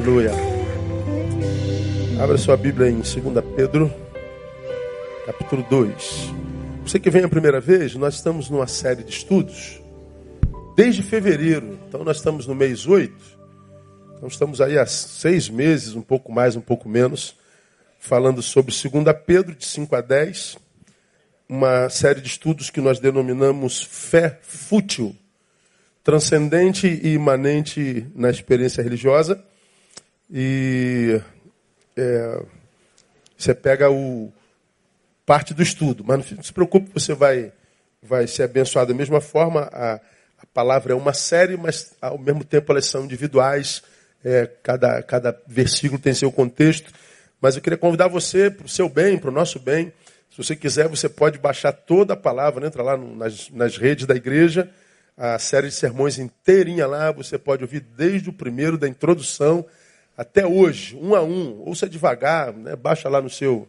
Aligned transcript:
Aleluia. 0.00 0.30
Abra 2.22 2.38
sua 2.38 2.56
Bíblia 2.56 2.88
em 2.88 3.00
2 3.00 3.14
Pedro, 3.54 3.92
capítulo 5.26 5.62
2. 5.68 6.32
Você 6.86 6.98
que 6.98 7.10
vem 7.10 7.22
a 7.22 7.28
primeira 7.28 7.60
vez, 7.60 7.94
nós 7.96 8.14
estamos 8.14 8.48
numa 8.48 8.66
série 8.66 9.04
de 9.04 9.10
estudos 9.10 9.78
desde 10.74 11.02
fevereiro. 11.02 11.78
Então 11.86 12.02
nós 12.02 12.16
estamos 12.16 12.46
no 12.46 12.54
mês 12.54 12.86
8. 12.86 13.14
Então 14.16 14.26
estamos 14.26 14.62
aí 14.62 14.78
há 14.78 14.86
seis 14.86 15.50
meses, 15.50 15.94
um 15.94 16.00
pouco 16.00 16.32
mais, 16.32 16.56
um 16.56 16.62
pouco 16.62 16.88
menos, 16.88 17.36
falando 17.98 18.40
sobre 18.40 18.72
2 18.72 19.04
Pedro, 19.26 19.54
de 19.54 19.66
5 19.66 19.96
a 19.96 20.00
10. 20.00 20.56
Uma 21.46 21.90
série 21.90 22.22
de 22.22 22.28
estudos 22.28 22.70
que 22.70 22.80
nós 22.80 22.98
denominamos 22.98 23.82
fé 23.82 24.38
fútil 24.40 25.14
transcendente 26.02 26.86
e 26.86 27.12
imanente 27.12 28.06
na 28.14 28.30
experiência 28.30 28.82
religiosa. 28.82 29.44
E 30.32 31.20
é, 31.96 32.42
você 33.36 33.54
pega 33.54 33.90
o 33.90 34.32
parte 35.26 35.54
do 35.54 35.62
estudo, 35.62 36.04
mas 36.04 36.30
não 36.30 36.42
se 36.42 36.52
preocupe, 36.52 36.90
você 36.92 37.14
vai, 37.14 37.52
vai 38.02 38.26
ser 38.26 38.44
abençoado 38.44 38.92
da 38.92 38.98
mesma 38.98 39.20
forma. 39.20 39.68
A, 39.72 40.00
a 40.38 40.46
palavra 40.52 40.92
é 40.92 40.96
uma 40.96 41.12
série, 41.12 41.56
mas 41.56 41.92
ao 42.00 42.18
mesmo 42.18 42.44
tempo 42.44 42.72
elas 42.72 42.86
são 42.86 43.04
individuais. 43.04 43.82
É, 44.22 44.46
cada, 44.62 45.02
cada 45.02 45.42
versículo 45.46 46.00
tem 46.00 46.12
seu 46.12 46.30
contexto. 46.30 46.92
Mas 47.40 47.56
eu 47.56 47.62
queria 47.62 47.78
convidar 47.78 48.08
você 48.08 48.50
para 48.50 48.66
o 48.66 48.68
seu 48.68 48.88
bem, 48.88 49.18
para 49.18 49.30
o 49.30 49.32
nosso 49.32 49.58
bem. 49.58 49.92
Se 50.30 50.36
você 50.36 50.54
quiser, 50.54 50.88
você 50.88 51.08
pode 51.08 51.38
baixar 51.38 51.72
toda 51.72 52.12
a 52.12 52.16
palavra, 52.16 52.66
entra 52.66 52.82
lá 52.82 52.96
no, 52.96 53.16
nas, 53.16 53.48
nas 53.50 53.76
redes 53.76 54.06
da 54.06 54.14
igreja 54.14 54.70
a 55.20 55.38
série 55.38 55.68
de 55.68 55.74
sermões 55.74 56.18
inteirinha 56.18 56.86
lá, 56.86 57.12
você 57.12 57.36
pode 57.36 57.62
ouvir 57.62 57.80
desde 57.80 58.30
o 58.30 58.32
primeiro, 58.32 58.78
da 58.78 58.88
introdução, 58.88 59.66
até 60.20 60.46
hoje, 60.46 60.94
um 61.00 61.14
a 61.14 61.22
um. 61.22 61.62
Ouça 61.66 61.88
devagar, 61.88 62.52
né? 62.52 62.76
baixa 62.76 63.08
lá 63.08 63.22
no 63.22 63.30
seu, 63.30 63.66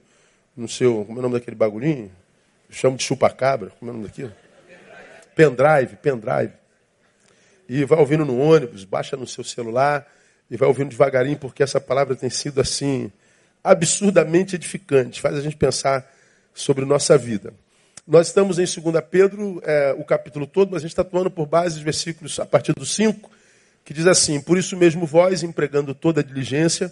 no 0.54 0.68
seu, 0.68 1.06
como 1.06 1.18
é 1.18 1.20
o 1.20 1.22
nome 1.22 1.36
daquele 1.36 1.56
bagulhinho? 1.56 2.12
Eu 2.68 2.76
chamo 2.76 2.98
de 2.98 3.04
chupa-cabra, 3.04 3.70
como 3.80 3.90
é 3.90 3.94
o 3.94 3.96
nome 3.96 4.08
daquilo? 4.10 4.34
Pendrive, 5.34 5.96
pendrive. 6.02 6.52
E 7.70 7.86
vai 7.86 7.98
ouvindo 7.98 8.26
no 8.26 8.38
ônibus, 8.38 8.84
baixa 8.84 9.16
no 9.16 9.26
seu 9.26 9.46
celular 9.46 10.06
e 10.50 10.58
vai 10.58 10.68
ouvindo 10.68 10.90
devagarinho, 10.90 11.38
porque 11.38 11.64
essa 11.64 11.80
palavra 11.80 12.18
tem 12.18 12.30
sido 12.30 12.60
assim, 12.60 13.10
absurdamente 13.64 14.58
edificante, 14.58 15.22
faz 15.22 15.38
a 15.38 15.42
gente 15.42 15.56
pensar 15.56 16.06
sobre 16.54 16.84
nossa 16.84 17.18
vida. 17.18 17.54
Nós 18.06 18.28
estamos 18.28 18.60
em 18.60 18.66
2 18.66 19.06
Pedro, 19.10 19.62
é, 19.64 19.96
o 19.98 20.04
capítulo 20.04 20.46
todo, 20.46 20.72
mas 20.72 20.80
a 20.80 20.82
gente 20.82 20.92
está 20.92 21.06
tomando 21.06 21.32
por 21.32 21.46
base 21.46 21.78
os 21.78 21.82
versículos 21.82 22.42
a 22.42 22.46
partir 22.46 22.74
do 22.74 22.86
5, 22.86 23.32
que 23.84 23.94
diz 23.94 24.08
assim: 24.08 24.40
Por 24.40 24.58
isso 24.58 24.78
mesmo 24.78 25.06
vós, 25.06 25.44
empregando 25.44 25.94
toda 25.94 26.22
a 26.22 26.24
diligência, 26.24 26.92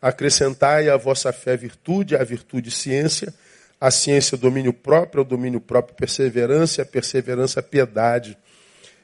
acrescentai 0.00 0.88
à 0.88 0.96
vossa 0.96 1.32
fé 1.32 1.56
virtude, 1.56 2.16
à 2.16 2.24
virtude 2.24 2.70
ciência, 2.70 3.32
a 3.80 3.90
ciência 3.90 4.36
domínio 4.36 4.72
próprio, 4.72 5.20
ao 5.20 5.24
domínio 5.24 5.60
próprio 5.60 5.96
perseverança, 5.96 6.82
a 6.82 6.86
perseverança 6.86 7.62
piedade, 7.62 8.36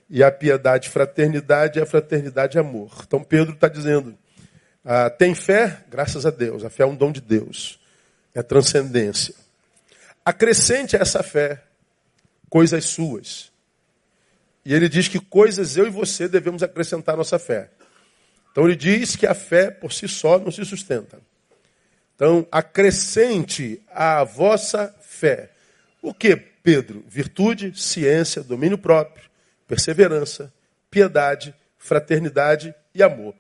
e 0.08 0.22
a 0.22 0.30
piedade 0.30 0.88
fraternidade, 0.88 1.78
e 1.78 1.82
a 1.82 1.86
fraternidade 1.86 2.58
amor. 2.58 2.90
Então 3.06 3.22
Pedro 3.22 3.54
está 3.54 3.68
dizendo: 3.68 4.16
ah, 4.84 5.10
tem 5.10 5.34
fé, 5.34 5.84
graças 5.88 6.26
a 6.26 6.30
Deus, 6.30 6.64
a 6.64 6.70
fé 6.70 6.82
é 6.82 6.86
um 6.86 6.94
dom 6.94 7.10
de 7.10 7.20
Deus, 7.20 7.80
é 8.34 8.42
transcendência. 8.42 9.34
Acrescente 10.24 10.96
a 10.96 11.00
essa 11.00 11.22
fé 11.22 11.62
coisas 12.48 12.84
suas. 12.84 13.53
E 14.64 14.72
ele 14.72 14.88
diz 14.88 15.08
que 15.08 15.20
coisas 15.20 15.76
eu 15.76 15.86
e 15.86 15.90
você 15.90 16.26
devemos 16.26 16.62
acrescentar 16.62 17.14
à 17.14 17.18
nossa 17.18 17.38
fé. 17.38 17.70
Então 18.50 18.64
ele 18.64 18.76
diz 18.76 19.16
que 19.16 19.26
a 19.26 19.34
fé 19.34 19.70
por 19.70 19.92
si 19.92 20.08
só 20.08 20.38
não 20.38 20.50
se 20.50 20.64
sustenta. 20.64 21.18
Então 22.14 22.46
acrescente 22.50 23.82
à 23.90 24.24
vossa 24.24 24.94
fé. 25.02 25.50
O 26.00 26.14
que, 26.14 26.36
Pedro? 26.36 27.04
Virtude, 27.08 27.72
ciência, 27.78 28.42
domínio 28.42 28.78
próprio, 28.78 29.28
perseverança, 29.66 30.52
piedade, 30.90 31.54
fraternidade 31.76 32.74
e 32.94 33.02
amor. 33.02 33.34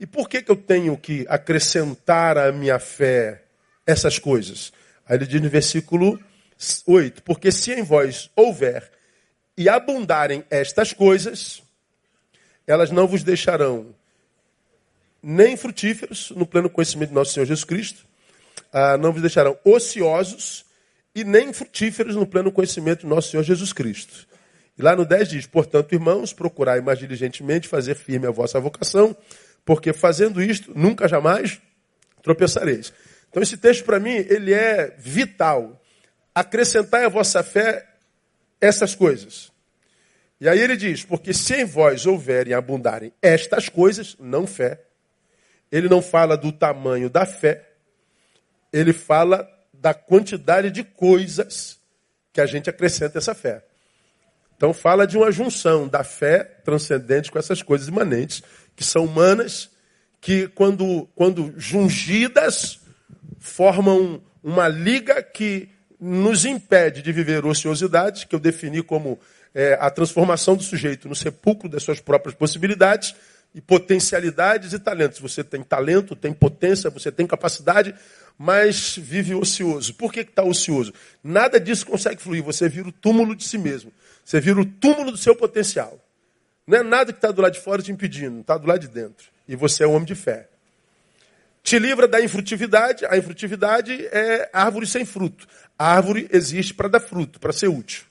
E 0.00 0.06
por 0.06 0.28
que, 0.28 0.42
que 0.42 0.50
eu 0.50 0.56
tenho 0.56 0.96
que 0.96 1.24
acrescentar 1.28 2.36
à 2.36 2.50
minha 2.50 2.78
fé 2.78 3.42
essas 3.86 4.18
coisas? 4.18 4.72
Aí 5.06 5.16
ele 5.16 5.26
diz 5.26 5.40
no 5.40 5.48
versículo 5.48 6.18
8: 6.86 7.22
Porque 7.22 7.52
se 7.52 7.72
em 7.72 7.82
vós 7.82 8.30
houver 8.34 8.90
e 9.56 9.68
abundarem 9.68 10.44
estas 10.50 10.92
coisas, 10.92 11.62
elas 12.66 12.90
não 12.90 13.06
vos 13.06 13.22
deixarão 13.22 13.94
nem 15.22 15.56
frutíferos 15.56 16.30
no 16.30 16.46
pleno 16.46 16.68
conhecimento 16.68 17.08
de 17.08 17.14
nosso 17.14 17.32
Senhor 17.32 17.46
Jesus 17.46 17.64
Cristo, 17.64 18.04
ah, 18.72 18.98
não 18.98 19.12
vos 19.12 19.22
deixarão 19.22 19.56
ociosos 19.64 20.64
e 21.14 21.24
nem 21.24 21.52
frutíferos 21.52 22.16
no 22.16 22.26
pleno 22.26 22.50
conhecimento 22.50 23.00
de 23.00 23.06
nosso 23.06 23.30
Senhor 23.30 23.42
Jesus 23.42 23.72
Cristo. 23.72 24.26
E 24.76 24.82
lá 24.82 24.96
no 24.96 25.04
10 25.04 25.28
diz: 25.28 25.46
Portanto, 25.46 25.92
irmãos, 25.92 26.32
procurai 26.32 26.80
mais 26.80 26.98
diligentemente 26.98 27.68
fazer 27.68 27.94
firme 27.94 28.26
a 28.26 28.30
vossa 28.30 28.58
vocação, 28.58 29.16
porque 29.64 29.92
fazendo 29.92 30.42
isto, 30.42 30.72
nunca 30.76 31.06
jamais 31.06 31.60
tropeçareis. 32.22 32.92
Então 33.30 33.42
esse 33.42 33.56
texto 33.56 33.84
para 33.84 34.00
mim, 34.00 34.10
ele 34.10 34.52
é 34.52 34.94
vital. 34.98 35.80
Acrescentai 36.34 37.04
à 37.04 37.08
vossa 37.08 37.42
fé 37.42 37.93
essas 38.64 38.94
coisas. 38.94 39.52
E 40.40 40.48
aí 40.48 40.58
ele 40.58 40.76
diz, 40.76 41.04
porque 41.04 41.32
se 41.32 41.54
em 41.54 41.64
vós 41.64 42.06
houverem 42.06 42.54
abundarem 42.54 43.12
estas 43.20 43.68
coisas, 43.68 44.16
não 44.18 44.46
fé. 44.46 44.80
Ele 45.70 45.88
não 45.88 46.00
fala 46.00 46.36
do 46.36 46.50
tamanho 46.52 47.10
da 47.10 47.26
fé, 47.26 47.68
ele 48.72 48.92
fala 48.92 49.48
da 49.72 49.92
quantidade 49.92 50.70
de 50.70 50.82
coisas 50.82 51.78
que 52.32 52.40
a 52.40 52.46
gente 52.46 52.70
acrescenta 52.70 53.18
essa 53.18 53.34
fé. 53.34 53.64
Então 54.56 54.72
fala 54.72 55.06
de 55.06 55.16
uma 55.16 55.30
junção 55.30 55.86
da 55.88 56.02
fé 56.02 56.44
transcendente 56.64 57.30
com 57.30 57.38
essas 57.38 57.62
coisas 57.62 57.88
imanentes, 57.88 58.42
que 58.74 58.84
são 58.84 59.04
humanas, 59.04 59.70
que 60.20 60.48
quando, 60.48 61.08
quando 61.14 61.52
jungidas, 61.56 62.80
formam 63.38 64.22
uma 64.42 64.68
liga 64.68 65.22
que 65.22 65.68
nos 66.06 66.44
impede 66.44 67.00
de 67.00 67.10
viver 67.12 67.46
ociosidade, 67.46 68.26
que 68.26 68.34
eu 68.34 68.38
defini 68.38 68.82
como 68.82 69.18
é, 69.54 69.78
a 69.80 69.88
transformação 69.88 70.54
do 70.54 70.62
sujeito 70.62 71.08
no 71.08 71.14
sepulcro 71.14 71.66
das 71.66 71.82
suas 71.82 71.98
próprias 71.98 72.34
possibilidades 72.34 73.14
e 73.54 73.60
potencialidades 73.62 74.74
e 74.74 74.78
talentos. 74.78 75.18
Você 75.20 75.42
tem 75.42 75.62
talento, 75.62 76.14
tem 76.14 76.30
potência, 76.30 76.90
você 76.90 77.10
tem 77.10 77.26
capacidade, 77.26 77.94
mas 78.36 78.98
vive 78.98 79.34
ocioso. 79.34 79.94
Por 79.94 80.12
que 80.12 80.20
está 80.20 80.42
ocioso? 80.42 80.92
Nada 81.22 81.58
disso 81.58 81.86
consegue 81.86 82.20
fluir. 82.20 82.42
Você 82.42 82.68
vira 82.68 82.88
o 82.88 82.92
túmulo 82.92 83.34
de 83.34 83.44
si 83.44 83.56
mesmo. 83.56 83.90
Você 84.22 84.42
vira 84.42 84.60
o 84.60 84.66
túmulo 84.66 85.10
do 85.10 85.16
seu 85.16 85.34
potencial. 85.34 85.98
Não 86.66 86.78
é 86.78 86.82
nada 86.82 87.14
que 87.14 87.18
está 87.18 87.30
do 87.30 87.40
lado 87.40 87.54
de 87.54 87.60
fora 87.60 87.80
te 87.80 87.90
impedindo, 87.90 88.40
está 88.40 88.58
do 88.58 88.66
lado 88.66 88.80
de 88.80 88.88
dentro. 88.88 89.28
E 89.48 89.56
você 89.56 89.84
é 89.84 89.86
um 89.86 89.94
homem 89.94 90.04
de 90.04 90.14
fé. 90.14 90.50
Te 91.64 91.78
livra 91.78 92.06
da 92.06 92.20
infrutividade. 92.20 93.06
A 93.06 93.16
infrutividade 93.16 94.06
é 94.12 94.50
árvore 94.52 94.86
sem 94.86 95.06
fruto. 95.06 95.48
A 95.78 95.94
árvore 95.94 96.28
existe 96.30 96.74
para 96.74 96.88
dar 96.88 97.00
fruto, 97.00 97.40
para 97.40 97.54
ser 97.54 97.68
útil. 97.68 98.04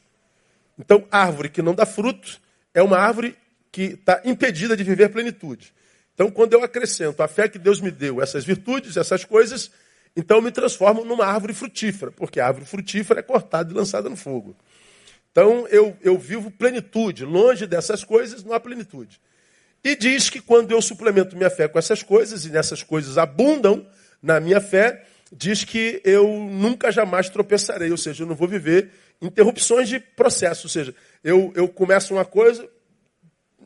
Então, 0.77 1.07
árvore 1.11 1.49
que 1.49 1.61
não 1.61 1.75
dá 1.75 1.85
fruto 1.85 2.41
é 2.73 2.81
uma 2.81 2.97
árvore 2.97 3.37
que 3.71 3.93
está 3.93 4.19
impedida 4.25 4.75
de 4.75 4.83
viver 4.83 5.09
plenitude. 5.09 5.71
Então, 6.15 6.31
quando 6.31 6.53
eu 6.53 6.63
acrescento 6.63 7.21
a 7.21 7.27
fé 7.27 7.47
que 7.47 7.59
Deus 7.59 7.79
me 7.79 7.91
deu, 7.91 8.23
essas 8.23 8.43
virtudes, 8.43 8.97
essas 8.97 9.23
coisas, 9.23 9.69
então 10.15 10.37
eu 10.37 10.41
me 10.41 10.51
transformo 10.51 11.05
numa 11.05 11.25
árvore 11.25 11.53
frutífera, 11.53 12.11
porque 12.11 12.39
a 12.39 12.47
árvore 12.47 12.65
frutífera 12.65 13.19
é 13.19 13.23
cortada 13.23 13.71
e 13.71 13.75
lançada 13.75 14.09
no 14.09 14.15
fogo. 14.15 14.55
Então, 15.31 15.67
eu, 15.67 15.95
eu 16.01 16.17
vivo 16.17 16.49
plenitude. 16.49 17.23
Longe 17.23 17.67
dessas 17.67 18.03
coisas, 18.03 18.43
não 18.43 18.53
há 18.53 18.59
plenitude. 18.59 19.21
E 19.83 19.95
diz 19.95 20.29
que 20.29 20.39
quando 20.39 20.71
eu 20.71 20.81
suplemento 20.81 21.35
minha 21.35 21.49
fé 21.49 21.67
com 21.67 21.77
essas 21.77 22.01
coisas, 22.01 22.45
e 22.45 22.49
nessas 22.49 22.81
coisas 22.81 23.17
abundam 23.17 23.85
na 24.21 24.39
minha 24.39 24.61
fé, 24.61 25.05
diz 25.31 25.63
que 25.63 26.01
eu 26.05 26.27
nunca 26.27 26.91
jamais 26.91 27.29
tropeçarei, 27.29 27.91
ou 27.91 27.97
seja, 27.97 28.23
eu 28.23 28.27
não 28.27 28.35
vou 28.35 28.47
viver 28.47 28.91
interrupções 29.21 29.89
de 29.89 29.99
processo, 29.99 30.67
ou 30.67 30.69
seja, 30.69 30.95
eu, 31.23 31.51
eu 31.55 31.67
começo 31.67 32.13
uma 32.13 32.23
coisa, 32.23 32.67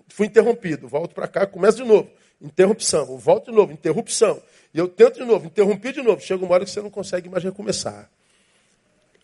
fui 0.08 0.26
interrompido, 0.28 0.88
volto 0.88 1.14
para 1.14 1.28
cá, 1.28 1.46
começo 1.46 1.78
de 1.78 1.84
novo, 1.84 2.10
interrupção, 2.42 3.18
volto 3.18 3.52
de 3.52 3.56
novo, 3.56 3.72
interrupção, 3.72 4.42
e 4.74 4.80
eu 4.80 4.88
tento 4.88 5.16
de 5.16 5.26
novo, 5.26 5.46
interrompi 5.46 5.92
de 5.92 6.02
novo, 6.02 6.22
chega 6.22 6.44
uma 6.44 6.54
hora 6.54 6.66
que 6.66 6.72
você 6.72 6.82
não 6.82 6.90
consegue 6.90 7.30
mais 7.30 7.44
recomeçar 7.44 8.10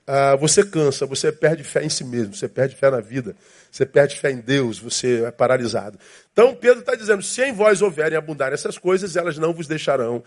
ah, 0.06 0.36
você 0.36 0.66
cansa, 0.66 1.06
você 1.06 1.32
perde 1.32 1.64
fé 1.64 1.84
em 1.84 1.90
si 1.90 2.04
mesmo, 2.04 2.36
você 2.36 2.48
perde 2.48 2.76
fé 2.76 2.92
na 2.92 3.00
vida, 3.00 3.36
você 3.72 3.86
perde 3.86 4.20
fé 4.20 4.32
em 4.32 4.40
Deus, 4.40 4.78
você 4.78 5.24
é 5.24 5.32
paralisado. 5.32 5.98
Então 6.32 6.54
Pedro 6.54 6.80
está 6.80 6.96
dizendo: 6.96 7.24
se 7.24 7.42
em 7.42 7.54
vós 7.54 7.82
houverem 7.82 8.18
abundar 8.18 8.52
essas 8.52 8.78
coisas, 8.78 9.16
elas 9.16 9.38
não 9.38 9.54
vos 9.54 9.68
deixarão. 9.68 10.24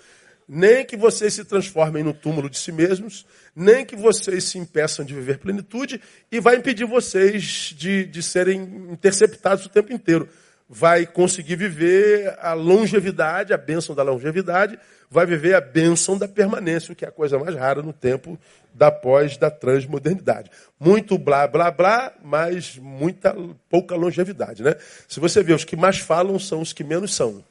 Nem 0.48 0.84
que 0.84 0.96
vocês 0.96 1.34
se 1.34 1.44
transformem 1.44 2.04
no 2.04 2.14
túmulo 2.14 2.48
de 2.48 2.56
si 2.56 2.70
mesmos, 2.70 3.26
nem 3.54 3.84
que 3.84 3.96
vocês 3.96 4.44
se 4.44 4.58
impeçam 4.58 5.04
de 5.04 5.12
viver 5.12 5.38
plenitude, 5.38 6.00
e 6.30 6.38
vai 6.38 6.54
impedir 6.54 6.84
vocês 6.84 7.74
de, 7.76 8.06
de 8.06 8.22
serem 8.22 8.62
interceptados 8.92 9.66
o 9.66 9.68
tempo 9.68 9.92
inteiro. 9.92 10.28
Vai 10.68 11.06
conseguir 11.06 11.56
viver 11.56 12.36
a 12.40 12.52
longevidade, 12.52 13.52
a 13.52 13.56
bênção 13.56 13.94
da 13.94 14.02
longevidade, 14.02 14.78
vai 15.08 15.24
viver 15.24 15.54
a 15.54 15.60
bênção 15.60 16.18
da 16.18 16.26
permanência, 16.26 16.92
o 16.92 16.96
que 16.96 17.04
é 17.04 17.08
a 17.08 17.12
coisa 17.12 17.38
mais 17.38 17.54
rara 17.54 17.82
no 17.82 17.92
tempo 17.92 18.38
da 18.74 18.90
pós 18.90 19.36
da 19.36 19.50
transmodernidade. 19.50 20.50
Muito 20.78 21.16
blá 21.16 21.46
blá 21.46 21.70
blá, 21.70 22.12
mas 22.22 22.76
muita 22.76 23.34
pouca 23.70 23.94
longevidade, 23.94 24.62
né? 24.62 24.74
Se 25.08 25.20
você 25.20 25.42
vê 25.42 25.52
os 25.52 25.64
que 25.64 25.76
mais 25.76 25.98
falam 25.98 26.38
são 26.38 26.60
os 26.60 26.72
que 26.72 26.82
menos 26.82 27.14
são. 27.14 27.44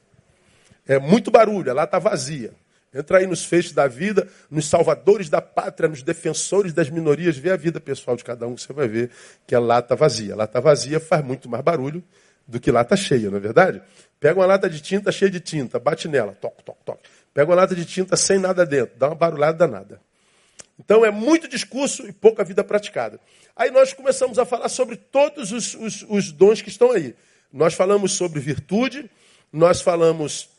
É 0.87 0.99
muito 0.99 1.31
barulho, 1.31 1.73
lá 1.73 1.85
está 1.85 1.97
vazia. 1.97 2.51
Entra 2.93 3.17
aí 3.17 3.27
nos 3.27 3.43
feixes 3.43 3.73
da 3.73 3.87
vida, 3.87 4.27
nos 4.49 4.69
salvadores 4.69 5.29
da 5.29 5.41
pátria, 5.41 5.89
nos 5.89 6.01
defensores 6.01 6.71
das 6.71 6.89
minorias, 6.89 7.37
vê 7.37 7.51
a 7.51 7.57
vida 7.57 7.79
pessoal 7.79 8.15
de 8.15 8.23
cada 8.23 8.47
um, 8.47 8.57
você 8.57 8.71
vai 8.71 8.87
ver 8.87 9.09
que 9.45 9.53
a 9.53 9.59
lata 9.59 9.95
vazia. 9.95 10.33
A 10.33 10.37
lata 10.37 10.61
vazia 10.61 10.99
faz 10.99 11.23
muito 11.23 11.49
mais 11.49 11.63
barulho 11.63 12.01
do 12.47 12.59
que 12.59 12.71
lata 12.71 12.95
cheia, 12.95 13.29
não 13.29 13.37
é 13.37 13.39
verdade? 13.39 13.81
Pega 14.19 14.39
uma 14.39 14.45
lata 14.45 14.69
de 14.69 14.81
tinta 14.81 15.11
cheia 15.11 15.31
de 15.31 15.39
tinta, 15.39 15.79
bate 15.79 16.07
nela, 16.07 16.33
toque, 16.33 16.63
toque, 16.63 16.83
toque. 16.85 17.09
Pega 17.33 17.49
uma 17.49 17.55
lata 17.55 17.75
de 17.75 17.85
tinta 17.85 18.15
sem 18.15 18.39
nada 18.39 18.65
dentro, 18.65 18.97
dá 18.97 19.07
uma 19.07 19.15
barulhada 19.15 19.57
danada. 19.57 20.01
Então 20.79 21.05
é 21.05 21.11
muito 21.11 21.47
discurso 21.47 22.07
e 22.07 22.11
pouca 22.11 22.43
vida 22.43 22.63
praticada. 22.63 23.19
Aí 23.55 23.71
nós 23.71 23.93
começamos 23.93 24.37
a 24.37 24.45
falar 24.45 24.69
sobre 24.69 24.97
todos 24.97 25.51
os, 25.51 25.73
os, 25.75 26.05
os 26.07 26.31
dons 26.31 26.61
que 26.61 26.69
estão 26.69 26.91
aí. 26.91 27.15
Nós 27.51 27.73
falamos 27.73 28.13
sobre 28.13 28.39
virtude, 28.39 29.09
nós 29.51 29.81
falamos 29.81 30.49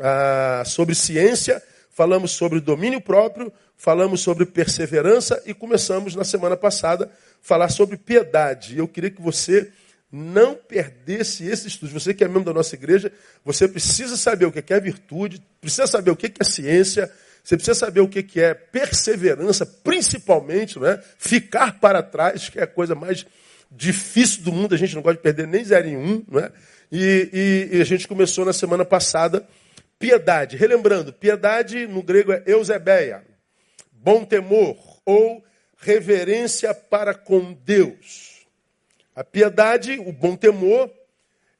ah, 0.00 0.62
sobre 0.66 0.94
ciência, 0.94 1.62
falamos 1.90 2.32
sobre 2.32 2.60
domínio 2.60 3.00
próprio, 3.00 3.52
falamos 3.76 4.20
sobre 4.20 4.46
perseverança 4.46 5.40
e 5.46 5.54
começamos 5.54 6.14
na 6.14 6.24
semana 6.24 6.56
passada 6.56 7.04
a 7.04 7.08
falar 7.40 7.68
sobre 7.68 7.96
piedade. 7.96 8.78
Eu 8.78 8.88
queria 8.88 9.10
que 9.10 9.22
você 9.22 9.70
não 10.12 10.54
perdesse 10.54 11.46
esse 11.46 11.68
estudo. 11.68 11.92
Você 11.92 12.12
que 12.12 12.22
é 12.22 12.28
membro 12.28 12.44
da 12.44 12.52
nossa 12.52 12.74
igreja, 12.74 13.10
você 13.44 13.66
precisa 13.66 14.16
saber 14.16 14.44
o 14.44 14.52
que 14.52 14.72
é 14.72 14.80
virtude, 14.80 15.42
precisa 15.60 15.86
saber 15.86 16.10
o 16.10 16.16
que 16.16 16.32
é 16.38 16.44
ciência, 16.44 17.10
você 17.42 17.56
precisa 17.56 17.74
saber 17.74 18.00
o 18.00 18.08
que 18.08 18.40
é 18.40 18.54
perseverança, 18.54 19.64
principalmente, 19.64 20.78
não 20.78 20.86
é? 20.86 21.02
ficar 21.18 21.80
para 21.80 22.02
trás, 22.02 22.48
que 22.48 22.58
é 22.58 22.62
a 22.62 22.66
coisa 22.66 22.94
mais 22.94 23.26
difícil 23.70 24.42
do 24.42 24.52
mundo, 24.52 24.74
a 24.74 24.78
gente 24.78 24.94
não 24.94 25.02
gosta 25.02 25.16
de 25.16 25.22
perder 25.22 25.46
nem 25.46 25.64
zero 25.64 25.88
em 25.88 25.96
um. 25.96 26.22
Não 26.28 26.40
é? 26.40 26.52
e, 26.90 27.68
e, 27.72 27.76
e 27.78 27.80
a 27.80 27.84
gente 27.84 28.06
começou 28.06 28.44
na 28.44 28.52
semana 28.52 28.84
passada 28.84 29.48
Piedade, 30.02 30.56
relembrando, 30.56 31.12
piedade 31.12 31.86
no 31.86 32.02
grego 32.02 32.32
é 32.32 32.42
eusebeia, 32.44 33.22
bom 33.92 34.24
temor 34.24 34.76
ou 35.06 35.44
reverência 35.78 36.74
para 36.74 37.14
com 37.14 37.52
Deus. 37.52 38.31
A 39.14 39.22
piedade, 39.22 39.98
o 39.98 40.12
bom 40.12 40.36
temor, 40.36 40.90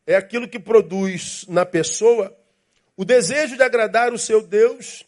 é 0.07 0.17
aquilo 0.17 0.49
que 0.49 0.59
produz 0.59 1.45
na 1.49 1.65
pessoa 1.67 2.37
o 2.97 3.05
desejo 3.05 3.57
de 3.57 3.63
agradar 3.63 4.13
o 4.13 4.19
seu 4.19 4.43
Deus, 4.43 5.05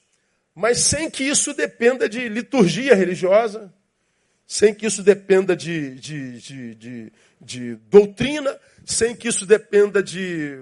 mas 0.55 0.79
sem 0.79 1.11
que 1.11 1.25
isso 1.25 1.53
dependa 1.53 2.09
de 2.09 2.29
liturgia 2.29 2.95
religiosa, 2.95 3.73
sem 4.47 4.75
que 4.75 4.87
isso 4.87 5.03
dependa 5.03 5.57
de, 5.57 5.95
de, 5.97 6.41
de, 6.41 6.75
de, 6.75 7.13
de 7.41 7.75
doutrina, 7.89 8.59
sem 8.85 9.15
que 9.15 9.29
isso 9.29 9.47
dependa 9.47 10.03
de 10.03 10.59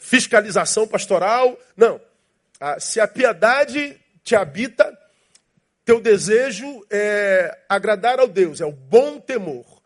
fiscalização 0.00 0.86
pastoral. 0.86 1.58
Não. 1.76 2.00
Ah, 2.60 2.78
se 2.78 3.00
a 3.00 3.08
piedade 3.08 3.98
te 4.22 4.36
habita, 4.36 4.96
teu 5.84 6.00
desejo 6.00 6.84
é 6.90 7.58
agradar 7.68 8.20
ao 8.20 8.28
Deus, 8.28 8.60
é 8.60 8.64
o 8.64 8.72
bom 8.72 9.18
temor. 9.18 9.81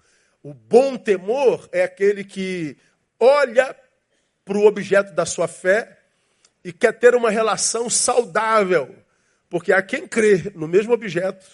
O 0.46 0.54
bom 0.54 0.96
temor 0.96 1.69
é 1.72 1.82
aquele 1.82 2.22
que 2.22 2.76
olha 3.19 3.75
para 4.44 4.56
o 4.56 4.64
objeto 4.64 5.12
da 5.12 5.26
sua 5.26 5.48
fé 5.48 5.98
e 6.62 6.72
quer 6.72 6.93
ter 6.93 7.16
uma 7.16 7.32
relação 7.32 7.90
saudável. 7.90 8.94
Porque 9.50 9.72
há 9.72 9.82
quem 9.82 10.06
crê 10.06 10.52
no 10.54 10.69
mesmo 10.69 10.93
objeto 10.93 11.44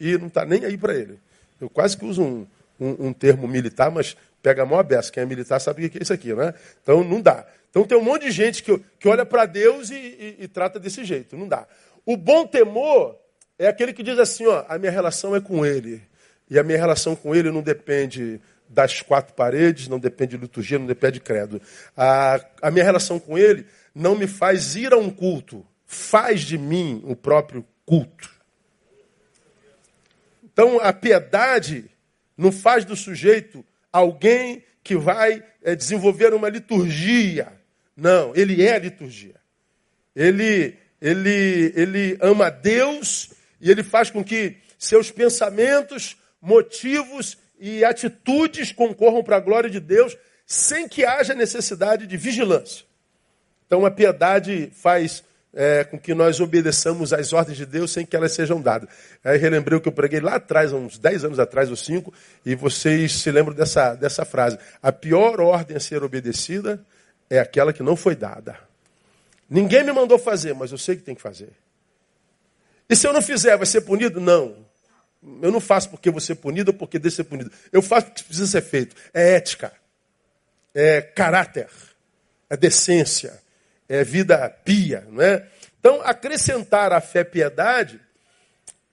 e 0.00 0.16
não 0.16 0.28
está 0.28 0.46
nem 0.46 0.64
aí 0.64 0.78
para 0.78 0.94
ele. 0.94 1.20
Eu 1.60 1.68
quase 1.68 1.94
que 1.94 2.06
uso 2.06 2.22
um, 2.22 2.46
um, 2.80 3.08
um, 3.08 3.12
termo 3.12 3.46
militar, 3.46 3.90
mas 3.90 4.16
pega 4.42 4.62
a 4.62 4.66
maior 4.66 4.82
beça. 4.82 5.12
Quem 5.12 5.24
é 5.24 5.26
militar 5.26 5.60
sabe 5.60 5.84
o 5.84 5.90
que 5.90 5.98
é 5.98 6.02
isso 6.02 6.14
aqui, 6.14 6.32
né? 6.32 6.54
Então 6.82 7.04
não 7.04 7.20
dá. 7.20 7.46
Então 7.68 7.84
tem 7.84 7.98
um 7.98 8.02
monte 8.02 8.22
de 8.22 8.30
gente 8.30 8.62
que, 8.62 8.82
que 8.98 9.08
olha 9.10 9.26
para 9.26 9.44
Deus 9.44 9.90
e, 9.90 9.94
e, 9.94 10.36
e, 10.40 10.48
trata 10.48 10.80
desse 10.80 11.04
jeito. 11.04 11.36
Não 11.36 11.46
dá. 11.46 11.66
O 12.06 12.16
bom 12.16 12.46
temor 12.46 13.14
é 13.58 13.66
aquele 13.66 13.92
que 13.92 14.02
diz 14.02 14.18
assim: 14.18 14.46
ó, 14.46 14.64
a 14.70 14.78
minha 14.78 14.90
relação 14.90 15.36
é 15.36 15.40
com 15.42 15.66
Ele. 15.66 16.10
E 16.52 16.58
a 16.58 16.62
minha 16.62 16.78
relação 16.78 17.16
com 17.16 17.34
Ele 17.34 17.50
não 17.50 17.62
depende 17.62 18.40
das 18.68 19.00
quatro 19.00 19.34
paredes, 19.34 19.88
não 19.88 19.98
depende 19.98 20.36
de 20.36 20.42
liturgia, 20.42 20.78
não 20.78 20.86
depende 20.86 21.14
de 21.14 21.20
credo. 21.20 21.60
A, 21.96 22.44
a 22.60 22.70
minha 22.70 22.84
relação 22.84 23.18
com 23.18 23.38
Ele 23.38 23.66
não 23.94 24.14
me 24.14 24.26
faz 24.26 24.76
ir 24.76 24.92
a 24.92 24.96
um 24.96 25.10
culto, 25.10 25.66
faz 25.86 26.42
de 26.42 26.58
mim 26.58 27.02
o 27.04 27.16
próprio 27.16 27.64
culto. 27.86 28.30
Então 30.44 30.78
a 30.80 30.92
piedade 30.92 31.90
não 32.36 32.52
faz 32.52 32.84
do 32.84 32.96
sujeito 32.96 33.64
alguém 33.92 34.62
que 34.82 34.96
vai 34.96 35.42
é, 35.62 35.74
desenvolver 35.74 36.34
uma 36.34 36.48
liturgia 36.48 37.52
não, 37.96 38.32
ele 38.34 38.66
é 38.66 38.78
liturgia. 38.78 39.36
Ele, 40.14 40.76
ele, 41.00 41.72
ele 41.74 42.18
ama 42.20 42.50
Deus 42.50 43.30
e 43.60 43.70
ele 43.70 43.82
faz 43.82 44.10
com 44.10 44.24
que 44.24 44.56
seus 44.78 45.10
pensamentos, 45.10 46.16
motivos 46.42 47.38
e 47.58 47.84
atitudes 47.84 48.72
concorram 48.72 49.22
para 49.22 49.36
a 49.36 49.40
glória 49.40 49.70
de 49.70 49.78
Deus 49.78 50.16
sem 50.44 50.88
que 50.88 51.04
haja 51.04 51.32
necessidade 51.32 52.06
de 52.06 52.16
vigilância. 52.16 52.84
Então 53.66 53.86
a 53.86 53.90
piedade 53.90 54.70
faz 54.74 55.22
é, 55.54 55.84
com 55.84 55.98
que 55.98 56.12
nós 56.14 56.40
obedeçamos 56.40 57.12
às 57.12 57.32
ordens 57.32 57.56
de 57.56 57.66
Deus 57.66 57.92
sem 57.92 58.04
que 58.04 58.16
elas 58.16 58.32
sejam 58.32 58.60
dadas. 58.60 58.88
Aí 59.22 59.38
relembrei 59.38 59.78
o 59.78 59.80
que 59.80 59.88
eu 59.88 59.92
preguei 59.92 60.20
lá 60.20 60.36
atrás, 60.36 60.72
uns 60.72 60.98
10 60.98 61.26
anos 61.26 61.38
atrás 61.38 61.70
ou 61.70 61.76
5, 61.76 62.12
e 62.44 62.54
vocês 62.54 63.12
se 63.12 63.30
lembram 63.30 63.54
dessa, 63.54 63.94
dessa 63.94 64.24
frase. 64.24 64.58
A 64.82 64.90
pior 64.90 65.40
ordem 65.40 65.76
a 65.76 65.80
ser 65.80 66.02
obedecida 66.02 66.84
é 67.30 67.38
aquela 67.38 67.72
que 67.72 67.82
não 67.82 67.96
foi 67.96 68.16
dada. 68.16 68.58
Ninguém 69.48 69.84
me 69.84 69.92
mandou 69.92 70.18
fazer, 70.18 70.54
mas 70.54 70.72
eu 70.72 70.78
sei 70.78 70.96
que 70.96 71.02
tem 71.02 71.14
que 71.14 71.22
fazer. 71.22 71.50
E 72.88 72.96
se 72.96 73.06
eu 73.06 73.12
não 73.12 73.22
fizer, 73.22 73.56
vai 73.56 73.66
ser 73.66 73.82
punido? 73.82 74.20
Não. 74.20 74.71
Eu 75.40 75.52
não 75.52 75.60
faço 75.60 75.88
porque 75.90 76.10
vou 76.10 76.20
ser 76.20 76.36
punido 76.36 76.72
ou 76.72 76.76
porque 76.76 76.98
deixo 76.98 77.16
ser 77.16 77.24
punido. 77.24 77.52
Eu 77.70 77.80
faço 77.80 78.06
porque 78.06 78.24
precisa 78.24 78.46
ser 78.46 78.62
feito. 78.62 78.96
É 79.14 79.34
ética, 79.34 79.72
é 80.74 81.00
caráter, 81.00 81.68
é 82.50 82.56
decência, 82.56 83.40
é 83.88 84.02
vida 84.02 84.48
pia, 84.64 85.06
não 85.08 85.22
é? 85.22 85.46
Então, 85.78 86.00
acrescentar 86.02 86.92
a 86.92 87.00
fé 87.00 87.24
piedade 87.24 88.00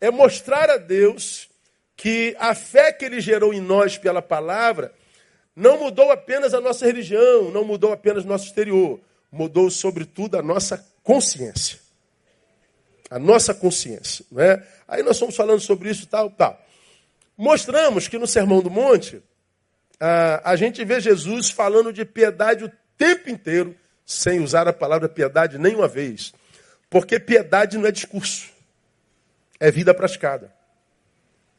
é 0.01 0.09
mostrar 0.09 0.69
a 0.69 0.77
Deus 0.77 1.49
que 1.95 2.35
a 2.39 2.55
fé 2.55 2.93
que 2.93 3.05
ele 3.05 3.19
gerou 3.19 3.53
em 3.53 3.59
nós 3.59 3.97
pela 3.97 4.21
palavra 4.21 4.93
não 5.55 5.77
mudou 5.77 6.11
apenas 6.11 6.53
a 6.53 6.61
nossa 6.61 6.85
religião, 6.85 7.51
não 7.51 7.65
mudou 7.65 7.91
apenas 7.91 8.23
o 8.23 8.27
nosso 8.27 8.45
exterior, 8.45 8.99
mudou 9.31 9.69
sobretudo 9.69 10.37
a 10.37 10.41
nossa 10.41 10.83
consciência. 11.03 11.79
A 13.09 13.17
nossa 13.17 13.53
consciência. 13.53 14.25
Não 14.31 14.41
é? 14.41 14.65
Aí 14.87 15.03
nós 15.03 15.15
estamos 15.15 15.35
falando 15.35 15.59
sobre 15.59 15.89
isso 15.89 16.05
tal, 16.07 16.29
tal. 16.29 16.59
Mostramos 17.37 18.07
que 18.07 18.17
no 18.17 18.27
Sermão 18.27 18.61
do 18.61 18.69
Monte, 18.69 19.21
a, 19.99 20.51
a 20.51 20.55
gente 20.55 20.83
vê 20.83 20.99
Jesus 20.99 21.49
falando 21.49 21.91
de 21.91 22.05
piedade 22.05 22.65
o 22.65 22.71
tempo 22.97 23.29
inteiro, 23.29 23.75
sem 24.05 24.41
usar 24.41 24.67
a 24.67 24.73
palavra 24.73 25.07
piedade 25.07 25.57
nenhuma 25.57 25.87
vez. 25.87 26.33
Porque 26.89 27.19
piedade 27.19 27.77
não 27.77 27.85
é 27.85 27.91
discurso, 27.91 28.49
é 29.59 29.69
vida 29.71 29.93
praticada. 29.93 30.53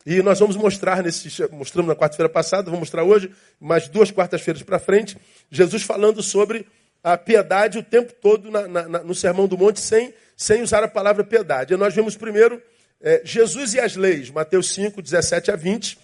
E 0.05 0.23
nós 0.23 0.39
vamos 0.39 0.57
mostrar, 0.57 1.03
nesse, 1.03 1.29
mostramos 1.53 1.89
na 1.89 1.95
quarta-feira 1.95 2.29
passada, 2.29 2.65
vamos 2.65 2.81
mostrar 2.81 3.05
hoje, 3.05 3.31
mais 3.61 3.89
duas 3.89 4.11
quartas-feiras 4.11 4.63
para 4.63 4.79
frente, 4.79 5.17
Jesus 5.51 5.83
falando 5.83 6.23
sobre 6.23 6.67
a 7.03 7.17
piedade 7.17 7.79
o 7.79 7.83
tempo 7.83 8.13
todo 8.15 8.51
na, 8.51 8.67
na, 8.67 8.89
no 9.05 9.15
Sermão 9.15 9.47
do 9.47 9.57
Monte, 9.57 9.81
sem, 9.81 10.13
sem 10.41 10.63
usar 10.63 10.83
a 10.83 10.89
palavra 10.89 11.23
piedade. 11.23 11.75
E 11.75 11.77
nós 11.77 11.95
vemos 11.95 12.17
primeiro 12.17 12.63
é, 12.99 13.21
Jesus 13.23 13.75
e 13.75 13.79
as 13.79 13.95
leis, 13.95 14.31
Mateus 14.31 14.73
5, 14.73 15.03
17 15.03 15.51
a 15.51 15.57
20, 15.57 15.99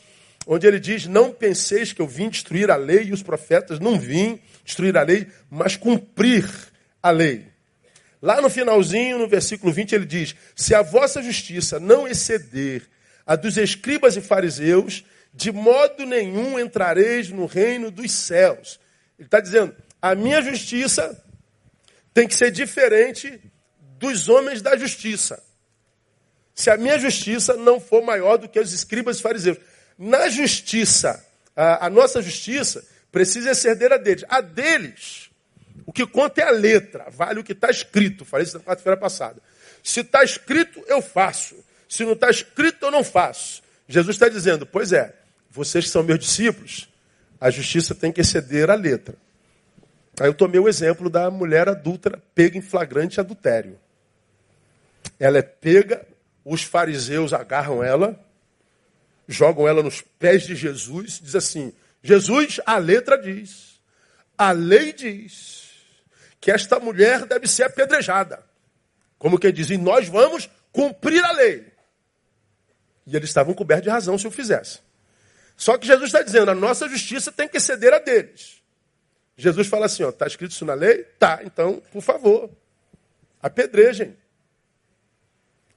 onde 0.46 0.66
ele 0.66 0.78
diz: 0.78 1.06
Não 1.06 1.32
penseis 1.32 1.94
que 1.94 2.02
eu 2.02 2.06
vim 2.06 2.28
destruir 2.28 2.70
a 2.70 2.76
lei 2.76 3.04
e 3.04 3.12
os 3.14 3.22
profetas, 3.22 3.80
não 3.80 3.98
vim 3.98 4.38
destruir 4.62 4.94
a 4.94 5.02
lei, 5.02 5.26
mas 5.50 5.74
cumprir 5.74 6.46
a 7.02 7.10
lei. 7.10 7.46
Lá 8.20 8.38
no 8.42 8.50
finalzinho, 8.50 9.18
no 9.18 9.26
versículo 9.26 9.72
20, 9.72 9.94
ele 9.94 10.04
diz: 10.04 10.36
Se 10.54 10.74
a 10.74 10.82
vossa 10.82 11.22
justiça 11.22 11.80
não 11.80 12.06
exceder 12.06 12.82
a 13.24 13.36
dos 13.36 13.56
escribas 13.56 14.18
e 14.18 14.20
fariseus, 14.20 15.02
de 15.32 15.50
modo 15.50 16.04
nenhum 16.04 16.58
entrareis 16.58 17.30
no 17.30 17.46
reino 17.46 17.90
dos 17.90 18.12
céus. 18.12 18.78
Ele 19.18 19.28
está 19.28 19.40
dizendo, 19.40 19.74
a 20.00 20.14
minha 20.14 20.42
justiça 20.42 21.24
tem 22.12 22.28
que 22.28 22.34
ser 22.34 22.50
diferente 22.50 23.40
dos 23.98 24.28
homens 24.28 24.62
da 24.62 24.76
justiça. 24.76 25.42
Se 26.54 26.70
a 26.70 26.76
minha 26.76 26.98
justiça 26.98 27.54
não 27.54 27.78
for 27.78 28.02
maior 28.02 28.38
do 28.38 28.48
que 28.48 28.58
os 28.58 28.72
escribas 28.72 29.18
e 29.18 29.22
fariseus. 29.22 29.58
Na 29.98 30.28
justiça, 30.28 31.24
a, 31.54 31.86
a 31.86 31.90
nossa 31.90 32.22
justiça 32.22 32.84
precisa 33.12 33.50
exceder 33.50 33.92
a 33.92 33.96
deles. 33.96 34.24
A 34.28 34.40
deles, 34.40 35.30
o 35.84 35.92
que 35.92 36.06
conta 36.06 36.40
é 36.40 36.44
a 36.44 36.50
letra, 36.50 37.06
vale 37.10 37.40
o 37.40 37.44
que 37.44 37.52
está 37.52 37.70
escrito. 37.70 38.24
Falei 38.24 38.46
isso 38.46 38.56
na 38.58 38.64
quarta-feira 38.64 38.96
passada. 38.96 39.40
Se 39.82 40.00
está 40.00 40.24
escrito, 40.24 40.82
eu 40.86 41.00
faço. 41.00 41.56
Se 41.88 42.04
não 42.04 42.12
está 42.12 42.30
escrito, 42.30 42.86
eu 42.86 42.90
não 42.90 43.04
faço. 43.04 43.62
Jesus 43.88 44.16
está 44.16 44.28
dizendo, 44.28 44.66
pois 44.66 44.92
é, 44.92 45.14
vocês 45.50 45.84
que 45.84 45.90
são 45.90 46.02
meus 46.02 46.18
discípulos, 46.18 46.88
a 47.40 47.50
justiça 47.50 47.94
tem 47.94 48.10
que 48.10 48.20
exceder 48.20 48.70
a 48.70 48.74
letra. 48.74 49.14
Aí 50.18 50.26
eu 50.26 50.34
tomei 50.34 50.58
o 50.58 50.68
exemplo 50.68 51.10
da 51.10 51.30
mulher 51.30 51.68
adulta 51.68 52.20
pega 52.34 52.56
em 52.56 52.62
flagrante 52.62 53.20
adultério. 53.20 53.78
Ela 55.18 55.38
é 55.38 55.42
pega, 55.42 56.06
os 56.44 56.62
fariseus 56.62 57.32
agarram 57.32 57.82
ela, 57.82 58.18
jogam 59.26 59.66
ela 59.66 59.82
nos 59.82 60.00
pés 60.00 60.44
de 60.44 60.54
Jesus, 60.54 61.20
diz 61.22 61.34
assim: 61.34 61.72
Jesus, 62.02 62.60
a 62.64 62.78
letra 62.78 63.16
diz, 63.16 63.80
a 64.36 64.52
lei 64.52 64.92
diz 64.92 65.70
que 66.40 66.50
esta 66.50 66.78
mulher 66.78 67.26
deve 67.26 67.48
ser 67.48 67.64
apedrejada. 67.64 68.44
Como 69.18 69.38
quem 69.38 69.52
diz, 69.52 69.70
e 69.70 69.78
nós 69.78 70.08
vamos 70.08 70.48
cumprir 70.70 71.24
a 71.24 71.32
lei. 71.32 71.72
E 73.06 73.16
eles 73.16 73.30
estavam 73.30 73.54
cobertos 73.54 73.84
de 73.84 73.90
razão 73.90 74.18
se 74.18 74.26
o 74.26 74.30
fizesse. 74.30 74.80
Só 75.56 75.78
que 75.78 75.86
Jesus 75.86 76.08
está 76.08 76.22
dizendo, 76.22 76.50
a 76.50 76.54
nossa 76.54 76.88
justiça 76.88 77.32
tem 77.32 77.48
que 77.48 77.58
ceder 77.58 77.94
a 77.94 77.98
deles. 77.98 78.62
Jesus 79.36 79.66
fala 79.66 79.86
assim, 79.86 80.02
ó, 80.02 80.10
está 80.10 80.26
escrito 80.26 80.52
isso 80.52 80.64
na 80.64 80.74
lei? 80.74 81.04
Tá, 81.18 81.40
então, 81.44 81.82
por 81.92 82.02
favor, 82.02 82.50
apedrejem. 83.40 84.16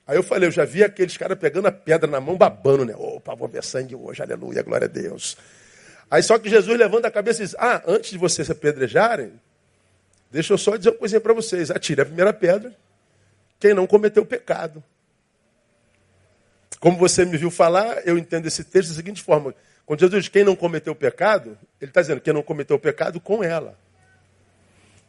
Aí 0.09 0.17
eu 0.17 0.23
falei, 0.23 0.47
eu 0.47 0.51
já 0.51 0.65
vi 0.65 0.83
aqueles 0.83 1.15
caras 1.17 1.37
pegando 1.37 1.67
a 1.67 1.71
pedra 1.71 2.09
na 2.09 2.19
mão, 2.19 2.35
babando, 2.35 2.83
né? 2.83 2.95
Opa, 2.97 3.35
vou 3.35 3.47
ver 3.47 3.63
sangue 3.63 3.93
hoje, 3.93 4.23
aleluia, 4.23 4.63
glória 4.63 4.85
a 4.85 4.87
Deus. 4.87 5.37
Aí 6.09 6.23
só 6.23 6.39
que 6.39 6.49
Jesus 6.49 6.75
levanta 6.79 7.07
a 7.07 7.11
cabeça 7.11 7.43
e 7.43 7.45
diz, 7.45 7.55
ah, 7.59 7.83
antes 7.85 8.09
de 8.09 8.17
vocês 8.17 8.47
se 8.47 8.51
apedrejarem, 8.51 9.39
deixa 10.31 10.51
eu 10.51 10.57
só 10.57 10.75
dizer 10.75 10.89
uma 10.89 10.97
coisinha 10.97 11.21
para 11.21 11.31
vocês. 11.31 11.69
Atire 11.69 12.01
a 12.01 12.05
primeira 12.05 12.33
pedra, 12.33 12.75
quem 13.59 13.75
não 13.75 13.85
cometeu 13.85 14.25
pecado. 14.25 14.83
Como 16.79 16.97
você 16.97 17.23
me 17.23 17.37
viu 17.37 17.51
falar, 17.51 18.01
eu 18.03 18.17
entendo 18.17 18.47
esse 18.47 18.63
texto 18.63 18.89
da 18.89 18.95
seguinte 18.95 19.21
forma. 19.21 19.53
Quando 19.85 19.99
Jesus 19.99 20.23
diz 20.23 20.29
quem 20.29 20.43
não 20.43 20.55
cometeu 20.55 20.95
pecado, 20.95 21.55
ele 21.79 21.91
está 21.91 22.01
dizendo 22.01 22.19
quem 22.19 22.33
não 22.33 22.41
cometeu 22.41 22.79
pecado 22.79 23.19
com 23.19 23.43
ela. 23.43 23.77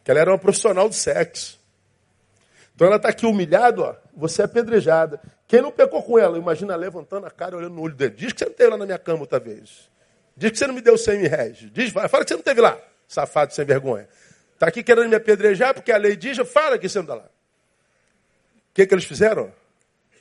Que 0.05 0.11
ela 0.11 0.21
era 0.21 0.31
uma 0.31 0.39
profissional 0.39 0.91
do 0.91 0.95
sexo. 0.95 1.59
Então 2.81 2.87
ela 2.87 2.97
está 2.97 3.11
aqui 3.11 3.27
humilhada, 3.27 3.83
ó, 3.83 3.95
você 4.17 4.41
é 4.41 4.47
apedrejada. 4.47 5.21
Quem 5.47 5.61
não 5.61 5.71
pecou 5.71 6.03
com 6.03 6.19
ela, 6.19 6.39
imagina 6.39 6.75
levantando 6.75 7.27
a 7.27 7.31
cara, 7.31 7.55
olhando 7.55 7.75
no 7.75 7.83
olho 7.83 7.95
dele. 7.95 8.15
Diz 8.17 8.33
que 8.33 8.39
você 8.39 8.47
não 8.47 8.55
teve 8.55 8.71
lá 8.71 8.79
na 8.79 8.87
minha 8.87 8.99
cama 8.99 9.21
outra 9.21 9.39
vez. 9.39 9.91
Diz 10.35 10.51
que 10.51 10.57
você 10.57 10.67
não 10.67 10.73
me 10.73 10.81
deu 10.81 10.97
100 10.97 11.19
mil 11.19 11.29
reais. 11.29 11.59
Diz, 11.75 11.93
fala 11.93 12.25
que 12.25 12.29
você 12.29 12.37
não 12.37 12.43
teve 12.43 12.63
lá, 12.63 12.81
safado 13.07 13.53
sem 13.53 13.67
vergonha. 13.67 14.09
Está 14.55 14.69
aqui 14.69 14.83
querendo 14.83 15.11
me 15.11 15.15
apedrejar 15.15 15.75
porque 15.75 15.93
a 15.93 15.99
lei 15.99 16.17
diz, 16.17 16.39
fala 16.51 16.79
que 16.79 16.89
você 16.89 16.97
não 17.01 17.05
está 17.05 17.15
lá. 17.17 17.25
O 17.25 18.73
que, 18.73 18.87
que 18.87 18.95
eles 18.95 19.05
fizeram? 19.05 19.53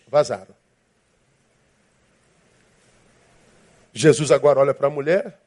Vazaram. 0.09 0.53
Jesus 3.93 4.33
agora 4.33 4.59
olha 4.59 4.73
para 4.73 4.87
a 4.87 4.89
mulher 4.89 5.39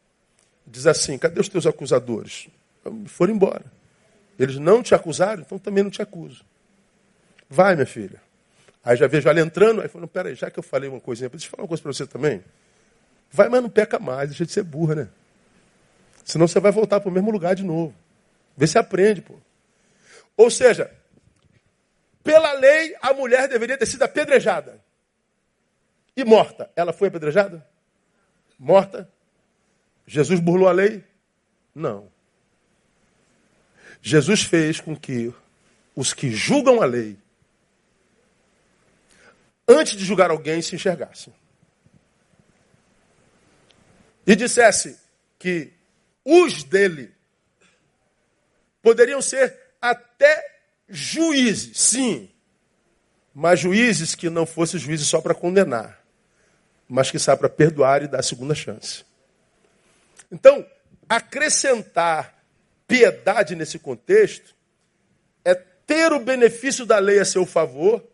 diz 0.67 0.87
assim: 0.87 1.19
cadê 1.19 1.39
os 1.39 1.49
teus 1.51 1.67
acusadores? 1.67 2.49
Foram 3.05 3.35
embora. 3.35 3.67
Eles 4.39 4.57
não 4.57 4.83
te 4.83 4.95
acusaram, 4.95 5.43
então 5.43 5.59
também 5.59 5.85
não 5.85 5.91
te 5.91 6.01
acuso. 6.01 6.43
Vai, 7.53 7.75
minha 7.75 7.87
filha. 7.87 8.19
Aí 8.83 8.97
já 8.97 9.07
vejo 9.07 9.29
ela 9.29 9.39
entrando, 9.39 9.83
aí 9.83 9.89
falando, 9.89 10.09
peraí, 10.09 10.35
já 10.35 10.51
que 10.51 10.59
eu 10.59 10.63
falei 10.63 10.89
uma 10.89 10.99
coisinha, 10.99 11.29
deixa 11.29 11.47
eu 11.47 11.51
falar 11.51 11.65
uma 11.65 11.69
coisa 11.69 11.83
para 11.83 11.93
você 11.93 12.07
também. 12.07 12.43
Vai, 13.31 13.51
mas 13.51 13.61
não 13.61 13.69
peca 13.69 13.99
mais, 13.99 14.31
deixa 14.31 14.47
de 14.47 14.53
ser 14.53 14.63
burra, 14.63 14.95
né? 14.95 15.09
Senão 16.25 16.49
você 16.49 16.59
vai 16.59 16.73
voltar 16.73 16.99
para 16.99 17.11
o 17.11 17.13
mesmo 17.13 17.31
lugar 17.31 17.55
de 17.55 17.63
novo. 17.63 17.95
Vê 18.57 18.67
se 18.67 18.79
aprende, 18.79 19.21
pô. 19.21 19.35
Ou 20.35 20.51
seja, 20.51 20.91
pela 22.25 22.55
lei, 22.55 22.97
a 23.03 23.13
mulher 23.13 23.47
deveria 23.49 23.77
ter 23.77 23.85
sido 23.85 24.03
apedrejada. 24.03 24.81
E 26.17 26.25
morta. 26.25 26.71
Ela 26.75 26.95
foi 26.95 27.09
apedrejada? 27.09 27.67
Morta? 28.59 29.11
Jesus 30.07 30.41
burlou 30.41 30.69
a 30.69 30.73
lei? 30.73 31.05
Não. 31.75 32.09
Jesus 34.01 34.43
fez 34.43 34.81
com 34.81 34.97
que 34.97 35.35
os 35.95 36.15
que 36.15 36.31
julgam 36.31 36.81
a 36.81 36.87
lei, 36.87 37.19
antes 39.73 39.97
de 39.97 40.05
julgar 40.05 40.31
alguém, 40.31 40.61
se 40.63 40.75
enxergassem. 40.75 41.33
E 44.27 44.37
dissesse 44.37 44.99
que 45.39 45.73
os 46.25 46.63
dele 46.63 47.13
poderiam 48.81 49.21
ser 49.21 49.59
até 49.81 50.61
juízes, 50.89 51.79
sim, 51.79 52.31
mas 53.35 53.59
juízes 53.59 54.15
que 54.15 54.31
não 54.31 54.47
fossem 54.47 54.79
juízes 54.79 55.09
só 55.09 55.21
para 55.21 55.35
condenar 55.35 56.03
mas 56.93 57.11
que 57.11 57.19
sai 57.19 57.39
para 57.39 57.49
perdoar 57.49 58.03
e 58.03 58.07
dar 58.07 58.21
a 58.21 58.23
segunda 58.23 58.55
chance. 58.55 59.03
Então, 60.31 60.67
acrescentar 61.09 62.45
piedade 62.87 63.57
nesse 63.57 63.79
contexto 63.79 64.55
é 65.43 65.55
ter 65.55 66.13
o 66.13 66.21
benefício 66.21 66.85
da 66.85 66.99
lei 66.99 67.19
a 67.19 67.25
seu 67.25 67.47
favor, 67.47 68.07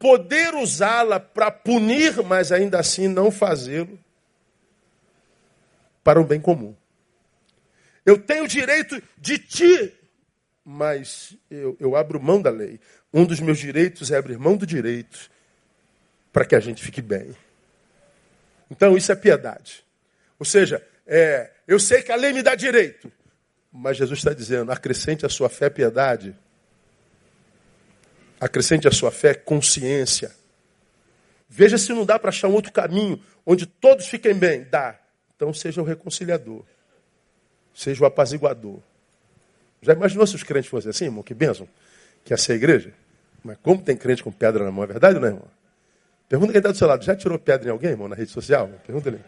poder 0.00 0.54
usá-la 0.54 1.20
para 1.20 1.50
punir, 1.50 2.22
mas 2.24 2.50
ainda 2.50 2.80
assim 2.80 3.06
não 3.06 3.30
fazê-lo 3.30 4.00
para 6.02 6.18
o 6.18 6.24
bem 6.24 6.40
comum. 6.40 6.74
Eu 8.04 8.18
tenho 8.18 8.44
o 8.44 8.48
direito 8.48 9.00
de 9.18 9.38
ti, 9.38 9.92
mas 10.64 11.36
eu, 11.50 11.76
eu 11.78 11.94
abro 11.94 12.20
mão 12.20 12.40
da 12.40 12.50
lei. 12.50 12.80
Um 13.12 13.26
dos 13.26 13.40
meus 13.40 13.58
direitos 13.58 14.10
é 14.10 14.16
abrir 14.16 14.38
mão 14.38 14.56
do 14.56 14.66
direito 14.66 15.30
para 16.32 16.46
que 16.46 16.54
a 16.54 16.60
gente 16.60 16.82
fique 16.82 17.02
bem. 17.02 17.36
Então, 18.70 18.96
isso 18.96 19.12
é 19.12 19.14
piedade. 19.14 19.84
Ou 20.38 20.46
seja, 20.46 20.82
é, 21.06 21.50
eu 21.68 21.78
sei 21.78 22.02
que 22.02 22.10
a 22.10 22.16
lei 22.16 22.32
me 22.32 22.42
dá 22.42 22.54
direito, 22.54 23.12
mas 23.70 23.98
Jesus 23.98 24.20
está 24.20 24.32
dizendo: 24.32 24.72
acrescente 24.72 25.26
a 25.26 25.28
sua 25.28 25.50
fé 25.50 25.68
piedade, 25.68 26.34
acrescente 28.40 28.88
a 28.88 28.90
sua 28.90 29.10
fé 29.10 29.34
consciência. 29.34 30.32
Veja 31.48 31.76
se 31.76 31.92
não 31.92 32.06
dá 32.06 32.18
para 32.18 32.30
achar 32.30 32.48
um 32.48 32.54
outro 32.54 32.72
caminho 32.72 33.20
onde 33.44 33.66
todos 33.66 34.06
fiquem 34.06 34.34
bem. 34.34 34.66
Dá. 34.70 34.98
Então, 35.36 35.52
seja 35.52 35.80
o 35.80 35.84
reconciliador, 35.84 36.64
seja 37.74 38.02
o 38.02 38.06
apaziguador. 38.06 38.78
Já 39.82 39.92
imaginou 39.92 40.26
se 40.26 40.34
os 40.34 40.42
crentes 40.42 40.70
fossem 40.70 40.90
assim, 40.90 41.06
irmão? 41.06 41.22
Que 41.22 41.34
bênção 41.34 41.68
que 42.24 42.34
essa 42.34 42.52
é 42.52 42.54
a 42.54 42.56
igreja? 42.56 42.92
Mas 43.42 43.56
como 43.62 43.82
tem 43.82 43.96
crente 43.96 44.22
com 44.22 44.30
pedra 44.30 44.64
na 44.64 44.70
mão, 44.70 44.84
é 44.84 44.86
verdade 44.86 45.14
ou 45.16 45.20
não, 45.20 45.28
irmão? 45.28 45.48
Pergunta 46.28 46.52
quem 46.52 46.58
está 46.58 46.70
do 46.70 46.76
seu 46.76 46.86
lado. 46.86 47.02
Já 47.02 47.16
tirou 47.16 47.38
pedra 47.38 47.68
em 47.68 47.72
alguém, 47.72 47.90
irmão, 47.90 48.06
na 48.06 48.14
rede 48.14 48.30
social? 48.30 48.68
Pergunta 48.86 49.08
ele. 49.08 49.20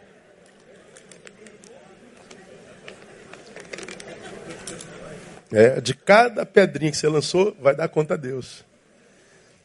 É, 5.50 5.80
de 5.80 5.94
cada 5.94 6.46
pedrinha 6.46 6.90
que 6.90 6.96
você 6.96 7.08
lançou, 7.08 7.56
vai 7.60 7.74
dar 7.74 7.88
conta 7.88 8.14
a 8.14 8.16
Deus. 8.16 8.64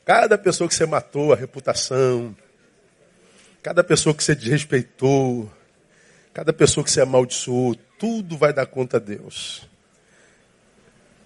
Cada 0.07 0.37
pessoa 0.37 0.69
que 0.69 0.73
você 0.73 0.85
matou, 0.85 1.33
a 1.33 1.35
reputação. 1.35 2.33
Cada 3.61 3.83
pessoa 3.83 4.15
que 4.15 4.23
você 4.23 4.33
desrespeitou. 4.33 5.51
Cada 6.33 6.53
pessoa 6.53 6.81
que 6.81 6.89
você 6.89 7.01
amaldiçoou. 7.01 7.75
Tudo 7.99 8.37
vai 8.37 8.53
dar 8.53 8.67
conta 8.67 8.95
a 8.95 8.99
Deus. 9.01 9.67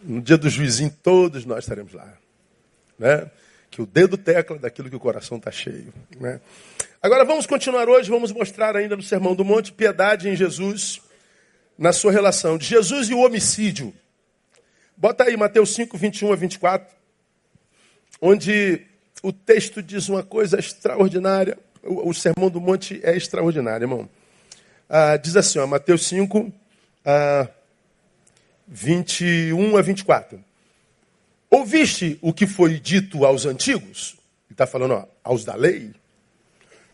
No 0.01 0.19
dia 0.19 0.35
do 0.35 0.49
juizinho, 0.49 0.91
todos 1.03 1.45
nós 1.45 1.59
estaremos 1.59 1.93
lá. 1.93 2.11
Né? 2.97 3.29
que 3.69 3.81
o 3.81 3.85
dedo 3.85 4.17
tecla 4.17 4.59
daquilo 4.59 4.89
que 4.89 4.95
o 4.95 4.99
coração 4.99 5.37
está 5.37 5.49
cheio. 5.49 5.93
Né? 6.19 6.41
Agora 7.01 7.23
vamos 7.23 7.45
continuar 7.45 7.87
hoje, 7.87 8.09
vamos 8.09 8.31
mostrar 8.33 8.75
ainda 8.75 8.97
no 8.97 9.01
Sermão 9.01 9.33
do 9.33 9.45
Monte 9.45 9.71
piedade 9.71 10.27
em 10.27 10.35
Jesus, 10.35 11.01
na 11.77 11.93
sua 11.93 12.11
relação 12.11 12.57
de 12.57 12.65
Jesus 12.65 13.09
e 13.09 13.13
o 13.13 13.19
homicídio. 13.19 13.93
Bota 14.97 15.23
aí 15.23 15.37
Mateus 15.37 15.73
5, 15.73 15.97
21 15.97 16.33
a 16.33 16.35
24, 16.35 17.00
onde 18.21 18.85
o 19.23 19.33
texto 19.33 19.81
diz 19.81 20.07
uma 20.07 20.21
coisa 20.21 20.59
extraordinária. 20.59 21.57
O, 21.83 22.13
Sermão 22.13 22.49
do 22.49 22.61
Monte 22.61 23.01
é 23.03 23.17
extraordinário, 23.17 23.85
irmão. 23.85 24.07
Ah, 24.87 25.17
diz 25.17 25.35
assim, 25.35 25.57
ó, 25.57 25.65
Mateus 25.65 26.05
5, 26.05 26.53
ah, 27.03 27.49
21 28.67 29.75
a 29.75 29.81
24. 29.81 30.43
Ouviste 31.49 32.19
o 32.21 32.31
que 32.31 32.45
foi 32.45 32.79
dito 32.79 33.25
aos 33.25 33.45
antigos? 33.47 34.15
Ele 34.47 34.53
está 34.53 34.67
falando 34.67 34.93
ó, 34.93 35.07
aos 35.23 35.43
da 35.43 35.55
lei. 35.55 35.91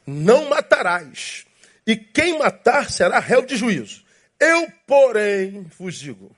Não 0.05 0.49
matarás. 0.49 1.45
E 1.85 1.97
quem 1.97 2.39
matar 2.39 2.89
será 2.89 3.19
réu 3.19 3.45
de 3.45 3.57
juízo. 3.57 4.03
Eu, 4.39 4.71
porém, 4.85 5.67
vos 5.77 5.95
digo 5.95 6.31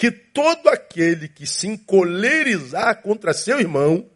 que 0.00 0.10
todo 0.10 0.70
aquele 0.70 1.28
que 1.28 1.46
se 1.46 1.66
encolerizar 1.68 3.02
contra 3.02 3.34
seu 3.34 3.60
irmão 3.60 4.10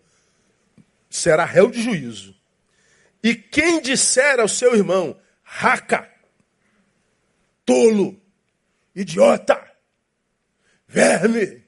será 1.10 1.44
réu 1.44 1.70
de 1.70 1.82
juízo. 1.82 2.34
E 3.22 3.34
quem 3.34 3.82
disser 3.82 4.40
ao 4.40 4.48
seu 4.48 4.74
irmão, 4.74 5.14
raca, 5.42 6.10
tolo, 7.66 8.18
idiota, 8.96 9.62
verme, 10.88 11.62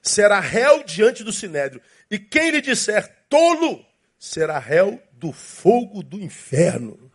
será 0.00 0.40
réu 0.40 0.82
diante 0.82 1.22
do 1.22 1.34
sinédrio. 1.34 1.82
E 2.10 2.18
quem 2.18 2.52
lhe 2.52 2.62
disser 2.62 3.06
tolo, 3.28 3.84
será 4.18 4.58
réu 4.58 4.98
do 5.12 5.30
fogo 5.30 6.02
do 6.02 6.18
inferno. 6.18 7.12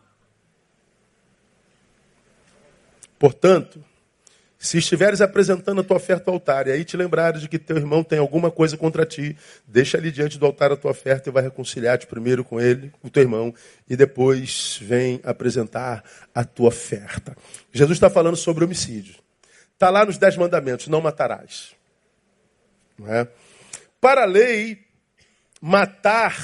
Portanto, 3.18 3.84
se 4.62 4.78
estiveres 4.78 5.20
apresentando 5.20 5.80
a 5.80 5.84
tua 5.84 5.96
oferta 5.96 6.30
ao 6.30 6.34
altar, 6.34 6.68
e 6.68 6.70
aí 6.70 6.84
te 6.84 6.96
lembrares 6.96 7.40
de 7.40 7.48
que 7.48 7.58
teu 7.58 7.76
irmão 7.76 8.04
tem 8.04 8.20
alguma 8.20 8.48
coisa 8.48 8.76
contra 8.76 9.04
ti, 9.04 9.36
deixa 9.66 9.98
ali 9.98 10.12
diante 10.12 10.38
do 10.38 10.46
altar 10.46 10.70
a 10.70 10.76
tua 10.76 10.92
oferta 10.92 11.28
e 11.28 11.32
vai 11.32 11.42
reconciliar-te 11.42 12.06
primeiro 12.06 12.44
com 12.44 12.60
ele, 12.60 12.92
com 13.02 13.08
teu 13.08 13.24
irmão, 13.24 13.52
e 13.90 13.96
depois 13.96 14.78
vem 14.80 15.20
apresentar 15.24 16.04
a 16.32 16.44
tua 16.44 16.68
oferta. 16.68 17.36
Jesus 17.72 17.96
está 17.96 18.08
falando 18.08 18.36
sobre 18.36 18.64
homicídio. 18.64 19.16
Está 19.72 19.90
lá 19.90 20.06
nos 20.06 20.16
Dez 20.16 20.36
Mandamentos: 20.36 20.86
não 20.86 21.00
matarás. 21.00 21.74
Não 22.96 23.12
é? 23.12 23.26
Para 24.00 24.22
a 24.22 24.26
lei, 24.26 24.78
matar 25.60 26.36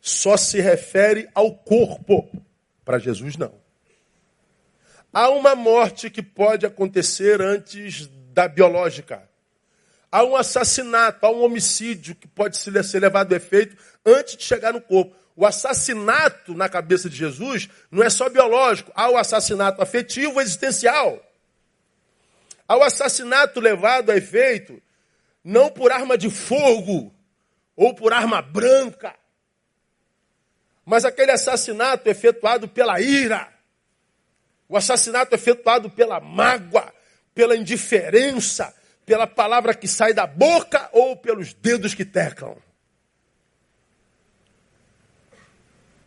só 0.00 0.36
se 0.36 0.60
refere 0.60 1.28
ao 1.32 1.54
corpo. 1.54 2.28
Para 2.84 2.98
Jesus, 2.98 3.36
não. 3.36 3.65
Há 5.18 5.30
uma 5.30 5.54
morte 5.54 6.10
que 6.10 6.22
pode 6.22 6.66
acontecer 6.66 7.40
antes 7.40 8.06
da 8.34 8.46
biológica. 8.46 9.26
Há 10.12 10.22
um 10.22 10.36
assassinato, 10.36 11.24
há 11.24 11.30
um 11.30 11.42
homicídio 11.42 12.14
que 12.14 12.28
pode 12.28 12.58
ser 12.58 12.98
levado 13.00 13.32
a 13.32 13.36
efeito 13.36 13.78
antes 14.04 14.36
de 14.36 14.44
chegar 14.44 14.74
no 14.74 14.80
corpo. 14.82 15.16
O 15.34 15.46
assassinato 15.46 16.52
na 16.52 16.68
cabeça 16.68 17.08
de 17.08 17.16
Jesus 17.16 17.66
não 17.90 18.02
é 18.02 18.10
só 18.10 18.28
biológico, 18.28 18.92
há 18.94 19.08
o 19.08 19.16
assassinato 19.16 19.80
afetivo 19.80 20.38
existencial. 20.38 21.18
Há 22.68 22.76
o 22.76 22.82
assassinato 22.82 23.58
levado 23.58 24.10
a 24.10 24.16
efeito 24.18 24.82
não 25.42 25.70
por 25.70 25.92
arma 25.92 26.18
de 26.18 26.28
fogo 26.28 27.10
ou 27.74 27.94
por 27.94 28.12
arma 28.12 28.42
branca, 28.42 29.14
mas 30.84 31.06
aquele 31.06 31.32
assassinato 31.32 32.06
efetuado 32.06 32.68
pela 32.68 33.00
ira 33.00 33.55
o 34.68 34.76
assassinato 34.76 35.34
é 35.34 35.38
efetuado 35.38 35.88
pela 35.90 36.20
mágoa, 36.20 36.92
pela 37.34 37.56
indiferença, 37.56 38.74
pela 39.04 39.26
palavra 39.26 39.74
que 39.74 39.86
sai 39.86 40.12
da 40.12 40.26
boca 40.26 40.88
ou 40.92 41.16
pelos 41.16 41.52
dedos 41.54 41.94
que 41.94 42.04
teclam. 42.04 42.56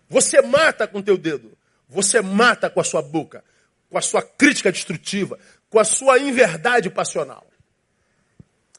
Você 0.09 0.41
mata 0.41 0.87
com 0.87 1.01
teu 1.01 1.17
dedo, 1.17 1.57
você 1.87 2.19
mata 2.21 2.69
com 2.69 2.81
a 2.81 2.83
sua 2.83 3.01
boca, 3.01 3.43
com 3.89 3.97
a 3.97 4.01
sua 4.01 4.21
crítica 4.21 4.71
destrutiva, 4.71 5.39
com 5.69 5.79
a 5.79 5.83
sua 5.83 6.19
inverdade 6.19 6.89
passional. 6.89 7.47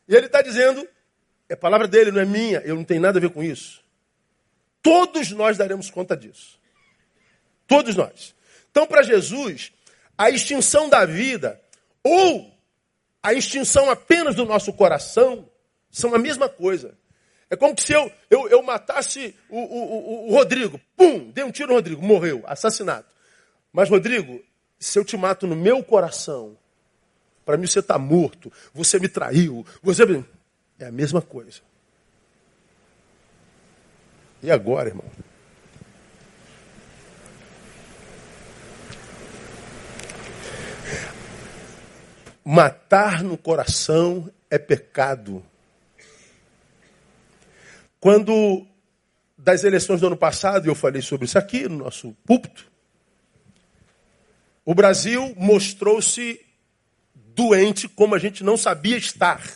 E 0.08 0.14
ele 0.14 0.26
está 0.26 0.42
dizendo, 0.42 0.86
é 1.48 1.54
palavra 1.54 1.86
dele, 1.86 2.10
não 2.10 2.20
é 2.20 2.24
minha, 2.24 2.58
eu 2.60 2.74
não 2.74 2.84
tenho 2.84 3.00
nada 3.00 3.18
a 3.18 3.20
ver 3.20 3.30
com 3.30 3.42
isso. 3.42 3.80
Todos 4.82 5.30
nós 5.30 5.56
daremos 5.56 5.88
conta 5.88 6.16
disso. 6.16 6.58
Todos 7.66 7.94
nós. 7.94 8.34
Então, 8.70 8.86
para 8.86 9.02
Jesus, 9.02 9.72
a 10.16 10.30
extinção 10.30 10.88
da 10.88 11.04
vida 11.04 11.60
ou 12.02 12.50
a 13.22 13.34
extinção 13.34 13.90
apenas 13.90 14.34
do 14.34 14.44
nosso 14.44 14.72
coração 14.72 15.48
são 15.90 16.14
a 16.14 16.18
mesma 16.18 16.48
coisa. 16.48 16.96
É 17.50 17.56
como 17.56 17.78
se 17.78 17.92
eu, 17.92 18.10
eu, 18.30 18.48
eu 18.48 18.62
matasse 18.62 19.34
o, 19.48 19.58
o, 19.58 20.28
o, 20.28 20.34
Rodrigo. 20.34 20.80
Pum! 20.96 21.30
Dei 21.30 21.42
um 21.42 21.50
tiro 21.50 21.68
no 21.68 21.74
Rodrigo, 21.74 22.00
morreu, 22.00 22.44
assassinato. 22.46 23.12
Mas, 23.72 23.90
Rodrigo, 23.90 24.40
se 24.78 24.98
eu 24.98 25.04
te 25.04 25.16
mato 25.16 25.46
no 25.48 25.56
meu 25.56 25.82
coração, 25.82 26.56
para 27.44 27.56
mim 27.56 27.66
você 27.66 27.80
está 27.80 27.98
morto, 27.98 28.52
você 28.72 28.98
me 28.98 29.08
traiu, 29.08 29.66
você. 29.82 30.04
É 30.78 30.86
a 30.86 30.92
mesma 30.92 31.20
coisa. 31.20 31.60
E 34.42 34.50
agora, 34.50 34.88
irmão? 34.88 35.04
Matar 42.52 43.22
no 43.22 43.38
coração 43.38 44.28
é 44.50 44.58
pecado. 44.58 45.40
Quando 48.00 48.66
das 49.38 49.62
eleições 49.62 50.00
do 50.00 50.08
ano 50.08 50.16
passado, 50.16 50.66
eu 50.66 50.74
falei 50.74 51.00
sobre 51.00 51.26
isso 51.26 51.38
aqui 51.38 51.68
no 51.68 51.76
nosso 51.76 52.10
púlpito, 52.26 52.68
o 54.64 54.74
Brasil 54.74 55.32
mostrou-se 55.36 56.44
doente 57.14 57.88
como 57.88 58.16
a 58.16 58.18
gente 58.18 58.42
não 58.42 58.56
sabia 58.56 58.96
estar. 58.96 59.48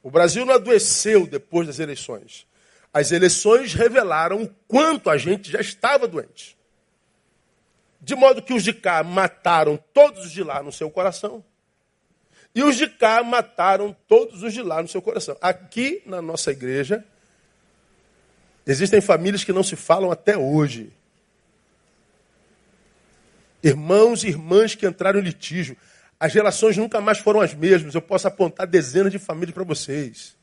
O 0.00 0.08
Brasil 0.08 0.46
não 0.46 0.54
adoeceu 0.54 1.26
depois 1.26 1.66
das 1.66 1.80
eleições. 1.80 2.46
As 2.94 3.10
eleições 3.10 3.74
revelaram 3.74 4.44
o 4.44 4.48
quanto 4.68 5.10
a 5.10 5.18
gente 5.18 5.50
já 5.50 5.60
estava 5.60 6.06
doente. 6.06 6.56
De 8.00 8.14
modo 8.14 8.40
que 8.40 8.54
os 8.54 8.62
de 8.62 8.72
cá 8.72 9.02
mataram 9.02 9.76
todos 9.92 10.26
os 10.26 10.30
de 10.30 10.44
lá 10.44 10.62
no 10.62 10.70
seu 10.70 10.88
coração 10.88 11.44
e 12.58 12.62
os 12.64 12.74
de 12.74 12.88
cá 12.88 13.22
mataram 13.22 13.96
todos 14.08 14.42
os 14.42 14.52
de 14.52 14.62
lá 14.62 14.82
no 14.82 14.88
seu 14.88 15.00
coração. 15.00 15.36
Aqui 15.40 16.02
na 16.04 16.20
nossa 16.20 16.50
igreja, 16.50 17.04
existem 18.66 19.00
famílias 19.00 19.44
que 19.44 19.52
não 19.52 19.62
se 19.62 19.76
falam 19.76 20.10
até 20.10 20.36
hoje. 20.36 20.92
Irmãos 23.62 24.24
e 24.24 24.26
irmãs 24.26 24.74
que 24.74 24.84
entraram 24.84 25.20
em 25.20 25.22
litígio. 25.22 25.76
As 26.18 26.34
relações 26.34 26.76
nunca 26.76 27.00
mais 27.00 27.20
foram 27.20 27.40
as 27.40 27.54
mesmas. 27.54 27.94
Eu 27.94 28.02
posso 28.02 28.26
apontar 28.26 28.66
dezenas 28.66 29.12
de 29.12 29.20
famílias 29.20 29.54
para 29.54 29.62
vocês. 29.62 30.36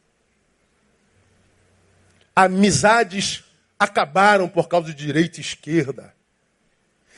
Amizades 2.33 3.43
acabaram 3.77 4.47
por 4.47 4.69
causa 4.69 4.87
de 4.87 4.93
direita 4.93 5.39
e 5.39 5.41
esquerda. 5.41 6.15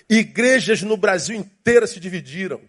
Igrejas 0.09 0.81
no 0.81 0.97
Brasil 0.97 1.35
inteira 1.35 1.85
se 1.85 1.99
dividiram. 1.99 2.59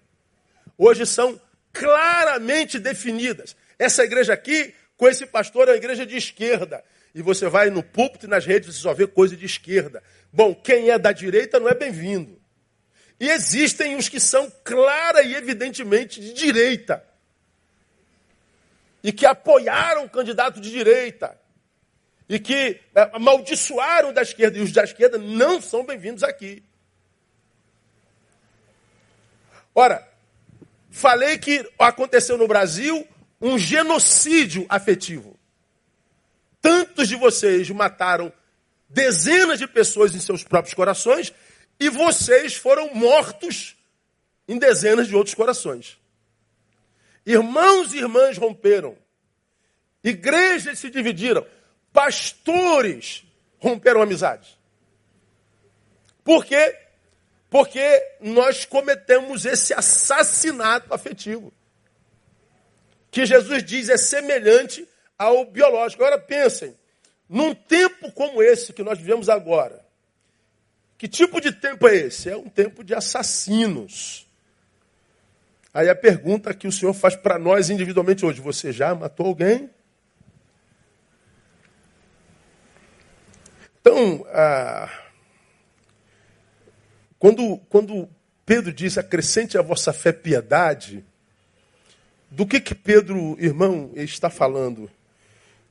Hoje 0.77 1.07
são 1.07 1.41
claramente 1.79 2.79
definidas. 2.79 3.57
Essa 3.79 4.05
igreja 4.05 4.33
aqui, 4.33 4.75
com 4.97 5.09
esse 5.09 5.25
pastor, 5.25 5.69
é 5.69 5.73
uma 5.73 5.77
igreja 5.77 6.05
de 6.05 6.17
esquerda. 6.17 6.85
E 7.15 7.23
você 7.23 7.49
vai 7.49 7.71
no 7.71 7.83
púlpito 7.83 8.27
e 8.27 8.29
nas 8.29 8.45
redes, 8.45 8.75
você 8.75 8.83
só 8.83 8.93
vê 8.93 9.07
coisa 9.07 9.37
de 9.37 9.47
esquerda. 9.47 10.03
Bom, 10.33 10.55
quem 10.55 10.91
é 10.91 10.99
da 10.99 11.13
direita 11.13 11.61
não 11.61 11.69
é 11.69 11.75
bem-vindo. 11.75 12.39
E 13.21 13.31
existem 13.31 13.97
os 13.97 14.09
que 14.09 14.21
são 14.21 14.51
clara 14.65 15.23
e 15.23 15.35
evidentemente 15.35 16.21
de 16.21 16.33
direita. 16.33 17.05
E 19.03 19.13
que 19.13 19.25
apoiaram 19.25 20.05
o 20.05 20.11
candidato 20.11 20.61
de 20.61 20.71
direita. 20.71 21.39
E 22.29 22.39
que 22.39 22.81
é, 22.95 23.11
amaldiçoaram 23.13 24.13
da 24.13 24.23
esquerda. 24.23 24.59
E 24.59 24.61
os 24.61 24.73
da 24.73 24.85
esquerda 24.85 25.17
não 25.17 25.61
são 25.61 25.85
bem-vindos 25.85 26.23
aqui. 26.23 26.63
Ora, 29.75 30.08
falei 30.99 31.39
que 31.39 31.65
aconteceu 31.79 32.37
no 32.37 32.49
Brasil 32.49 33.07
um 33.41 33.57
genocídio 33.57 34.67
afetivo. 34.69 35.39
Tantos 36.61 37.09
de 37.09 37.15
vocês 37.15 37.71
mataram 37.71 38.33
dezenas 38.89 39.61
de 39.61 39.67
pessoas 39.69 40.15
em 40.15 40.21
seus 40.21 40.43
próprios 40.43 40.75
corações 40.75 41.33
e 41.79 41.89
vocês 41.89 42.57
foram 42.57 42.93
mortos 42.95 43.77
em 44.49 44.59
dezenas 44.59 45.07
de 45.07 45.15
outros 45.15 45.35
corações. 45.35 45.99
Irmãos 47.25 47.95
e 47.95 47.99
irmãs 47.99 48.37
romperam. 48.37 48.97
Igrejas 50.03 50.81
se 50.81 50.91
dividiram. 50.91 51.47
Pastores 51.93 53.25
romperam 53.59 54.03
amizades. 54.03 54.59
Por 56.25 56.45
quê? 56.45 56.77
Porque 57.51 57.81
nós 58.21 58.65
cometemos 58.65 59.45
esse 59.45 59.73
assassinato 59.73 60.93
afetivo. 60.93 61.53
Que 63.11 63.25
Jesus 63.25 63.63
diz 63.63 63.89
é 63.89 63.97
semelhante 63.97 64.87
ao 65.19 65.45
biológico. 65.47 66.05
Agora 66.05 66.21
pensem, 66.21 66.77
num 67.29 67.55
tempo 67.55 68.13
como 68.13 68.43
esse 68.43 68.73
que 68.73 68.83
nós 68.83 68.99
vivemos 68.99 69.29
agora, 69.29 69.85
que 70.99 71.09
tipo 71.09 71.41
de 71.41 71.53
tempo 71.53 71.89
é 71.89 71.97
esse? 71.97 72.29
É 72.29 72.37
um 72.37 72.49
tempo 72.49 72.85
de 72.85 72.95
assassinos. 72.95 74.27
Aí 75.73 75.89
a 75.89 75.95
pergunta 75.95 76.53
que 76.53 76.67
o 76.67 76.73
Senhor 76.73 76.93
faz 76.93 77.15
para 77.15 77.39
nós 77.39 77.71
individualmente 77.71 78.27
hoje: 78.27 78.41
você 78.41 78.73
já 78.73 78.95
matou 78.95 79.27
alguém? 79.27 79.71
Então, 83.81 84.27
ah, 84.29 85.08
quando, 87.19 87.59
quando 87.69 88.09
Pedro 88.47 88.73
diz 88.73 88.97
acrescente 88.97 89.59
a 89.59 89.63
vossa 89.63 89.93
fé 89.93 90.13
piedade, 90.13 91.05
do 92.31 92.47
que 92.47 92.61
que 92.61 92.75
Pedro, 92.75 93.37
irmão, 93.41 93.91
está 93.95 94.31
falando? 94.31 94.91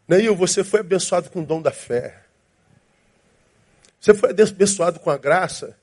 Neil, 0.07 0.36
você 0.36 0.63
foi 0.63 0.79
abençoado 0.79 1.29
com 1.29 1.41
o 1.41 1.45
dom 1.45 1.62
da 1.62 1.71
fé. 1.71 2.23
Você 3.99 4.13
foi 4.13 4.31
abençoado 4.31 4.99
com 4.99 5.10
a 5.10 5.17
graça 5.17 5.75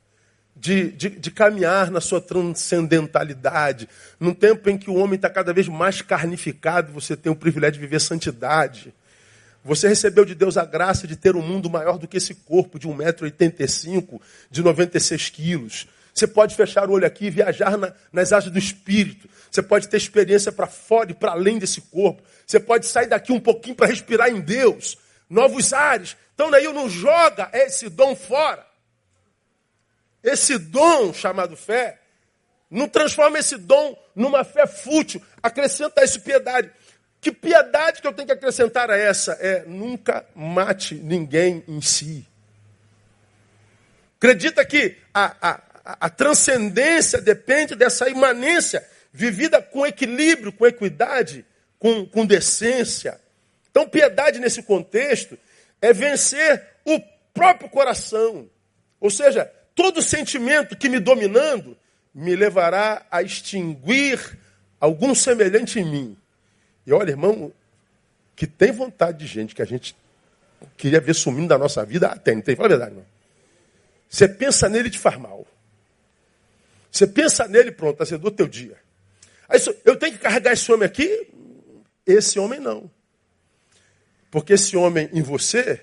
de, 0.56 0.92
de, 0.92 1.10
de, 1.10 1.30
caminhar 1.30 1.90
na 1.90 2.00
sua 2.00 2.20
transcendentalidade. 2.20 3.88
Num 4.18 4.32
tempo 4.32 4.70
em 4.70 4.78
que 4.78 4.88
o 4.88 4.94
homem 4.94 5.16
está 5.16 5.28
cada 5.28 5.52
vez 5.52 5.68
mais 5.68 6.00
carnificado, 6.00 6.92
você 6.92 7.16
tem 7.16 7.30
o 7.30 7.36
privilégio 7.36 7.74
de 7.74 7.80
viver 7.80 8.00
santidade. 8.00 8.94
Você 9.64 9.88
recebeu 9.88 10.26
de 10.26 10.34
Deus 10.34 10.58
a 10.58 10.64
graça 10.66 11.06
de 11.06 11.16
ter 11.16 11.34
um 11.34 11.42
mundo 11.42 11.70
maior 11.70 11.96
do 11.96 12.06
que 12.06 12.18
esse 12.18 12.34
corpo 12.34 12.78
de 12.78 12.86
1,85m, 12.86 14.20
de 14.50 14.62
96 14.62 15.30
quilos. 15.30 15.88
Você 16.12 16.26
pode 16.26 16.54
fechar 16.54 16.88
o 16.88 16.92
olho 16.92 17.06
aqui 17.06 17.26
e 17.26 17.30
viajar 17.30 17.76
na, 17.78 17.92
nas 18.12 18.32
asas 18.32 18.52
do 18.52 18.58
Espírito. 18.58 19.28
Você 19.50 19.62
pode 19.62 19.88
ter 19.88 19.96
experiência 19.96 20.52
para 20.52 20.66
fora 20.66 21.10
e 21.10 21.14
para 21.14 21.32
além 21.32 21.58
desse 21.58 21.80
corpo. 21.80 22.22
Você 22.46 22.60
pode 22.60 22.86
sair 22.86 23.06
daqui 23.06 23.32
um 23.32 23.40
pouquinho 23.40 23.74
para 23.74 23.86
respirar 23.86 24.28
em 24.28 24.40
Deus. 24.40 24.98
Novos 25.28 25.72
ares. 25.72 26.14
Então, 26.34 26.50
Neil, 26.50 26.72
não 26.72 26.88
joga 26.88 27.48
esse 27.52 27.88
dom 27.88 28.14
fora. 28.14 28.64
Esse 30.22 30.58
dom 30.58 31.12
chamado 31.12 31.56
fé, 31.56 32.00
não 32.70 32.88
transforma 32.88 33.38
esse 33.38 33.56
dom 33.56 33.96
numa 34.14 34.44
fé 34.44 34.66
fútil. 34.66 35.22
Acrescenta 35.42 36.04
isso 36.04 36.20
piedade. 36.20 36.70
Que 37.24 37.32
piedade 37.32 38.02
que 38.02 38.06
eu 38.06 38.12
tenho 38.12 38.26
que 38.26 38.34
acrescentar 38.34 38.90
a 38.90 38.98
essa? 38.98 39.32
É 39.40 39.64
nunca 39.66 40.26
mate 40.34 40.94
ninguém 40.94 41.64
em 41.66 41.80
si. 41.80 42.28
Acredita 44.18 44.62
que 44.62 44.98
a, 45.14 45.34
a, 45.40 45.60
a, 46.00 46.10
transcendência 46.10 47.22
depende 47.22 47.74
dessa 47.74 48.10
imanência 48.10 48.86
vivida 49.10 49.62
com 49.62 49.86
equilíbrio, 49.86 50.52
com 50.52 50.66
equidade, 50.66 51.46
com, 51.78 52.04
com 52.04 52.26
decência. 52.26 53.18
Então, 53.70 53.88
piedade 53.88 54.38
nesse 54.38 54.62
contexto 54.62 55.38
é 55.80 55.94
vencer 55.94 56.62
o 56.84 57.00
próprio 57.32 57.70
coração. 57.70 58.50
Ou 59.00 59.08
seja, 59.08 59.50
todo 59.74 60.02
sentimento 60.02 60.76
que 60.76 60.90
me 60.90 61.00
dominando 61.00 61.74
me 62.14 62.36
levará 62.36 63.06
a 63.10 63.22
extinguir 63.22 64.20
algum 64.78 65.14
semelhante 65.14 65.80
em 65.80 65.84
mim. 65.86 66.18
E 66.86 66.92
olha, 66.92 67.10
irmão, 67.10 67.52
que 68.36 68.46
tem 68.46 68.72
vontade 68.72 69.18
de 69.18 69.26
gente 69.26 69.54
que 69.54 69.62
a 69.62 69.64
gente 69.64 69.96
queria 70.76 71.00
ver 71.00 71.14
sumindo 71.14 71.48
da 71.48 71.58
nossa 71.58 71.84
vida, 71.84 72.08
ah, 72.08 72.18
tem, 72.18 72.40
tem, 72.40 72.56
fala 72.56 72.66
a 72.66 72.70
verdade, 72.70 72.90
irmão. 72.92 73.06
Você 74.08 74.28
pensa 74.28 74.68
nele 74.68 74.88
e 74.88 74.90
te 74.90 74.98
faz 74.98 75.18
mal. 75.18 75.46
Você 76.90 77.06
pensa 77.06 77.48
nele, 77.48 77.72
pronto, 77.72 78.02
azedou 78.02 78.30
teu 78.30 78.46
dia. 78.46 78.76
Aí, 79.48 79.60
eu 79.84 79.96
tenho 79.96 80.12
que 80.12 80.18
carregar 80.18 80.52
esse 80.52 80.70
homem 80.70 80.86
aqui? 80.86 81.28
Esse 82.06 82.38
homem 82.38 82.60
não. 82.60 82.90
Porque 84.30 84.52
esse 84.52 84.76
homem 84.76 85.08
em 85.12 85.22
você 85.22 85.82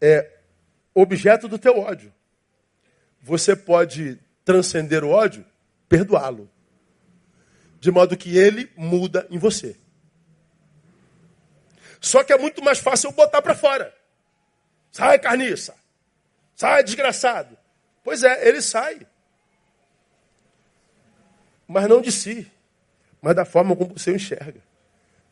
é 0.00 0.30
objeto 0.94 1.48
do 1.48 1.58
teu 1.58 1.78
ódio. 1.78 2.12
Você 3.20 3.56
pode 3.56 4.18
transcender 4.44 5.02
o 5.02 5.08
ódio, 5.08 5.44
perdoá-lo. 5.88 6.48
De 7.80 7.90
modo 7.90 8.16
que 8.16 8.36
ele 8.36 8.70
muda 8.76 9.26
em 9.30 9.38
você. 9.38 9.76
Só 12.00 12.22
que 12.22 12.32
é 12.32 12.38
muito 12.38 12.62
mais 12.62 12.78
fácil 12.78 13.08
eu 13.08 13.12
botar 13.12 13.42
para 13.42 13.54
fora. 13.54 13.94
Sai, 14.92 15.18
carniça. 15.18 15.74
Sai, 16.54 16.82
desgraçado. 16.84 17.56
Pois 18.02 18.22
é, 18.22 18.48
ele 18.48 18.60
sai 18.60 19.06
mas 21.66 21.88
não 21.88 22.00
de 22.00 22.12
si, 22.12 22.46
mas 23.20 23.34
da 23.34 23.44
forma 23.44 23.74
como 23.74 23.94
você 23.94 24.14
enxerga. 24.14 24.60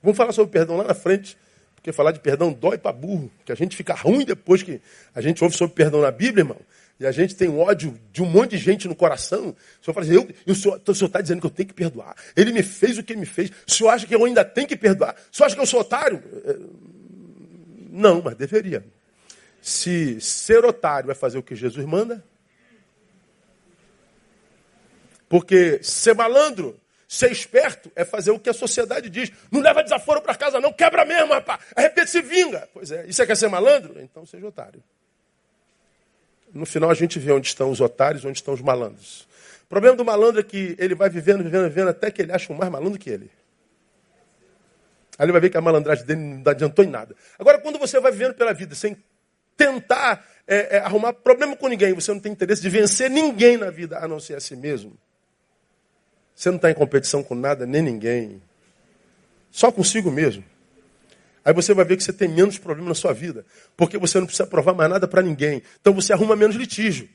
Vamos 0.03 0.17
falar 0.17 0.33
sobre 0.33 0.51
perdão 0.51 0.77
lá 0.77 0.85
na 0.85 0.95
frente, 0.95 1.37
porque 1.75 1.93
falar 1.93 2.13
de 2.13 2.21
perdão 2.21 2.53
dói 2.53 2.79
para 2.79 2.93
burro, 2.93 3.31
que 3.45 3.53
a 3.53 3.55
gente 3.55 3.77
fica 3.77 3.95
ruim 3.95 4.25
depois 4.25 4.63
que 4.63 4.81
a 5.15 5.21
gente 5.21 5.43
ouve 5.43 5.57
sobre 5.57 5.75
perdão 5.75 6.01
na 6.01 6.11
Bíblia, 6.11 6.43
irmão. 6.43 6.59
E 7.03 7.07
a 7.07 7.11
gente 7.11 7.35
tem 7.35 7.49
ódio 7.49 7.99
de 8.13 8.23
um 8.23 8.27
monte 8.27 8.53
de 8.53 8.59
gente 8.59 8.87
no 8.87 8.95
coração. 8.95 9.49
O 9.81 9.85
senhor 9.85 9.93
fala 9.93 10.07
assim, 10.07 10.15
eu, 10.15 10.29
o 10.47 10.55
senhor 10.55 10.77
está 10.77 11.21
dizendo 11.21 11.41
que 11.41 11.47
eu 11.47 11.51
tenho 11.51 11.69
que 11.69 11.75
perdoar. 11.75 12.15
Ele 12.37 12.53
me 12.53 12.63
fez 12.63 12.97
o 12.97 13.03
que 13.03 13.13
ele 13.13 13.19
me 13.19 13.27
fez. 13.27 13.51
O 13.67 13.71
senhor 13.73 13.91
acha 13.91 14.07
que 14.07 14.15
eu 14.15 14.25
ainda 14.25 14.45
tenho 14.45 14.69
que 14.69 14.77
perdoar? 14.77 15.17
O 15.33 15.37
senhor 15.37 15.47
acha 15.47 15.57
que 15.57 15.61
eu 15.61 15.67
sou 15.67 15.81
otário? 15.81 16.23
É, 16.45 16.57
não, 17.91 18.23
mas 18.23 18.37
deveria. 18.37 18.87
Se 19.61 20.21
ser 20.21 20.65
otário 20.65 21.11
é 21.11 21.15
fazer 21.15 21.39
o 21.39 21.43
que 21.43 21.57
Jesus 21.57 21.85
manda, 21.85 22.25
porque 25.29 25.81
ser 25.83 26.15
malandro, 26.15 26.79
ser 27.09 27.33
esperto, 27.33 27.91
é 27.97 28.05
fazer 28.05 28.31
o 28.31 28.39
que 28.39 28.49
a 28.49 28.55
sociedade 28.55 29.11
diz. 29.11 29.33
Não 29.51 29.61
leva 29.61 29.83
desaforo 29.83 30.23
para 30.23 30.37
casa, 30.37 30.61
não. 30.61 30.73
Quebra 30.73 31.05
mesmo, 31.05 31.33
rapaz. 31.33 31.65
Arrepende 31.75 32.11
se 32.11 32.23
vinga. 32.23 32.69
Pois 32.73 32.93
é. 32.93 33.07
E 33.09 33.13
você 33.13 33.27
quer 33.27 33.37
ser 33.37 33.49
malandro? 33.49 34.01
Então 34.01 34.25
seja 34.25 34.47
otário. 34.47 34.81
No 36.53 36.67
final 36.67 36.91
a 36.91 36.95
gente 36.95 37.19
vê 37.19 37.33
onde 37.33 37.47
estão 37.47 37.71
os 37.71 37.81
otários, 37.81 38.25
onde 38.25 38.39
estão 38.39 38.53
os 38.53 38.61
malandros. 38.61 39.27
O 39.65 39.67
problema 39.69 39.97
do 39.97 40.05
malandro 40.05 40.41
é 40.41 40.45
que 40.45 40.77
ele 40.79 40.95
vai 40.95 41.09
vivendo, 41.09 41.43
vivendo, 41.43 41.65
vivendo, 41.65 41.89
até 41.89 42.11
que 42.11 42.21
ele 42.21 42.33
acha 42.33 42.53
um 42.53 42.57
mais 42.57 42.71
malandro 42.71 42.99
que 42.99 43.09
ele. 43.09 43.31
Aí 45.19 45.25
ele 45.25 45.33
vai 45.33 45.41
ver 45.41 45.51
que 45.51 45.57
a 45.57 45.61
malandragem 45.61 46.05
dele 46.05 46.21
não 46.21 46.51
adiantou 46.51 46.85
em 46.85 46.89
nada. 46.89 47.15
Agora, 47.39 47.59
quando 47.59 47.79
você 47.79 47.99
vai 48.01 48.13
vivendo 48.13 48.35
pela 48.35 48.53
vida 48.53 48.75
sem 48.75 48.97
tentar 49.57 50.27
é, 50.47 50.77
é, 50.77 50.79
arrumar 50.81 51.13
problema 51.13 51.57
com 51.57 51.69
ninguém, 51.69 51.93
você 51.95 52.13
não 52.13 52.21
tem 52.21 52.33
interesse 52.33 52.61
de 52.61 52.69
vencer 52.69 53.09
ninguém 53.09 53.57
na 53.57 53.71
vida, 53.71 53.99
a 53.99 54.09
não 54.09 54.19
ser 54.19 54.35
a 54.35 54.41
si 54.41 54.57
mesmo. 54.57 54.97
Você 56.35 56.51
não 56.51 56.57
está 56.57 56.71
em 56.71 56.75
competição 56.75 57.23
com 57.23 57.35
nada, 57.35 57.65
nem 57.67 57.83
ninguém. 57.83 58.43
Só 59.51 59.71
consigo 59.71 60.11
mesmo. 60.11 60.45
Aí 61.45 61.53
você 61.53 61.75
vai 61.75 61.85
ver 61.85 61.97
que 61.97 62.05
você 62.05 62.13
tem 62.13 62.29
menos 62.29 62.59
problema 62.59 62.89
na 62.89 62.95
sua 62.95 63.13
vida. 63.13 63.45
Porque 63.77 63.99
você 63.99 64.19
não 64.19 64.27
precisa 64.27 64.47
provar 64.47 64.75
mais 64.75 64.91
nada 64.91 65.09
para 65.09 65.23
ninguém. 65.23 65.63
Então 65.81 65.93
você 65.93 66.13
arruma 66.13 66.37
menos 66.37 66.57
litígio. 66.57 67.09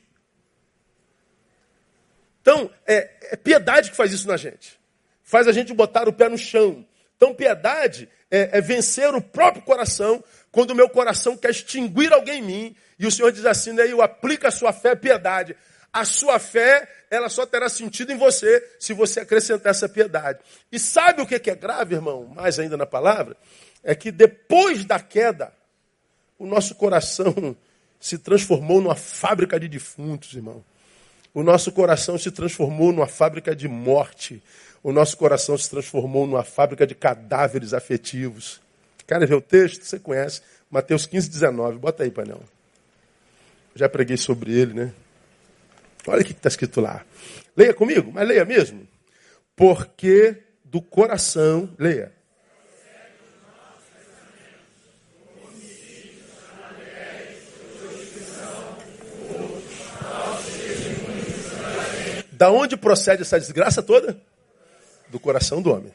Então, 2.40 2.70
é, 2.86 3.10
é, 3.32 3.36
piedade 3.36 3.90
que 3.90 3.96
faz 3.96 4.12
isso 4.12 4.26
na 4.26 4.36
gente. 4.36 4.78
Faz 5.22 5.46
a 5.46 5.52
gente 5.52 5.74
botar 5.74 6.08
o 6.08 6.12
pé 6.12 6.28
no 6.28 6.38
chão. 6.38 6.82
Então, 7.16 7.34
piedade 7.34 8.08
é, 8.30 8.58
é 8.58 8.60
vencer 8.60 9.14
o 9.14 9.20
próprio 9.20 9.62
coração 9.62 10.24
quando 10.50 10.70
o 10.70 10.74
meu 10.74 10.88
coração 10.88 11.36
quer 11.36 11.50
extinguir 11.50 12.10
alguém 12.12 12.38
em 12.38 12.42
mim. 12.42 12.76
E 12.98 13.06
o 13.06 13.10
Senhor 13.10 13.30
diz 13.32 13.44
assim, 13.44 13.72
né, 13.72 13.90
eu 13.90 14.00
aplica 14.00 14.48
a 14.48 14.50
sua 14.50 14.72
fé 14.72 14.94
piedade. 14.94 15.54
A 15.92 16.04
sua 16.04 16.38
fé, 16.38 16.88
ela 17.10 17.28
só 17.28 17.44
terá 17.44 17.68
sentido 17.68 18.12
em 18.12 18.16
você 18.16 18.66
se 18.78 18.92
você 18.92 19.20
acrescentar 19.20 19.70
essa 19.70 19.88
piedade. 19.88 20.38
E 20.70 20.78
sabe 20.78 21.20
o 21.20 21.26
que 21.26 21.34
é 21.34 21.54
grave, 21.54 21.96
irmão? 21.96 22.26
Mais 22.34 22.58
ainda 22.58 22.76
na 22.76 22.86
palavra, 22.86 23.36
é 23.82 23.94
que 23.94 24.10
depois 24.10 24.84
da 24.84 25.00
queda, 25.00 25.52
o 26.38 26.46
nosso 26.46 26.74
coração 26.74 27.56
se 28.00 28.18
transformou 28.18 28.80
numa 28.80 28.94
fábrica 28.94 29.58
de 29.58 29.68
defuntos, 29.68 30.34
irmão. 30.34 30.64
O 31.34 31.42
nosso 31.42 31.70
coração 31.72 32.18
se 32.18 32.30
transformou 32.30 32.92
numa 32.92 33.06
fábrica 33.06 33.54
de 33.54 33.68
morte. 33.68 34.42
O 34.82 34.92
nosso 34.92 35.16
coração 35.16 35.56
se 35.58 35.68
transformou 35.68 36.26
numa 36.26 36.44
fábrica 36.44 36.86
de 36.86 36.94
cadáveres 36.94 37.72
afetivos. 37.72 38.60
Quer 39.06 39.26
ver 39.26 39.34
o 39.34 39.40
texto? 39.40 39.84
Você 39.84 39.98
conhece. 39.98 40.42
Mateus 40.70 41.06
15, 41.06 41.30
19. 41.30 41.78
Bota 41.78 42.02
aí, 42.02 42.10
painel. 42.10 42.42
Já 43.74 43.88
preguei 43.88 44.16
sobre 44.16 44.52
ele, 44.52 44.74
né? 44.74 44.92
Olha 46.06 46.22
o 46.22 46.24
que 46.24 46.32
está 46.32 46.48
escrito 46.48 46.80
lá. 46.80 47.04
Leia 47.56 47.74
comigo, 47.74 48.10
mas 48.12 48.26
leia 48.26 48.44
mesmo. 48.44 48.86
Porque 49.54 50.42
do 50.64 50.80
coração, 50.80 51.74
leia. 51.78 52.12
Da 62.38 62.52
onde 62.52 62.76
procede 62.76 63.22
essa 63.22 63.36
desgraça 63.36 63.82
toda? 63.82 64.16
Do 65.08 65.18
coração 65.18 65.60
do 65.60 65.72
homem. 65.72 65.92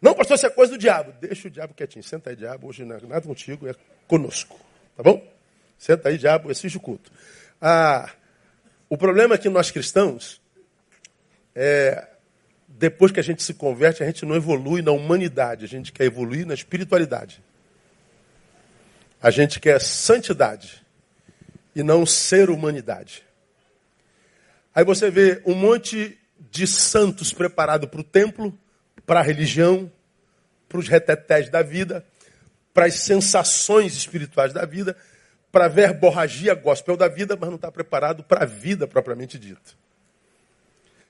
Não, 0.00 0.14
pastor, 0.14 0.36
isso 0.36 0.46
é 0.46 0.50
coisa 0.50 0.72
do 0.72 0.78
diabo. 0.78 1.12
Deixa 1.20 1.46
o 1.46 1.50
diabo 1.50 1.74
quietinho. 1.74 2.02
Senta 2.02 2.30
aí, 2.30 2.36
diabo. 2.36 2.68
Hoje 2.68 2.86
não 2.86 2.96
é 2.96 3.00
nada 3.02 3.20
contigo, 3.20 3.68
é 3.68 3.74
conosco. 4.06 4.58
Tá 4.96 5.02
bom? 5.02 5.22
Senta 5.76 6.08
aí, 6.08 6.16
diabo, 6.16 6.50
assiste 6.50 6.78
o 6.78 6.80
culto. 6.80 7.12
Ah, 7.60 8.10
o 8.88 8.96
problema 8.96 9.34
é 9.34 9.38
que 9.38 9.50
nós 9.50 9.70
cristãos, 9.70 10.40
é, 11.54 12.08
depois 12.66 13.12
que 13.12 13.20
a 13.20 13.22
gente 13.22 13.42
se 13.42 13.52
converte, 13.52 14.02
a 14.02 14.06
gente 14.06 14.24
não 14.24 14.36
evolui 14.36 14.80
na 14.80 14.92
humanidade, 14.92 15.66
a 15.66 15.68
gente 15.68 15.92
quer 15.92 16.04
evoluir 16.04 16.46
na 16.46 16.54
espiritualidade. 16.54 17.44
A 19.20 19.30
gente 19.30 19.60
quer 19.60 19.82
santidade 19.82 20.82
e 21.76 21.82
não 21.82 22.06
ser 22.06 22.48
humanidade. 22.48 23.27
Aí 24.78 24.84
você 24.84 25.10
vê 25.10 25.42
um 25.44 25.56
monte 25.56 26.16
de 26.38 26.64
santos 26.64 27.32
preparados 27.32 27.90
para 27.90 28.00
o 28.00 28.04
templo, 28.04 28.56
para 29.04 29.18
a 29.18 29.22
religião, 29.24 29.90
para 30.68 30.78
os 30.78 30.86
retetés 30.86 31.50
da 31.50 31.62
vida, 31.62 32.06
para 32.72 32.86
as 32.86 32.94
sensações 32.94 33.96
espirituais 33.96 34.52
da 34.52 34.64
vida, 34.64 34.96
para 35.50 35.64
a 35.64 35.68
verborragia 35.68 36.54
gospel 36.54 36.96
da 36.96 37.08
vida, 37.08 37.36
mas 37.36 37.48
não 37.48 37.56
está 37.56 37.72
preparado 37.72 38.22
para 38.22 38.44
a 38.44 38.46
vida 38.46 38.86
propriamente 38.86 39.36
dita. 39.36 39.72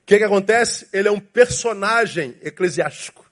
O 0.01 0.05
que, 0.07 0.17
que 0.17 0.23
acontece? 0.23 0.87
Ele 0.91 1.07
é 1.07 1.11
um 1.11 1.19
personagem 1.19 2.35
eclesiástico. 2.41 3.23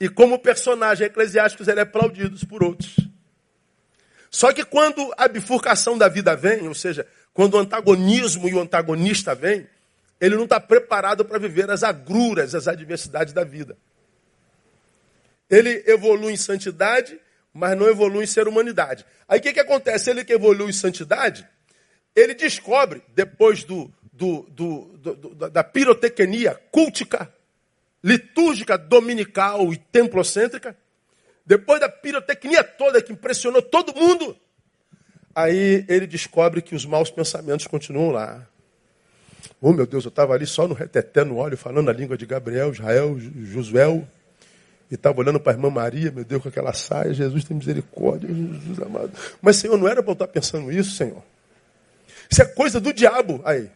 E 0.00 0.08
como 0.08 0.38
personagem 0.38 1.06
eclesiástico, 1.06 1.70
ele 1.70 1.80
é 1.80 1.82
aplaudido 1.82 2.46
por 2.46 2.64
outros. 2.64 2.96
Só 4.30 4.54
que 4.54 4.64
quando 4.64 5.12
a 5.18 5.28
bifurcação 5.28 5.98
da 5.98 6.08
vida 6.08 6.34
vem, 6.34 6.66
ou 6.66 6.74
seja, 6.74 7.06
Quando 7.34 7.54
o 7.54 7.58
antagonismo 7.58 8.48
e 8.48 8.54
o 8.54 8.60
antagonista 8.60 9.34
vem, 9.34 9.66
ele 10.20 10.36
não 10.36 10.44
está 10.44 10.60
preparado 10.60 11.24
para 11.24 11.38
viver 11.38 11.70
as 11.70 11.82
agruras, 11.82 12.54
as 12.54 12.68
adversidades 12.68 13.32
da 13.32 13.42
vida. 13.42 13.76
Ele 15.50 15.82
evolui 15.86 16.32
em 16.32 16.36
santidade, 16.36 17.18
mas 17.52 17.76
não 17.76 17.88
evolui 17.88 18.24
em 18.24 18.26
ser 18.26 18.46
humanidade. 18.46 19.04
Aí 19.28 19.38
o 19.38 19.42
que, 19.42 19.52
que 19.52 19.60
acontece? 19.60 20.10
Ele 20.10 20.24
que 20.24 20.32
evolui 20.32 20.68
em 20.68 20.72
santidade, 20.72 21.46
ele 22.14 22.34
descobre, 22.34 23.02
depois 23.08 23.64
do, 23.64 23.92
do, 24.12 24.42
do, 24.50 24.84
do 24.98 25.50
da 25.50 25.64
pirotecnia 25.64 26.60
cultica, 26.70 27.32
litúrgica, 28.04 28.76
dominical 28.76 29.72
e 29.72 29.76
templocêntrica, 29.76 30.76
depois 31.44 31.80
da 31.80 31.88
pirotecnia 31.88 32.62
toda 32.62 33.02
que 33.02 33.12
impressionou 33.12 33.62
todo 33.62 33.94
mundo, 33.94 34.36
aí 35.34 35.84
ele 35.88 36.06
descobre 36.06 36.62
que 36.62 36.74
os 36.74 36.84
maus 36.84 37.10
pensamentos 37.10 37.66
continuam 37.66 38.10
lá. 38.10 38.46
Oh 39.60 39.72
meu 39.72 39.86
Deus, 39.86 40.04
eu 40.04 40.08
estava 40.08 40.34
ali 40.34 40.46
só 40.46 40.66
no 40.66 40.74
reteté, 40.74 41.24
no 41.24 41.36
óleo, 41.36 41.56
falando 41.56 41.88
a 41.88 41.92
língua 41.92 42.16
de 42.16 42.26
Gabriel, 42.26 42.72
Israel, 42.72 43.16
Josué, 43.18 43.86
e 44.90 44.94
estava 44.94 45.20
olhando 45.20 45.40
para 45.40 45.52
a 45.52 45.54
irmã 45.54 45.70
Maria, 45.70 46.10
meu 46.10 46.24
Deus, 46.24 46.42
com 46.42 46.48
aquela 46.48 46.72
saia, 46.72 47.14
Jesus 47.14 47.44
tem 47.44 47.56
misericórdia, 47.56 48.28
Jesus 48.28 48.78
amado. 48.80 49.12
Mas, 49.40 49.56
Senhor, 49.56 49.78
não 49.78 49.88
era 49.88 50.02
para 50.02 50.10
eu 50.10 50.14
estar 50.14 50.26
pensando 50.26 50.70
isso, 50.70 50.90
Senhor. 50.90 51.22
Isso 52.30 52.42
é 52.42 52.44
coisa 52.44 52.80
do 52.80 52.92
diabo. 52.92 53.40
Aí. 53.44 53.70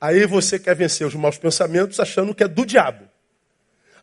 Aí 0.00 0.26
você 0.26 0.58
quer 0.58 0.74
vencer 0.74 1.06
os 1.06 1.14
maus 1.14 1.38
pensamentos 1.38 1.98
achando 1.98 2.34
que 2.34 2.44
é 2.44 2.48
do 2.48 2.66
diabo. 2.66 3.04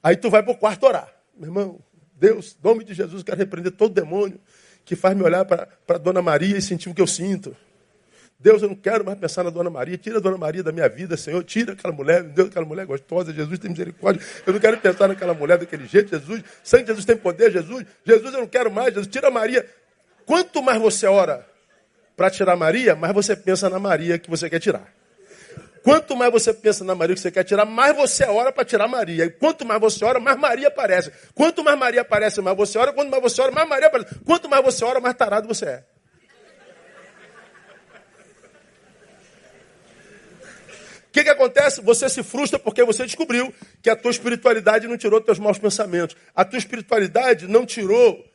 Aí 0.02 0.16
tu 0.16 0.30
vai 0.30 0.42
para 0.42 0.52
o 0.52 0.58
quarto 0.58 0.86
orar. 0.86 1.14
Meu 1.38 1.50
irmão, 1.50 1.80
Deus, 2.16 2.58
nome 2.64 2.84
de 2.84 2.94
Jesus, 2.94 3.22
quero 3.22 3.38
repreender 3.38 3.72
todo 3.74 3.94
demônio 3.94 4.40
que 4.86 4.96
faz 4.96 5.18
me 5.18 5.24
olhar 5.24 5.44
para 5.44 5.68
a 5.90 5.98
Dona 5.98 6.22
Maria 6.22 6.58
e 6.58 6.62
sentir 6.62 6.90
o 6.90 6.94
que 6.94 7.02
eu 7.02 7.08
sinto. 7.08 7.56
Deus, 8.40 8.62
eu 8.62 8.70
não 8.70 8.76
quero 8.76 9.04
mais 9.04 9.18
pensar 9.18 9.44
na 9.44 9.50
Dona 9.50 9.70
Maria. 9.70 9.98
Tira 9.98 10.18
a 10.18 10.22
Dona 10.22 10.38
Maria 10.38 10.62
da 10.62 10.72
minha 10.72 10.88
vida, 10.88 11.18
Senhor. 11.18 11.44
Tira 11.44 11.74
aquela 11.74 11.94
mulher, 11.94 12.22
Deus, 12.22 12.50
aquela 12.50 12.66
mulher 12.66 12.86
gostosa. 12.86 13.34
Jesus 13.34 13.58
tem 13.58 13.72
misericórdia. 13.72 14.22
Eu 14.46 14.54
não 14.54 14.60
quero 14.60 14.78
pensar 14.78 15.08
naquela 15.08 15.34
mulher 15.34 15.58
daquele 15.58 15.88
jeito, 15.88 16.10
Jesus. 16.12 16.44
De 16.44 16.86
Jesus 16.86 17.06
tem 17.06 17.18
poder, 17.18 17.52
Jesus. 17.52 17.86
Jesus, 18.06 18.34
eu 18.34 18.42
não 18.42 18.48
quero 18.48 18.72
mais. 18.72 18.90
Jesus, 18.90 19.08
tira 19.08 19.32
Maria. 19.32 19.66
Quanto 20.26 20.62
mais 20.62 20.80
você 20.80 21.08
ora 21.08 21.46
para 22.16 22.30
tirar 22.30 22.56
Maria, 22.56 22.96
mais 22.96 23.14
você 23.14 23.36
pensa 23.36 23.70
na 23.70 23.80
Maria 23.80 24.20
que 24.20 24.30
você 24.30 24.50
quer 24.50 24.60
tirar. 24.60 24.95
Quanto 25.86 26.16
mais 26.16 26.32
você 26.32 26.52
pensa 26.52 26.84
na 26.84 26.96
Maria 26.96 27.14
que 27.14 27.22
você 27.22 27.30
quer 27.30 27.44
tirar, 27.44 27.64
mais 27.64 27.96
você 27.96 28.24
ora 28.26 28.52
para 28.52 28.66
tirar 28.66 28.88
Maria. 28.88 29.26
E 29.26 29.30
quanto 29.30 29.64
mais 29.64 29.80
você 29.80 30.04
ora, 30.04 30.20
mais 30.20 30.36
Maria 30.36 30.68
aparece. 30.68 31.12
Quanto 31.36 31.64
mais 31.64 31.78
Maria 31.78 32.02
aparece, 32.02 32.42
mais 32.42 32.58
você 32.58 32.80
ora. 32.80 32.92
Quanto 32.92 33.12
mais 33.12 33.22
você 33.22 33.40
ora, 33.40 33.52
mais 33.52 33.70
Maria 33.70 33.86
aparece. 33.86 34.16
Quanto 34.26 34.50
mais 34.50 34.66
você 34.66 34.84
ora, 34.84 35.00
mais 35.00 35.14
tarado 35.16 35.48
você 35.48 35.66
é. 35.66 35.84
O 41.08 41.12
que, 41.12 41.24
que 41.24 41.30
acontece? 41.30 41.82
Você 41.82 42.10
se 42.10 42.24
frustra 42.24 42.58
porque 42.58 42.84
você 42.84 43.06
descobriu 43.06 43.54
que 43.84 43.90
a 43.92 43.96
tua 43.96 44.10
espiritualidade 44.10 44.88
não 44.88 44.98
tirou 44.98 45.22
teus 45.22 45.38
maus 45.38 45.60
pensamentos. 45.60 46.18
A 46.34 46.44
tua 46.44 46.58
espiritualidade 46.58 47.48
não 47.48 47.64
tirou 47.64 48.26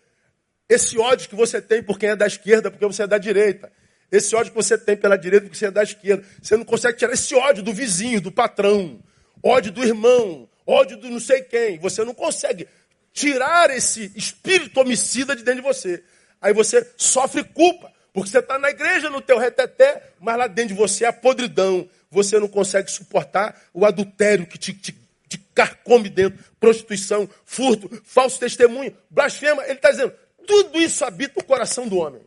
esse 0.68 0.96
ódio 1.00 1.28
que 1.28 1.34
você 1.34 1.60
tem 1.60 1.82
por 1.82 1.98
quem 1.98 2.10
é 2.10 2.16
da 2.16 2.28
esquerda, 2.28 2.70
porque 2.70 2.86
você 2.86 3.02
é 3.02 3.06
da 3.08 3.18
direita. 3.18 3.72
Esse 4.10 4.34
ódio 4.34 4.52
que 4.52 4.56
você 4.56 4.76
tem 4.76 4.96
pela 4.96 5.16
direita, 5.16 5.46
porque 5.46 5.58
você 5.58 5.66
é 5.66 5.70
da 5.70 5.82
esquerda. 5.82 6.24
Você 6.42 6.56
não 6.56 6.64
consegue 6.64 6.98
tirar 6.98 7.12
esse 7.12 7.34
ódio 7.34 7.62
do 7.62 7.72
vizinho, 7.72 8.20
do 8.20 8.32
patrão, 8.32 9.00
ódio 9.42 9.70
do 9.70 9.84
irmão, 9.84 10.48
ódio 10.66 10.96
do 10.96 11.08
não 11.08 11.20
sei 11.20 11.42
quem. 11.42 11.78
Você 11.78 12.04
não 12.04 12.14
consegue 12.14 12.66
tirar 13.12 13.70
esse 13.70 14.10
espírito 14.16 14.80
homicida 14.80 15.36
de 15.36 15.42
dentro 15.42 15.62
de 15.62 15.66
você. 15.66 16.02
Aí 16.40 16.52
você 16.52 16.88
sofre 16.96 17.44
culpa, 17.44 17.92
porque 18.12 18.30
você 18.30 18.38
está 18.38 18.58
na 18.58 18.70
igreja, 18.70 19.10
no 19.10 19.20
teu 19.20 19.38
reteté, 19.38 20.12
mas 20.18 20.36
lá 20.36 20.46
dentro 20.46 20.74
de 20.74 20.80
você 20.80 21.04
é 21.04 21.08
a 21.08 21.12
podridão. 21.12 21.88
Você 22.10 22.38
não 22.40 22.48
consegue 22.48 22.90
suportar 22.90 23.60
o 23.72 23.84
adultério 23.84 24.46
que 24.46 24.58
te, 24.58 24.72
te, 24.72 24.92
te 25.28 25.38
carcome 25.54 26.08
dentro, 26.08 26.42
prostituição, 26.58 27.28
furto, 27.44 27.88
falso 28.04 28.40
testemunho, 28.40 28.96
blasfema. 29.08 29.62
Ele 29.64 29.74
está 29.74 29.90
dizendo, 29.90 30.12
tudo 30.44 30.80
isso 30.80 31.04
habita 31.04 31.38
o 31.38 31.44
coração 31.44 31.86
do 31.86 31.98
homem. 31.98 32.22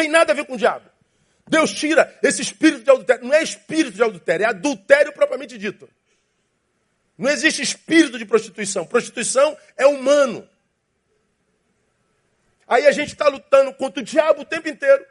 Tem 0.00 0.08
nada 0.08 0.32
a 0.32 0.34
ver 0.34 0.46
com 0.46 0.54
o 0.54 0.56
diabo. 0.56 0.88
Deus 1.46 1.72
tira 1.72 2.18
esse 2.22 2.40
espírito 2.40 2.84
de 2.84 2.90
adultério. 2.90 3.22
Não 3.22 3.34
é 3.34 3.42
espírito 3.42 3.96
de 3.96 4.02
adultério, 4.02 4.46
é 4.46 4.48
adultério 4.48 5.12
propriamente 5.12 5.58
dito. 5.58 5.86
Não 7.18 7.28
existe 7.28 7.60
espírito 7.60 8.18
de 8.18 8.24
prostituição. 8.24 8.86
Prostituição 8.86 9.54
é 9.76 9.86
humano. 9.86 10.48
Aí 12.66 12.86
a 12.86 12.92
gente 12.92 13.08
está 13.08 13.28
lutando 13.28 13.74
contra 13.74 14.00
o 14.00 14.02
diabo 14.02 14.40
o 14.40 14.44
tempo 14.46 14.70
inteiro. 14.70 15.04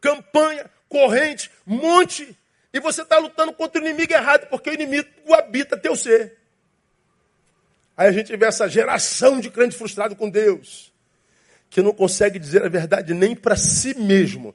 Campanha, 0.00 0.68
corrente, 0.88 1.48
monte. 1.64 2.36
E 2.72 2.80
você 2.80 3.02
está 3.02 3.18
lutando 3.18 3.52
contra 3.52 3.80
o 3.80 3.84
inimigo 3.86 4.12
errado, 4.12 4.48
porque 4.48 4.70
o 4.70 4.74
inimigo 4.74 5.08
habita 5.34 5.76
teu 5.76 5.94
ser. 5.94 6.36
Aí 7.96 8.08
a 8.08 8.12
gente 8.12 8.36
vê 8.36 8.46
essa 8.46 8.68
geração 8.68 9.38
de 9.38 9.50
crente 9.50 9.76
frustrado 9.76 10.16
com 10.16 10.28
Deus 10.28 10.95
que 11.70 11.82
não 11.82 11.92
consegue 11.92 12.38
dizer 12.38 12.64
a 12.64 12.68
verdade 12.68 13.12
nem 13.14 13.34
para 13.34 13.56
si 13.56 13.98
mesmo. 13.98 14.54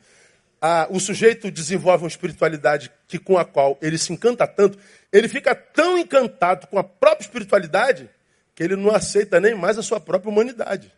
Ah, 0.61 0.87
o 0.91 0.99
sujeito 0.99 1.49
desenvolve 1.49 2.03
uma 2.03 2.09
espiritualidade 2.09 2.91
que, 3.07 3.17
com 3.17 3.37
a 3.37 3.43
qual 3.43 3.77
ele 3.81 3.97
se 3.97 4.13
encanta 4.13 4.45
tanto, 4.45 4.77
ele 5.11 5.27
fica 5.27 5.55
tão 5.55 5.97
encantado 5.97 6.67
com 6.67 6.77
a 6.77 6.83
própria 6.83 7.25
espiritualidade 7.25 8.09
que 8.53 8.63
ele 8.63 8.75
não 8.75 8.91
aceita 8.91 9.39
nem 9.39 9.55
mais 9.55 9.77
a 9.77 9.81
sua 9.81 9.99
própria 9.99 10.29
humanidade. 10.29 10.91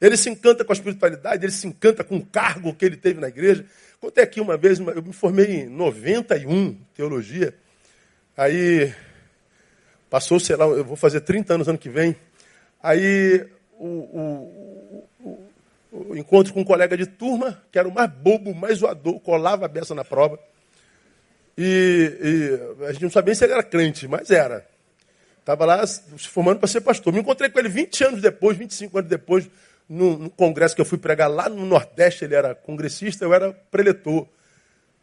Ele 0.00 0.16
se 0.16 0.30
encanta 0.30 0.64
com 0.64 0.72
a 0.72 0.74
espiritualidade, 0.74 1.44
ele 1.44 1.52
se 1.52 1.66
encanta 1.66 2.02
com 2.02 2.16
o 2.16 2.24
cargo 2.24 2.74
que 2.74 2.84
ele 2.84 2.96
teve 2.96 3.20
na 3.20 3.28
igreja. 3.28 3.64
Contei 4.00 4.24
aqui 4.24 4.40
uma 4.40 4.56
vez, 4.56 4.78
eu 4.78 5.02
me 5.02 5.12
formei 5.12 5.62
em 5.62 5.66
91, 5.68 6.74
teologia. 6.94 7.54
Aí, 8.36 8.94
passou, 10.08 10.40
sei 10.40 10.56
lá, 10.56 10.64
eu 10.66 10.84
vou 10.84 10.96
fazer 10.96 11.20
30 11.20 11.54
anos 11.54 11.68
ano 11.68 11.76
que 11.76 11.90
vem. 11.90 12.16
Aí, 12.82 13.46
o, 13.78 13.86
o, 13.86 14.69
encontro 16.16 16.52
com 16.52 16.60
um 16.60 16.64
colega 16.64 16.96
de 16.96 17.06
turma, 17.06 17.62
que 17.70 17.78
era 17.78 17.88
o 17.88 17.92
mais 17.92 18.10
bobo, 18.10 18.54
mais 18.54 18.78
zoador, 18.78 19.18
colava 19.20 19.64
a 19.64 19.68
beça 19.68 19.94
na 19.94 20.04
prova. 20.04 20.38
E, 21.58 22.16
e 22.80 22.84
a 22.86 22.92
gente 22.92 23.02
não 23.02 23.10
sabia 23.10 23.34
se 23.34 23.44
ele 23.44 23.52
era 23.52 23.62
crente, 23.62 24.06
mas 24.06 24.30
era. 24.30 24.66
Estava 25.40 25.64
lá 25.64 25.86
se 25.86 26.28
formando 26.28 26.58
para 26.58 26.68
ser 26.68 26.80
pastor. 26.80 27.12
Me 27.12 27.20
encontrei 27.20 27.50
com 27.50 27.58
ele 27.58 27.68
20 27.68 28.04
anos 28.04 28.22
depois, 28.22 28.56
25 28.56 28.98
anos 28.98 29.10
depois, 29.10 29.50
no, 29.88 30.30
congresso 30.30 30.74
que 30.74 30.80
eu 30.80 30.84
fui 30.84 30.98
pregar 30.98 31.28
lá 31.28 31.48
no 31.48 31.66
Nordeste. 31.66 32.24
Ele 32.24 32.34
era 32.34 32.54
congressista, 32.54 33.24
eu 33.24 33.34
era 33.34 33.52
preletor. 33.70 34.26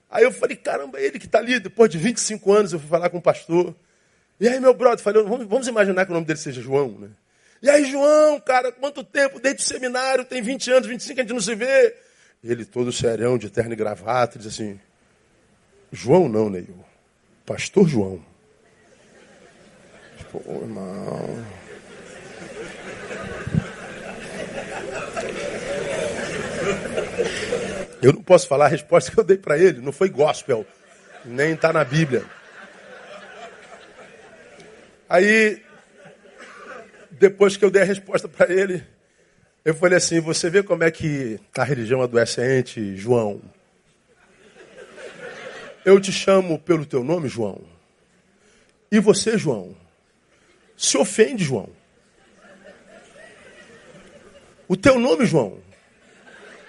Aí 0.10 0.24
eu 0.24 0.32
falei, 0.32 0.56
caramba, 0.56 1.02
ele 1.02 1.20
que 1.20 1.26
está 1.26 1.40
ali, 1.40 1.60
depois 1.60 1.90
de 1.90 1.98
25 1.98 2.54
anos, 2.54 2.74
eu 2.74 2.80
fui 2.80 2.88
falar 2.88 3.10
com 3.10 3.18
o 3.18 3.22
pastor. 3.22 3.76
E 4.40 4.48
aí, 4.48 4.60
meu 4.60 4.74
brother, 4.74 5.04
falei, 5.04 5.22
vamos, 5.24 5.48
vamos 5.48 5.68
imaginar 5.68 6.06
que 6.06 6.12
o 6.12 6.14
nome 6.14 6.26
dele 6.26 6.40
seja 6.40 6.62
João, 6.62 6.90
né? 6.92 7.10
E 7.62 7.70
aí, 7.70 7.90
João, 7.90 8.40
cara, 8.40 8.72
quanto 8.72 9.04
tempo 9.04 9.40
desde 9.40 9.64
o 9.64 9.66
seminário? 9.66 10.24
Tem 10.26 10.42
20 10.42 10.72
anos, 10.72 10.88
25, 10.88 11.20
a 11.20 11.24
gente 11.24 11.34
não 11.34 11.42
se 11.42 11.56
vê. 11.56 11.96
Ele 12.44 12.64
todo 12.64 12.92
serão, 12.92 13.38
de 13.38 13.50
terno 13.50 13.74
e 13.74 13.76
gravata, 13.76 14.38
diz 14.38 14.48
assim: 14.48 14.80
João 15.92 16.30
não, 16.30 16.50
Neil. 16.50 16.86
Pastor 17.46 17.88
João. 17.88 18.24
Pô, 20.32 20.42
irmão. 20.62 21.46
Eu 28.02 28.14
não 28.14 28.22
posso 28.22 28.48
falar 28.48 28.66
a 28.66 28.70
resposta 28.70 29.12
que 29.12 29.20
eu 29.20 29.24
dei 29.24 29.38
para 29.38 29.58
ele, 29.58 29.82
não 29.82 29.92
foi 29.92 30.10
gospel, 30.10 30.66
nem 31.26 31.54
está 31.54 31.74
na 31.74 31.84
Bíblia. 31.84 32.24
Aí 35.10 35.64
depois 37.20 37.58
que 37.58 37.66
eu 37.66 37.72
dei 37.72 37.82
a 37.82 37.86
resposta 37.86 38.28
para 38.28 38.52
ele, 38.52 38.84
eu 39.66 39.74
falei 39.74 39.98
assim: 39.98 40.20
Você 40.22 40.50
vê 40.50 40.64
como 40.64 40.84
é 40.84 40.92
que 40.92 41.40
a 41.58 41.64
religião 41.64 42.02
adoece 42.02 42.42
a 42.42 42.46
gente, 42.46 42.96
João? 42.96 43.42
Eu 45.86 46.00
te 46.00 46.12
chamo 46.12 46.60
pelo 46.60 46.86
teu 46.86 47.04
nome, 47.04 47.30
João. 47.30 47.62
E 48.92 49.00
você, 49.00 49.38
João, 49.38 49.76
se 50.76 50.98
ofende, 50.98 51.44
João. 51.44 51.70
O 54.68 54.76
teu 54.76 55.00
nome, 55.00 55.26
João, 55.26 55.60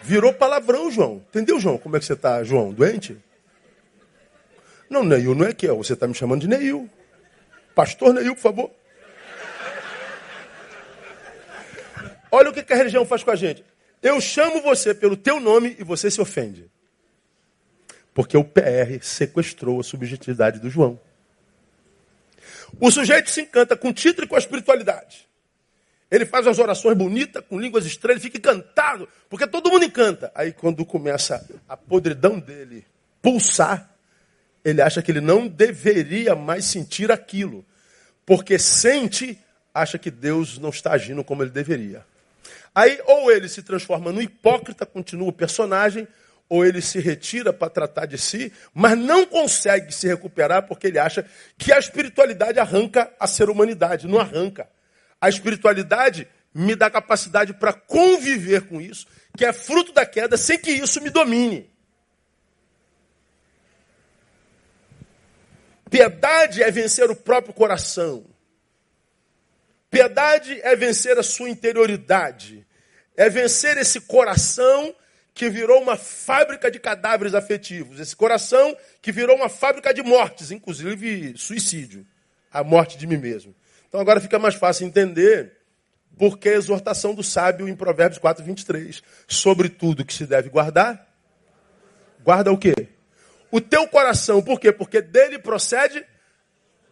virou 0.02 0.32
palavrão, 0.32 0.90
João. 0.90 1.22
Entendeu, 1.28 1.58
João? 1.58 1.78
Como 1.78 1.96
é 1.96 1.98
que 1.98 2.06
você 2.06 2.12
está, 2.12 2.42
João? 2.44 2.72
Doente? 2.72 3.18
Não, 4.88 5.04
Neil 5.04 5.34
não 5.34 5.46
é 5.46 5.52
que 5.52 5.66
é. 5.66 5.72
Você 5.72 5.92
está 5.92 6.06
me 6.06 6.14
chamando 6.14 6.42
de 6.42 6.48
Neil. 6.48 6.88
Pastor 7.74 8.14
Neil, 8.14 8.34
por 8.34 8.40
favor. 8.40 8.70
Olha 12.30 12.50
o 12.50 12.52
que 12.52 12.72
a 12.72 12.76
religião 12.76 13.04
faz 13.04 13.22
com 13.22 13.30
a 13.30 13.36
gente. 13.36 13.64
Eu 14.02 14.20
chamo 14.20 14.62
você 14.62 14.94
pelo 14.94 15.16
teu 15.16 15.40
nome 15.40 15.76
e 15.78 15.84
você 15.84 16.10
se 16.10 16.20
ofende. 16.20 16.70
Porque 18.14 18.36
o 18.36 18.44
PR 18.44 19.00
sequestrou 19.02 19.80
a 19.80 19.84
subjetividade 19.84 20.58
do 20.60 20.70
João. 20.70 21.00
O 22.80 22.90
sujeito 22.90 23.30
se 23.30 23.42
encanta 23.42 23.76
com 23.76 23.88
o 23.88 23.92
título 23.92 24.26
e 24.26 24.28
com 24.28 24.36
a 24.36 24.38
espiritualidade. 24.38 25.28
Ele 26.10 26.24
faz 26.24 26.46
as 26.46 26.58
orações 26.58 26.96
bonitas, 26.96 27.44
com 27.48 27.60
línguas 27.60 27.84
estranhas, 27.84 28.22
fica 28.22 28.38
encantado, 28.38 29.08
porque 29.28 29.46
todo 29.46 29.70
mundo 29.70 29.84
encanta. 29.84 30.32
Aí 30.34 30.52
quando 30.52 30.84
começa 30.84 31.46
a 31.68 31.76
podridão 31.76 32.38
dele 32.38 32.84
pulsar, 33.20 33.94
ele 34.64 34.80
acha 34.80 35.02
que 35.02 35.10
ele 35.10 35.20
não 35.20 35.46
deveria 35.46 36.34
mais 36.34 36.64
sentir 36.64 37.12
aquilo. 37.12 37.64
Porque 38.24 38.58
sente, 38.58 39.38
acha 39.72 39.98
que 39.98 40.10
Deus 40.10 40.58
não 40.58 40.70
está 40.70 40.92
agindo 40.92 41.22
como 41.22 41.42
ele 41.42 41.50
deveria. 41.50 42.04
Aí 42.78 43.00
ou 43.06 43.28
ele 43.28 43.48
se 43.48 43.60
transforma 43.60 44.12
no 44.12 44.22
hipócrita, 44.22 44.86
continua 44.86 45.30
o 45.30 45.32
personagem, 45.32 46.06
ou 46.48 46.64
ele 46.64 46.80
se 46.80 47.00
retira 47.00 47.52
para 47.52 47.68
tratar 47.68 48.06
de 48.06 48.16
si, 48.16 48.52
mas 48.72 48.96
não 48.96 49.26
consegue 49.26 49.92
se 49.92 50.06
recuperar 50.06 50.62
porque 50.62 50.86
ele 50.86 50.98
acha 51.00 51.28
que 51.58 51.72
a 51.72 51.78
espiritualidade 51.80 52.60
arranca 52.60 53.12
a 53.18 53.26
ser 53.26 53.50
humanidade. 53.50 54.06
Não 54.06 54.20
arranca. 54.20 54.68
A 55.20 55.28
espiritualidade 55.28 56.28
me 56.54 56.76
dá 56.76 56.88
capacidade 56.88 57.52
para 57.52 57.72
conviver 57.72 58.68
com 58.68 58.80
isso, 58.80 59.08
que 59.36 59.44
é 59.44 59.52
fruto 59.52 59.92
da 59.92 60.06
queda, 60.06 60.36
sem 60.36 60.56
que 60.56 60.70
isso 60.70 61.02
me 61.02 61.10
domine. 61.10 61.68
Piedade 65.90 66.62
é 66.62 66.70
vencer 66.70 67.10
o 67.10 67.16
próprio 67.16 67.52
coração. 67.52 68.24
Piedade 69.90 70.60
é 70.62 70.76
vencer 70.76 71.18
a 71.18 71.24
sua 71.24 71.50
interioridade. 71.50 72.67
É 73.18 73.28
vencer 73.28 73.76
esse 73.76 74.00
coração 74.00 74.94
que 75.34 75.50
virou 75.50 75.82
uma 75.82 75.96
fábrica 75.96 76.70
de 76.70 76.78
cadáveres 76.78 77.34
afetivos. 77.34 77.98
Esse 77.98 78.14
coração 78.14 78.76
que 79.02 79.10
virou 79.10 79.34
uma 79.34 79.48
fábrica 79.48 79.92
de 79.92 80.04
mortes, 80.04 80.52
inclusive 80.52 81.36
suicídio. 81.36 82.06
A 82.52 82.62
morte 82.62 82.96
de 82.96 83.08
mim 83.08 83.16
mesmo. 83.16 83.52
Então 83.88 84.00
agora 84.00 84.20
fica 84.20 84.38
mais 84.38 84.54
fácil 84.54 84.86
entender 84.86 85.52
porque 86.16 86.48
a 86.48 86.54
exortação 86.54 87.12
do 87.12 87.24
sábio 87.24 87.68
em 87.68 87.74
Provérbios 87.74 88.20
4, 88.20 88.44
23. 88.44 89.02
Sobre 89.26 89.68
tudo 89.68 90.04
que 90.04 90.14
se 90.14 90.24
deve 90.24 90.48
guardar, 90.48 91.04
guarda 92.22 92.52
o 92.52 92.56
quê? 92.56 92.88
O 93.50 93.60
teu 93.60 93.88
coração. 93.88 94.40
Por 94.40 94.60
quê? 94.60 94.70
Porque 94.70 95.02
dele 95.02 95.40
procede 95.40 96.06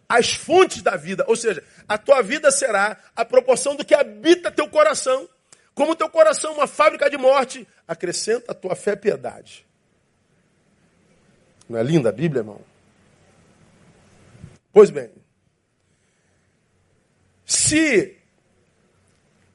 as 0.09 0.33
fontes 0.33 0.81
da 0.81 0.97
vida. 0.97 1.23
Ou 1.25 1.37
seja, 1.37 1.63
a 1.87 1.97
tua 1.97 2.21
vida 2.21 2.51
será 2.51 2.97
a 3.15 3.23
proporção 3.23 3.77
do 3.77 3.85
que 3.85 3.95
habita 3.95 4.51
teu 4.51 4.67
coração. 4.67 5.29
Como 5.77 5.95
teu 5.95 6.09
coração 6.09 6.53
é 6.53 6.55
uma 6.55 6.65
fábrica 6.65 7.07
de 7.07 7.19
morte, 7.19 7.67
acrescenta 7.87 8.51
a 8.51 8.55
tua 8.55 8.75
fé 8.75 8.93
e 8.93 8.97
piedade. 8.97 9.63
Não 11.69 11.77
é 11.77 11.83
linda 11.83 12.09
a 12.09 12.11
Bíblia, 12.11 12.39
irmão? 12.39 12.59
Pois 14.73 14.89
bem, 14.89 15.11
se 17.45 18.17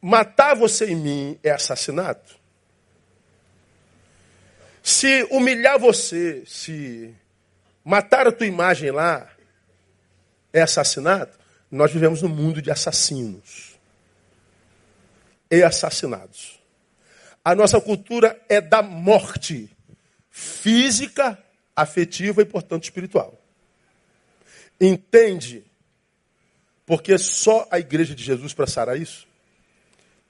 matar 0.01 0.55
você 0.55 0.93
em 0.93 0.95
mim 0.95 1.41
é 1.43 1.51
assassinato, 1.51 2.39
se 4.81 5.25
humilhar 5.29 5.77
você, 5.77 6.45
se 6.47 7.13
matar 7.85 8.29
a 8.29 8.33
tua 8.33 8.47
imagem 8.47 8.93
lá 8.93 9.29
é 10.53 10.63
assassinato, 10.63 11.37
nós 11.69 11.93
vivemos 11.93 12.23
num 12.23 12.29
mundo 12.29 12.63
de 12.63 12.71
assassinos 12.71 13.72
e 15.53 15.63
assassinados. 15.63 16.59
A 17.45 17.55
nossa 17.55 17.79
cultura 17.79 18.41
é 18.49 18.59
da 18.59 18.81
morte 18.81 19.71
física, 20.31 21.39
afetiva 21.77 22.41
e, 22.41 22.45
portanto, 22.47 22.85
espiritual. 22.85 23.39
Entende? 24.81 25.63
Porque 26.87 27.19
só 27.19 27.69
a 27.71 27.79
igreja 27.79 28.15
de 28.15 28.25
Jesus 28.25 28.55
para 28.55 28.67
sarar 28.67 28.99
isso? 28.99 29.29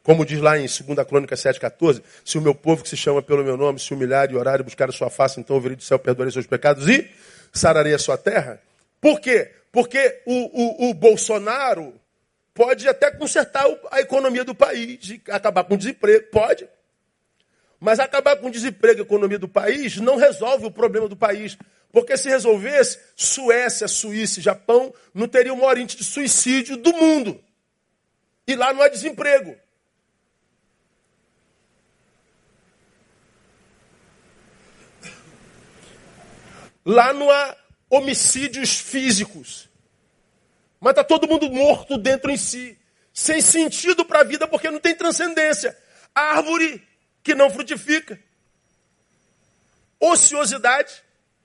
Como 0.02 0.26
diz 0.26 0.40
lá 0.40 0.58
em 0.58 0.66
2 0.66 1.06
Crônica 1.06 1.36
7,14, 1.36 2.02
se 2.24 2.36
o 2.36 2.40
meu 2.40 2.54
povo 2.54 2.82
que 2.82 2.88
se 2.88 2.96
chama 2.96 3.22
pelo 3.22 3.44
meu 3.44 3.56
nome 3.56 3.78
se 3.78 3.94
humilhar 3.94 4.28
e 4.32 4.34
orar 4.34 4.58
e 4.58 4.64
buscar 4.64 4.88
a 4.88 4.92
sua 4.92 5.08
face, 5.08 5.38
então 5.38 5.54
ouvirei 5.54 5.76
do 5.76 5.84
céu, 5.84 6.00
perdoarei 6.00 6.32
seus 6.32 6.48
pecados 6.48 6.88
e 6.88 7.08
sararei 7.52 7.94
a 7.94 7.98
sua 7.98 8.18
terra. 8.18 8.60
Por 9.00 9.20
quê? 9.20 9.52
Porque 9.70 10.22
o, 10.26 10.86
o, 10.86 10.90
o 10.90 10.94
Bolsonaro 10.94 11.94
pode 12.54 12.88
até 12.88 13.10
consertar 13.10 13.64
a 13.90 14.00
economia 14.00 14.44
do 14.44 14.54
país 14.54 15.20
acabar 15.28 15.64
com 15.64 15.74
o 15.74 15.78
desemprego. 15.78 16.26
Pode. 16.30 16.68
Mas 17.80 17.98
acabar 17.98 18.36
com 18.36 18.46
o 18.46 18.50
desemprego 18.50 19.00
e 19.00 19.02
a 19.02 19.04
economia 19.04 19.38
do 19.38 19.48
país 19.48 19.96
não 19.96 20.16
resolve 20.16 20.66
o 20.66 20.70
problema 20.70 21.08
do 21.08 21.16
país. 21.16 21.58
Porque 21.90 22.16
se 22.16 22.28
resolvesse, 22.28 22.98
Suécia, 23.16 23.88
Suíça 23.88 24.40
e 24.40 24.42
Japão 24.42 24.94
não 25.12 25.28
teriam 25.28 25.56
o 25.56 25.58
maior 25.58 25.76
índice 25.76 25.98
de 25.98 26.04
suicídio 26.04 26.76
do 26.76 26.92
mundo. 26.92 27.42
E 28.46 28.54
lá 28.54 28.72
não 28.72 28.82
há 28.82 28.88
desemprego. 28.88 29.56
Lá 36.84 37.12
não 37.12 37.30
há 37.30 37.56
homicídios 37.90 38.78
físicos. 38.78 39.68
Mas 40.82 40.90
está 40.90 41.04
todo 41.04 41.28
mundo 41.28 41.48
morto 41.48 41.96
dentro 41.96 42.28
em 42.28 42.36
si, 42.36 42.76
sem 43.14 43.40
sentido 43.40 44.04
para 44.04 44.18
a 44.18 44.24
vida, 44.24 44.48
porque 44.48 44.68
não 44.68 44.80
tem 44.80 44.96
transcendência. 44.96 45.78
Árvore 46.12 46.82
que 47.22 47.36
não 47.36 47.48
frutifica. 47.48 48.18
Ociosidade, 50.00 50.92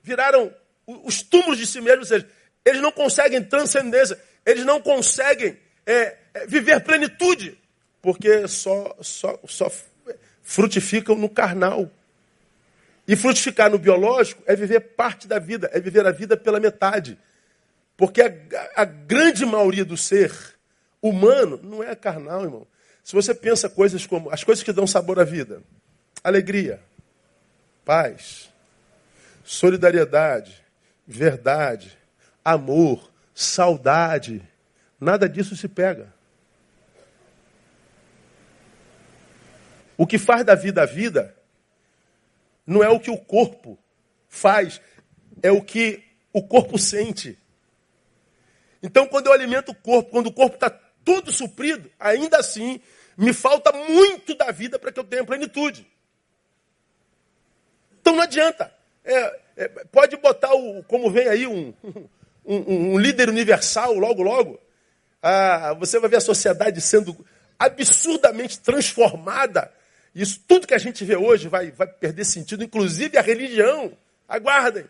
viraram 0.02 0.52
os 0.84 1.22
túmulos 1.22 1.56
de 1.56 1.68
si 1.68 1.80
mesmos, 1.80 2.10
ou 2.10 2.16
seja, 2.16 2.28
eles 2.64 2.82
não 2.82 2.90
conseguem 2.90 3.40
transcendência, 3.40 4.20
eles 4.44 4.64
não 4.64 4.82
conseguem 4.82 5.56
é, 5.86 6.16
é, 6.34 6.46
viver 6.48 6.80
plenitude, 6.80 7.56
porque 8.02 8.48
só, 8.48 8.96
só, 9.00 9.38
só 9.46 9.70
frutificam 10.42 11.14
no 11.14 11.28
carnal. 11.28 11.88
E 13.06 13.14
frutificar 13.14 13.70
no 13.70 13.78
biológico 13.78 14.42
é 14.46 14.56
viver 14.56 14.80
parte 14.80 15.28
da 15.28 15.38
vida, 15.38 15.70
é 15.72 15.78
viver 15.78 16.04
a 16.04 16.10
vida 16.10 16.36
pela 16.36 16.58
metade. 16.58 17.16
Porque 17.98 18.22
a, 18.22 18.32
a 18.76 18.84
grande 18.84 19.44
maioria 19.44 19.84
do 19.84 19.96
ser 19.96 20.32
humano 21.02 21.60
não 21.60 21.82
é 21.82 21.96
carnal, 21.96 22.44
irmão. 22.44 22.66
Se 23.02 23.12
você 23.12 23.34
pensa 23.34 23.68
coisas 23.68 24.06
como 24.06 24.30
as 24.30 24.44
coisas 24.44 24.62
que 24.62 24.72
dão 24.72 24.86
sabor 24.86 25.18
à 25.18 25.24
vida, 25.24 25.64
alegria, 26.22 26.80
paz, 27.84 28.48
solidariedade, 29.42 30.64
verdade, 31.04 31.98
amor, 32.44 33.10
saudade, 33.34 34.46
nada 35.00 35.28
disso 35.28 35.56
se 35.56 35.66
pega. 35.66 36.14
O 39.96 40.06
que 40.06 40.18
faz 40.18 40.44
da 40.44 40.54
vida 40.54 40.82
a 40.82 40.86
vida 40.86 41.34
não 42.64 42.84
é 42.84 42.88
o 42.88 43.00
que 43.00 43.10
o 43.10 43.18
corpo 43.18 43.76
faz, 44.28 44.80
é 45.42 45.50
o 45.50 45.60
que 45.60 46.04
o 46.32 46.46
corpo 46.46 46.78
sente. 46.78 47.36
Então, 48.82 49.06
quando 49.06 49.26
eu 49.26 49.32
alimento 49.32 49.70
o 49.70 49.74
corpo, 49.74 50.10
quando 50.10 50.28
o 50.28 50.32
corpo 50.32 50.54
está 50.54 50.70
todo 51.04 51.32
suprido, 51.32 51.90
ainda 51.98 52.38
assim, 52.38 52.80
me 53.16 53.32
falta 53.32 53.72
muito 53.72 54.34
da 54.34 54.50
vida 54.50 54.78
para 54.78 54.92
que 54.92 55.00
eu 55.00 55.04
tenha 55.04 55.24
plenitude. 55.24 55.86
Então 58.00 58.14
não 58.14 58.22
adianta. 58.22 58.72
É, 59.04 59.40
é, 59.56 59.68
pode 59.90 60.16
botar 60.16 60.54
o, 60.54 60.82
como 60.84 61.10
vem 61.10 61.28
aí 61.28 61.46
um, 61.48 61.74
um, 62.44 62.92
um 62.92 62.98
líder 62.98 63.28
universal 63.28 63.94
logo, 63.94 64.22
logo. 64.22 64.60
Ah, 65.20 65.74
você 65.74 65.98
vai 65.98 66.08
ver 66.08 66.16
a 66.16 66.20
sociedade 66.20 66.80
sendo 66.80 67.26
absurdamente 67.58 68.60
transformada 68.60 69.72
isso 70.18 70.40
tudo 70.48 70.66
que 70.66 70.74
a 70.74 70.78
gente 70.78 71.04
vê 71.04 71.14
hoje 71.14 71.48
vai, 71.48 71.70
vai 71.70 71.86
perder 71.86 72.24
sentido, 72.24 72.64
inclusive 72.64 73.16
a 73.16 73.22
religião. 73.22 73.96
Aguardem. 74.28 74.84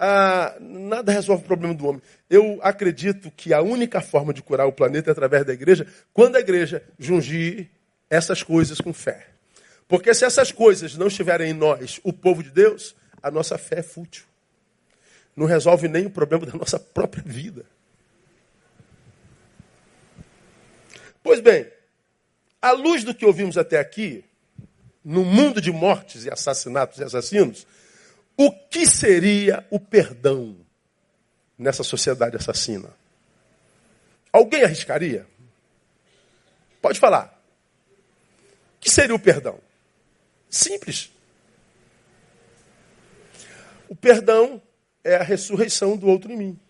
Ah, 0.00 0.56
nada 0.60 1.10
resolve 1.10 1.42
o 1.42 1.46
problema 1.46 1.74
do 1.74 1.84
homem. 1.84 2.00
Eu 2.30 2.60
acredito 2.62 3.32
que 3.32 3.52
a 3.52 3.60
única 3.60 4.00
forma 4.00 4.32
de 4.32 4.40
curar 4.40 4.64
o 4.64 4.72
planeta 4.72 5.10
é 5.10 5.12
através 5.12 5.44
da 5.44 5.52
igreja, 5.52 5.88
quando 6.12 6.36
a 6.36 6.40
igreja 6.40 6.84
jungir 6.96 7.68
essas 8.08 8.40
coisas 8.40 8.80
com 8.80 8.92
fé. 8.92 9.26
Porque 9.88 10.14
se 10.14 10.24
essas 10.24 10.52
coisas 10.52 10.96
não 10.96 11.08
estiverem 11.08 11.50
em 11.50 11.52
nós, 11.52 11.98
o 12.04 12.12
povo 12.12 12.44
de 12.44 12.50
Deus, 12.50 12.94
a 13.20 13.28
nossa 13.28 13.58
fé 13.58 13.80
é 13.80 13.82
fútil. 13.82 14.24
Não 15.34 15.46
resolve 15.46 15.88
nem 15.88 16.06
o 16.06 16.10
problema 16.10 16.46
da 16.46 16.52
nossa 16.52 16.78
própria 16.78 17.24
vida. 17.26 17.64
Pois 21.24 21.40
bem, 21.40 21.66
à 22.62 22.70
luz 22.70 23.02
do 23.02 23.12
que 23.12 23.26
ouvimos 23.26 23.58
até 23.58 23.80
aqui, 23.80 24.24
no 25.04 25.24
mundo 25.24 25.60
de 25.60 25.72
mortes 25.72 26.24
e 26.24 26.30
assassinatos 26.30 26.98
e 26.98 27.02
assassinos, 27.02 27.66
o 28.40 28.52
que 28.52 28.86
seria 28.86 29.66
o 29.68 29.80
perdão 29.80 30.56
nessa 31.58 31.82
sociedade 31.82 32.36
assassina? 32.36 32.88
Alguém 34.32 34.62
arriscaria? 34.62 35.26
Pode 36.80 37.00
falar. 37.00 37.36
O 38.76 38.80
que 38.80 38.88
seria 38.88 39.14
o 39.14 39.18
perdão? 39.18 39.58
Simples. 40.48 41.10
O 43.88 43.96
perdão 43.96 44.62
é 45.02 45.16
a 45.16 45.22
ressurreição 45.24 45.96
do 45.96 46.06
outro 46.06 46.30
em 46.30 46.36
mim. 46.36 46.60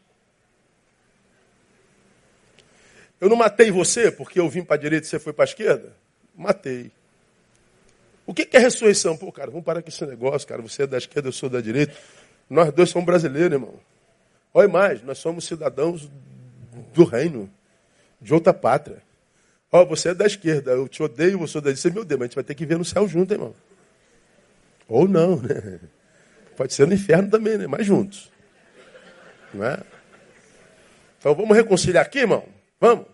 Eu 3.20 3.28
não 3.28 3.36
matei 3.36 3.70
você 3.70 4.10
porque 4.10 4.40
eu 4.40 4.48
vim 4.48 4.64
para 4.64 4.76
a 4.76 4.78
direita 4.78 5.06
e 5.06 5.10
você 5.10 5.18
foi 5.18 5.34
para 5.34 5.44
a 5.44 5.46
esquerda? 5.46 5.94
Matei. 6.34 6.90
O 8.28 8.34
que 8.34 8.46
é 8.54 8.58
ressurreição? 8.58 9.16
Pô, 9.16 9.32
cara, 9.32 9.50
vamos 9.50 9.64
parar 9.64 9.80
com 9.80 9.88
esse 9.88 10.04
negócio, 10.04 10.46
cara. 10.46 10.60
Você 10.60 10.82
é 10.82 10.86
da 10.86 10.98
esquerda, 10.98 11.28
eu 11.28 11.32
sou 11.32 11.48
da 11.48 11.62
direita. 11.62 11.94
Nós 12.48 12.70
dois 12.74 12.90
somos 12.90 13.06
brasileiros, 13.06 13.54
irmão. 13.54 13.80
Olha 14.52 14.68
mais, 14.68 15.02
nós 15.02 15.16
somos 15.16 15.46
cidadãos 15.46 16.10
do 16.92 17.04
reino, 17.04 17.50
de 18.20 18.34
outra 18.34 18.52
pátria. 18.52 19.02
Ó, 19.72 19.82
você 19.86 20.10
é 20.10 20.14
da 20.14 20.26
esquerda, 20.26 20.72
eu 20.72 20.86
te 20.86 21.02
odeio, 21.02 21.38
você 21.38 21.56
é 21.56 21.60
da 21.62 21.70
direita. 21.70 21.80
Você 21.80 21.90
me 21.90 22.00
odeia, 22.00 22.18
mas 22.18 22.24
a 22.24 22.28
gente 22.28 22.34
vai 22.34 22.44
ter 22.44 22.54
que 22.54 22.66
ver 22.66 22.76
no 22.76 22.84
céu 22.84 23.08
junto, 23.08 23.32
irmão. 23.32 23.54
Ou 24.86 25.08
não, 25.08 25.40
né? 25.40 25.80
Pode 26.54 26.74
ser 26.74 26.86
no 26.86 26.92
inferno 26.92 27.30
também, 27.30 27.56
né? 27.56 27.66
Mas 27.66 27.86
juntos. 27.86 28.30
Não 29.54 29.64
é? 29.64 29.78
Então 31.18 31.34
vamos 31.34 31.56
reconciliar 31.56 32.04
aqui, 32.04 32.18
irmão? 32.18 32.44
Vamos. 32.78 33.06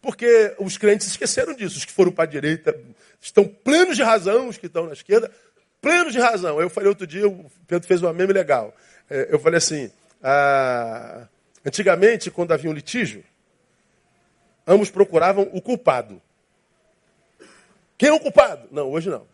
Porque 0.00 0.54
os 0.58 0.76
crentes 0.76 1.06
esqueceram 1.08 1.54
disso. 1.54 1.78
Os 1.78 1.84
que 1.84 1.92
foram 1.92 2.12
para 2.12 2.24
a 2.24 2.26
direita 2.26 2.78
estão 3.20 3.46
plenos 3.46 3.96
de 3.96 4.02
razão, 4.02 4.48
os 4.48 4.58
que 4.58 4.66
estão 4.66 4.86
na 4.86 4.92
esquerda, 4.92 5.30
plenos 5.80 6.12
de 6.12 6.18
razão. 6.18 6.60
Eu 6.60 6.70
falei 6.70 6.88
outro 6.88 7.06
dia, 7.06 7.28
o 7.28 7.50
Pedro 7.66 7.86
fez 7.86 8.02
uma 8.02 8.12
meme 8.12 8.32
legal. 8.32 8.74
É, 9.08 9.28
eu 9.30 9.38
falei 9.38 9.58
assim: 9.58 9.90
ah, 10.22 11.26
antigamente, 11.64 12.30
quando 12.30 12.52
havia 12.52 12.70
um 12.70 12.74
litígio, 12.74 13.24
ambos 14.66 14.90
procuravam 14.90 15.48
o 15.52 15.60
culpado. 15.60 16.20
Quem 17.98 18.10
é 18.10 18.12
o 18.12 18.20
culpado? 18.20 18.68
Não, 18.70 18.90
hoje 18.90 19.08
não. 19.08 19.26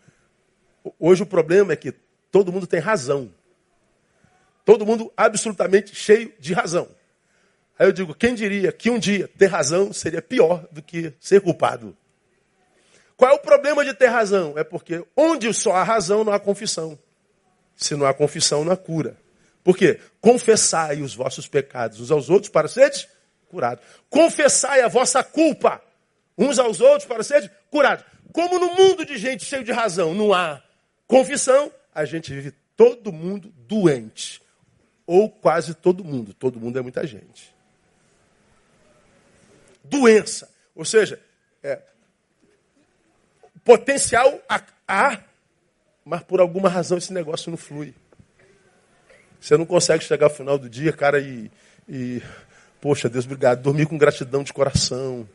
Hoje 0.99 1.23
o 1.23 1.25
problema 1.25 1.73
é 1.73 1.75
que 1.75 1.93
todo 2.31 2.51
mundo 2.51 2.67
tem 2.67 2.79
razão. 2.79 3.31
Todo 4.65 4.85
mundo 4.85 5.11
absolutamente 5.17 5.93
cheio 5.93 6.33
de 6.39 6.53
razão. 6.53 6.87
Aí 7.77 7.87
eu 7.87 7.91
digo, 7.91 8.13
quem 8.13 8.35
diria 8.35 8.71
que 8.71 8.89
um 8.89 8.99
dia 8.99 9.27
ter 9.37 9.47
razão 9.47 9.91
seria 9.91 10.21
pior 10.21 10.67
do 10.71 10.81
que 10.81 11.13
ser 11.19 11.41
culpado? 11.41 11.95
Qual 13.17 13.31
é 13.31 13.33
o 13.33 13.39
problema 13.39 13.83
de 13.83 13.93
ter 13.93 14.07
razão? 14.07 14.57
É 14.57 14.63
porque 14.63 15.03
onde 15.15 15.53
só 15.53 15.73
há 15.73 15.83
razão, 15.83 16.23
não 16.23 16.33
há 16.33 16.39
confissão. 16.39 16.97
Se 17.75 17.95
não 17.95 18.05
há 18.05 18.13
confissão, 18.13 18.63
não 18.63 18.71
há 18.71 18.77
cura. 18.77 19.17
Por 19.63 19.77
quê? 19.77 19.99
Confessai 20.19 21.01
os 21.01 21.15
vossos 21.15 21.47
pecados 21.47 21.99
uns 21.99 22.11
aos 22.11 22.29
outros 22.29 22.51
para 22.51 22.67
seres 22.67 23.07
curados. 23.47 23.83
Confessai 24.09 24.81
a 24.81 24.87
vossa 24.87 25.23
culpa 25.23 25.81
uns 26.37 26.59
aos 26.59 26.81
outros 26.81 27.05
para 27.05 27.23
seres 27.23 27.49
curados. 27.71 28.03
Como 28.31 28.59
no 28.59 28.73
mundo 28.73 29.05
de 29.05 29.17
gente 29.17 29.45
cheio 29.45 29.63
de 29.63 29.71
razão 29.71 30.13
não 30.13 30.33
há 30.33 30.61
confissão, 31.07 31.71
a 31.93 32.03
gente 32.03 32.33
vive 32.33 32.53
todo 32.75 33.11
mundo 33.13 33.53
doente. 33.55 34.41
Ou 35.05 35.29
quase 35.29 35.73
todo 35.73 36.03
mundo. 36.03 36.33
Todo 36.33 36.59
mundo 36.59 36.79
é 36.79 36.81
muita 36.81 37.05
gente. 37.05 37.52
Doença. 39.83 40.49
Ou 40.75 40.85
seja, 40.85 41.19
é, 41.61 41.79
potencial 43.63 44.39
há, 44.87 45.19
mas 46.03 46.23
por 46.23 46.39
alguma 46.39 46.69
razão 46.69 46.97
esse 46.97 47.13
negócio 47.13 47.49
não 47.49 47.57
flui. 47.57 47.93
Você 49.39 49.57
não 49.57 49.65
consegue 49.65 50.03
chegar 50.03 50.27
ao 50.27 50.33
final 50.33 50.57
do 50.57 50.69
dia, 50.69 50.93
cara, 50.93 51.19
e, 51.19 51.51
e 51.87 52.21
poxa, 52.79 53.09
Deus, 53.09 53.25
obrigado, 53.25 53.61
dormir 53.61 53.85
com 53.85 53.97
gratidão 53.97 54.43
de 54.43 54.53
coração. 54.53 55.27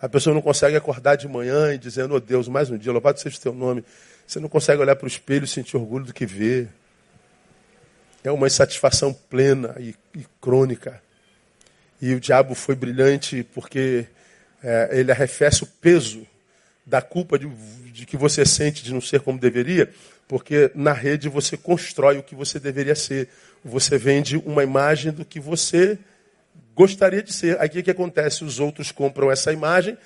A 0.00 0.08
pessoa 0.08 0.34
não 0.34 0.42
consegue 0.42 0.76
acordar 0.76 1.16
de 1.16 1.26
manhã 1.26 1.72
e 1.72 1.78
dizendo, 1.78 2.14
oh 2.14 2.20
Deus, 2.20 2.48
mais 2.48 2.70
um 2.70 2.76
dia, 2.76 2.92
louvado 2.92 3.18
seja 3.18 3.38
o 3.38 3.40
teu 3.40 3.54
nome. 3.54 3.82
Você 4.26 4.38
não 4.38 4.48
consegue 4.48 4.82
olhar 4.82 4.96
para 4.96 5.06
o 5.06 5.08
espelho 5.08 5.44
e 5.44 5.48
sentir 5.48 5.76
orgulho 5.76 6.04
do 6.04 6.12
que 6.12 6.26
vê. 6.26 6.68
É 8.22 8.30
uma 8.30 8.46
insatisfação 8.46 9.12
plena 9.14 9.74
e, 9.78 9.94
e 10.14 10.26
crônica. 10.40 11.00
E 12.00 12.14
o 12.14 12.20
diabo 12.20 12.54
foi 12.54 12.74
brilhante 12.74 13.42
porque 13.54 14.06
é, 14.62 14.90
ele 14.92 15.10
arrefece 15.10 15.64
o 15.64 15.66
peso 15.66 16.26
da 16.84 17.02
culpa 17.02 17.38
de, 17.38 17.48
de 17.92 18.06
que 18.06 18.16
você 18.16 18.44
sente 18.44 18.84
de 18.84 18.92
não 18.92 19.00
ser 19.00 19.20
como 19.20 19.38
deveria, 19.38 19.90
porque 20.28 20.70
na 20.74 20.92
rede 20.92 21.28
você 21.28 21.56
constrói 21.56 22.18
o 22.18 22.22
que 22.22 22.34
você 22.34 22.60
deveria 22.60 22.94
ser. 22.94 23.28
Você 23.64 23.98
vende 23.98 24.36
uma 24.36 24.62
imagem 24.62 25.12
do 25.12 25.24
que 25.24 25.40
você 25.40 25.98
gostaria 26.74 27.22
de 27.22 27.32
ser. 27.32 27.60
Aí 27.60 27.68
o 27.68 27.82
que, 27.82 27.90
acontece? 27.90 28.44
Os 28.44 28.60
outros 28.60 28.92
compram 28.92 29.30
essa 29.30 29.52
imagem, 29.52 29.96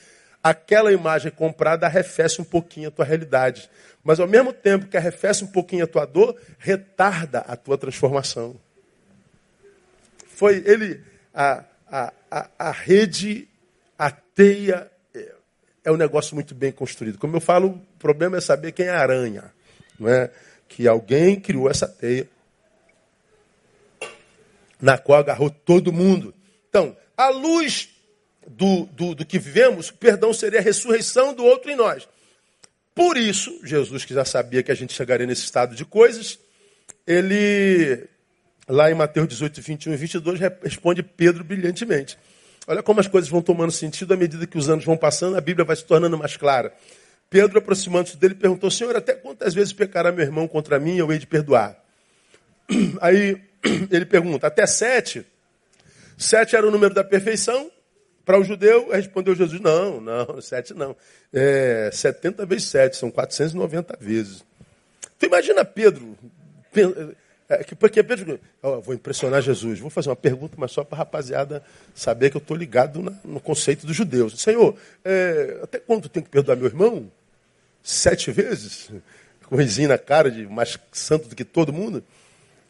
aquela 0.43 0.93
imagem 0.93 1.31
comprada 1.31 1.87
arrefece 1.87 2.41
um 2.41 2.45
pouquinho 2.45 2.89
a 2.89 2.91
tua 2.91 3.05
realidade. 3.05 3.69
Mas 4.03 4.21
ao 4.21 4.29
mesmo 4.29 4.53
tempo 4.53 4.87
que 4.87 4.97
arrefece 4.97 5.45
um 5.45 5.49
pouquinho 5.49 5.85
a 5.85 5.87
tua 5.87 6.07
dor, 6.07 6.37
retarda 6.59 7.41
a 7.41 7.57
tua 7.57 7.77
transformação. 7.77 8.57
Foi 10.29 10.63
ele, 10.65 11.03
a, 11.35 11.65
a, 11.91 12.13
a, 12.31 12.51
a 12.59 12.71
rede, 12.71 13.49
a 13.99 14.11
teia 14.11 14.91
é 15.85 15.91
um 15.91 15.97
negócio 15.97 16.35
muito 16.35 16.55
bem 16.55 16.73
construído. 16.73 17.19
Como 17.19 17.37
eu 17.37 17.41
falo, 17.41 17.69
o 17.69 17.99
problema 17.99 18.37
é 18.37 18.41
saber 18.41 18.73
quem 18.73 18.87
é 18.87 18.91
a 18.91 19.01
aranha. 19.01 19.53
Não 19.99 20.09
é? 20.09 20.31
Que 20.69 20.87
alguém 20.87 21.41
criou 21.41 21.69
essa 21.71 21.89
teia 21.89 22.29
na 24.81 24.97
qual 24.97 25.19
agarrou 25.19 25.51
todo 25.51 25.93
mundo. 25.93 26.35
Então, 26.69 26.97
à 27.17 27.29
luz 27.29 27.91
do, 28.47 28.87
do, 28.87 29.15
do 29.15 29.27
que 29.27 29.39
vivemos, 29.39 29.91
o 29.91 29.95
perdão 29.95 30.33
seria 30.33 30.61
a 30.61 30.63
ressurreição 30.63 31.35
do 31.35 31.45
outro 31.45 31.71
em 31.71 31.77
nós. 31.77 32.09
Por 32.95 33.17
isso, 33.17 33.61
Jesus, 33.65 34.05
que 34.05 34.15
já 34.15 34.25
sabia 34.25 34.63
que 34.63 34.73
a 34.73 34.75
gente 34.75 34.93
chegaria 34.93 35.27
nesse 35.27 35.45
estado 35.45 35.75
de 35.75 35.85
coisas, 35.85 36.39
ele, 37.07 38.09
lá 38.71 38.91
em 38.91 38.95
Mateus 38.95 39.29
18, 39.29 39.61
21 39.61 39.93
e 39.93 39.97
22, 39.97 40.41
responde 40.63 41.03
Pedro 41.03 41.45
brilhantemente. 41.45 42.17
Olha 42.67 42.83
como 42.83 43.01
as 43.01 43.07
coisas 43.07 43.29
vão 43.29 43.43
tomando 43.43 43.73
sentido 43.73 44.15
à 44.15 44.17
medida 44.17 44.47
que 44.47 44.57
os 44.57 44.69
anos 44.71 44.85
vão 44.85 44.97
passando, 44.97 45.37
a 45.37 45.41
Bíblia 45.41 45.65
vai 45.65 45.75
se 45.75 45.85
tornando 45.85 46.17
mais 46.17 46.37
clara. 46.37 46.73
Pedro, 47.29 47.59
aproximando-se 47.59 48.17
dele, 48.17 48.35
perguntou: 48.35 48.71
Senhor, 48.71 48.95
até 48.97 49.15
quantas 49.15 49.55
vezes 49.55 49.73
pecará 49.73 50.13
meu 50.13 50.25
irmão 50.25 50.47
contra 50.47 50.79
mim 50.79 50.97
e 50.97 50.99
eu 50.99 51.11
hei 51.13 51.19
de 51.19 51.27
perdoar? 51.27 51.77
Aí 53.01 53.41
ele 53.91 54.05
pergunta: 54.05 54.47
Até 54.47 54.67
sete? 54.67 55.27
Sete 56.19 56.55
era 56.55 56.67
o 56.67 56.71
número 56.71 56.93
da 56.93 57.05
perfeição. 57.05 57.71
Para 58.25 58.39
o 58.39 58.45
judeu, 58.45 58.91
respondeu 58.91 59.35
Jesus: 59.35 59.61
Não, 59.61 60.01
não, 60.01 60.41
sete 60.41 60.75
não. 60.75 60.97
É 61.33 61.91
70 61.93 62.45
vezes 62.47 62.69
sete, 62.69 62.97
são 62.97 63.11
490 63.11 63.97
vezes. 64.01 64.45
Tu 65.19 65.27
imagina 65.27 65.65
Pedro 65.65 66.17
é, 67.51 67.65
porque 67.75 68.01
vou 68.63 68.95
impressionar 68.95 69.43
Jesus, 69.43 69.81
vou 69.81 69.91
fazer 69.91 70.09
uma 70.09 70.15
pergunta, 70.15 70.55
mas 70.57 70.71
só 70.71 70.85
para 70.85 70.99
a 70.99 71.01
rapaziada 71.01 71.65
saber 71.93 72.31
que 72.31 72.37
eu 72.37 72.41
estou 72.41 72.57
ligado 72.57 73.03
na, 73.03 73.13
no 73.25 73.41
conceito 73.41 73.85
dos 73.85 73.97
judeus. 73.97 74.41
Senhor, 74.41 74.77
é, 75.05 75.59
até 75.61 75.81
quando 75.81 76.09
tem 76.09 76.23
que 76.23 76.29
perdoar 76.29 76.57
meu 76.57 76.67
irmão? 76.67 77.11
Sete 77.83 78.31
vezes? 78.31 78.89
Com 79.47 79.57
risinho 79.57 79.89
na 79.89 79.99
cara 79.99 80.31
de 80.31 80.47
mais 80.47 80.79
santo 80.93 81.29
do 81.29 81.35
que 81.35 81.45
todo 81.45 81.73
mundo? 81.73 82.05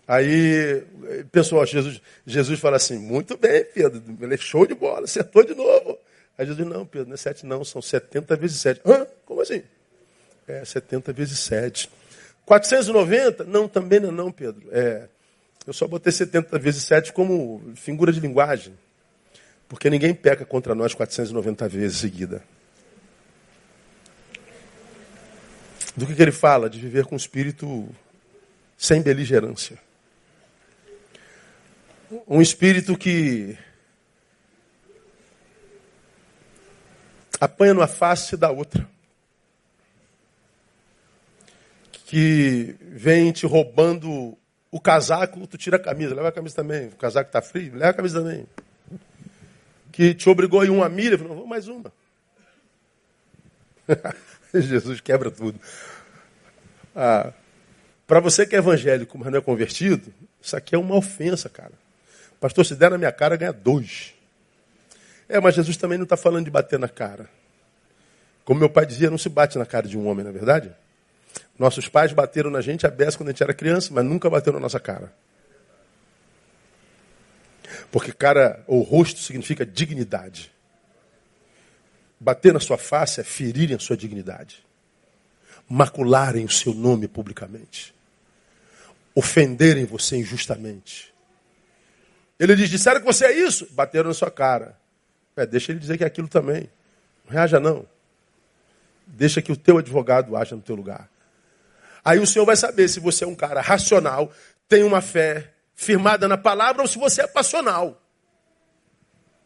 Aí 0.08 0.82
pensou, 1.30 1.64
Jesus, 1.66 2.00
Jesus 2.26 2.58
fala 2.58 2.76
assim, 2.76 2.98
muito 2.98 3.36
bem, 3.36 3.62
Pedro, 3.62 4.02
ele 4.18 4.32
é 4.32 4.38
show 4.38 4.66
de 4.66 4.74
bola, 4.74 5.04
acertou 5.04 5.44
de 5.44 5.54
novo. 5.54 5.98
Aí 6.38 6.46
Jesus, 6.46 6.66
não, 6.66 6.86
Pedro, 6.86 7.08
não 7.08 7.14
é 7.14 7.18
sete 7.18 7.44
não, 7.44 7.62
são 7.64 7.82
70 7.82 8.34
vezes 8.34 8.58
sete. 8.58 8.80
Hã? 8.86 9.06
Como 9.26 9.42
assim? 9.42 9.62
É 10.48 10.64
70 10.64 11.12
vezes 11.12 11.38
sete. 11.38 11.90
490? 12.44 13.44
Não, 13.44 13.68
também 13.68 14.00
não, 14.00 14.10
não, 14.10 14.32
Pedro. 14.32 14.68
É, 14.72 15.08
eu 15.66 15.72
só 15.72 15.86
botei 15.86 16.12
70 16.12 16.58
vezes 16.58 16.84
7 16.84 17.12
como 17.12 17.62
figura 17.76 18.12
de 18.12 18.20
linguagem. 18.20 18.74
Porque 19.68 19.88
ninguém 19.88 20.12
peca 20.12 20.44
contra 20.44 20.74
nós 20.74 20.94
490 20.94 21.68
vezes 21.68 21.98
seguida. 21.98 22.42
Do 25.96 26.06
que, 26.06 26.14
que 26.14 26.22
ele 26.22 26.32
fala? 26.32 26.68
De 26.68 26.78
viver 26.78 27.04
com 27.04 27.14
o 27.14 27.18
espírito 27.18 27.88
sem 28.76 29.02
beligerância. 29.02 29.78
Um 32.26 32.40
espírito 32.40 32.96
que 32.96 33.56
apanha 37.40 37.74
numa 37.74 37.86
face 37.86 38.36
da 38.36 38.50
outra. 38.50 38.88
Que 42.10 42.74
vem 42.80 43.30
te 43.30 43.46
roubando 43.46 44.36
o 44.68 44.80
casaco, 44.80 45.46
tu 45.46 45.56
tira 45.56 45.76
a 45.76 45.78
camisa, 45.78 46.12
leva 46.12 46.26
a 46.26 46.32
camisa 46.32 46.56
também. 46.56 46.88
O 46.88 46.96
casaco 46.96 47.28
está 47.28 47.40
frio, 47.40 47.72
leva 47.72 47.90
a 47.90 47.94
camisa 47.94 48.20
também. 48.20 48.48
Que 49.92 50.12
te 50.12 50.28
obrigou 50.28 50.60
a 50.60 50.64
ir 50.64 50.70
uma 50.70 50.88
milha, 50.88 51.16
falou, 51.16 51.36
vou 51.36 51.46
mais 51.46 51.68
uma. 51.68 51.92
Jesus 54.52 55.00
quebra 55.00 55.30
tudo. 55.30 55.60
Ah, 56.96 57.32
Para 58.08 58.18
você 58.18 58.44
que 58.44 58.56
é 58.56 58.58
evangélico, 58.58 59.16
mas 59.16 59.30
não 59.30 59.38
é 59.38 59.40
convertido, 59.40 60.12
isso 60.42 60.56
aqui 60.56 60.74
é 60.74 60.78
uma 60.78 60.96
ofensa, 60.96 61.48
cara. 61.48 61.74
Pastor, 62.40 62.66
se 62.66 62.74
der 62.74 62.90
na 62.90 62.98
minha 62.98 63.12
cara, 63.12 63.36
ganha 63.36 63.52
dois. 63.52 64.14
É, 65.28 65.38
mas 65.38 65.54
Jesus 65.54 65.76
também 65.76 65.96
não 65.96 66.02
está 66.04 66.16
falando 66.16 66.46
de 66.46 66.50
bater 66.50 66.76
na 66.76 66.88
cara. 66.88 67.30
Como 68.44 68.58
meu 68.58 68.68
pai 68.68 68.84
dizia, 68.84 69.08
não 69.08 69.18
se 69.18 69.28
bate 69.28 69.56
na 69.56 69.64
cara 69.64 69.86
de 69.86 69.96
um 69.96 70.08
homem, 70.08 70.24
não 70.24 70.30
é 70.30 70.34
verdade? 70.34 70.74
Nossos 71.58 71.88
pais 71.88 72.12
bateram 72.12 72.50
na 72.50 72.60
gente 72.60 72.86
a 72.86 72.90
beça 72.90 73.18
quando 73.18 73.28
a 73.28 73.32
gente 73.32 73.42
era 73.42 73.52
criança, 73.52 73.92
mas 73.92 74.04
nunca 74.04 74.30
bateram 74.30 74.58
na 74.58 74.62
nossa 74.62 74.80
cara. 74.80 75.12
Porque 77.90 78.12
cara, 78.12 78.62
ou 78.66 78.82
rosto 78.82 79.20
significa 79.20 79.66
dignidade. 79.66 80.52
Bater 82.18 82.52
na 82.52 82.60
sua 82.60 82.78
face 82.78 83.20
é 83.20 83.24
ferirem 83.24 83.76
a 83.76 83.78
sua 83.78 83.96
dignidade, 83.96 84.64
macularem 85.68 86.44
o 86.44 86.50
seu 86.50 86.74
nome 86.74 87.08
publicamente, 87.08 87.94
ofenderem 89.14 89.84
você 89.84 90.16
injustamente. 90.16 91.12
Ele 92.38 92.56
diz: 92.56 92.70
disseram 92.70 93.00
que 93.00 93.06
você 93.06 93.26
é 93.26 93.32
isso, 93.32 93.68
bateram 93.72 94.08
na 94.08 94.14
sua 94.14 94.30
cara. 94.30 94.78
É, 95.36 95.46
deixa 95.46 95.72
ele 95.72 95.78
dizer 95.78 95.96
que 95.98 96.04
é 96.04 96.06
aquilo 96.06 96.28
também. 96.28 96.70
Não 97.24 97.32
reaja, 97.32 97.58
não. 97.60 97.86
Deixa 99.06 99.42
que 99.42 99.52
o 99.52 99.56
teu 99.56 99.78
advogado 99.78 100.36
haja 100.36 100.54
no 100.54 100.62
teu 100.62 100.74
lugar. 100.74 101.09
Aí 102.04 102.18
o 102.18 102.26
Senhor 102.26 102.44
vai 102.44 102.56
saber 102.56 102.88
se 102.88 103.00
você 103.00 103.24
é 103.24 103.26
um 103.26 103.34
cara 103.34 103.60
racional, 103.60 104.32
tem 104.68 104.82
uma 104.82 105.00
fé 105.00 105.52
firmada 105.74 106.28
na 106.28 106.38
palavra, 106.38 106.82
ou 106.82 106.88
se 106.88 106.98
você 106.98 107.22
é 107.22 107.26
passional. 107.26 108.00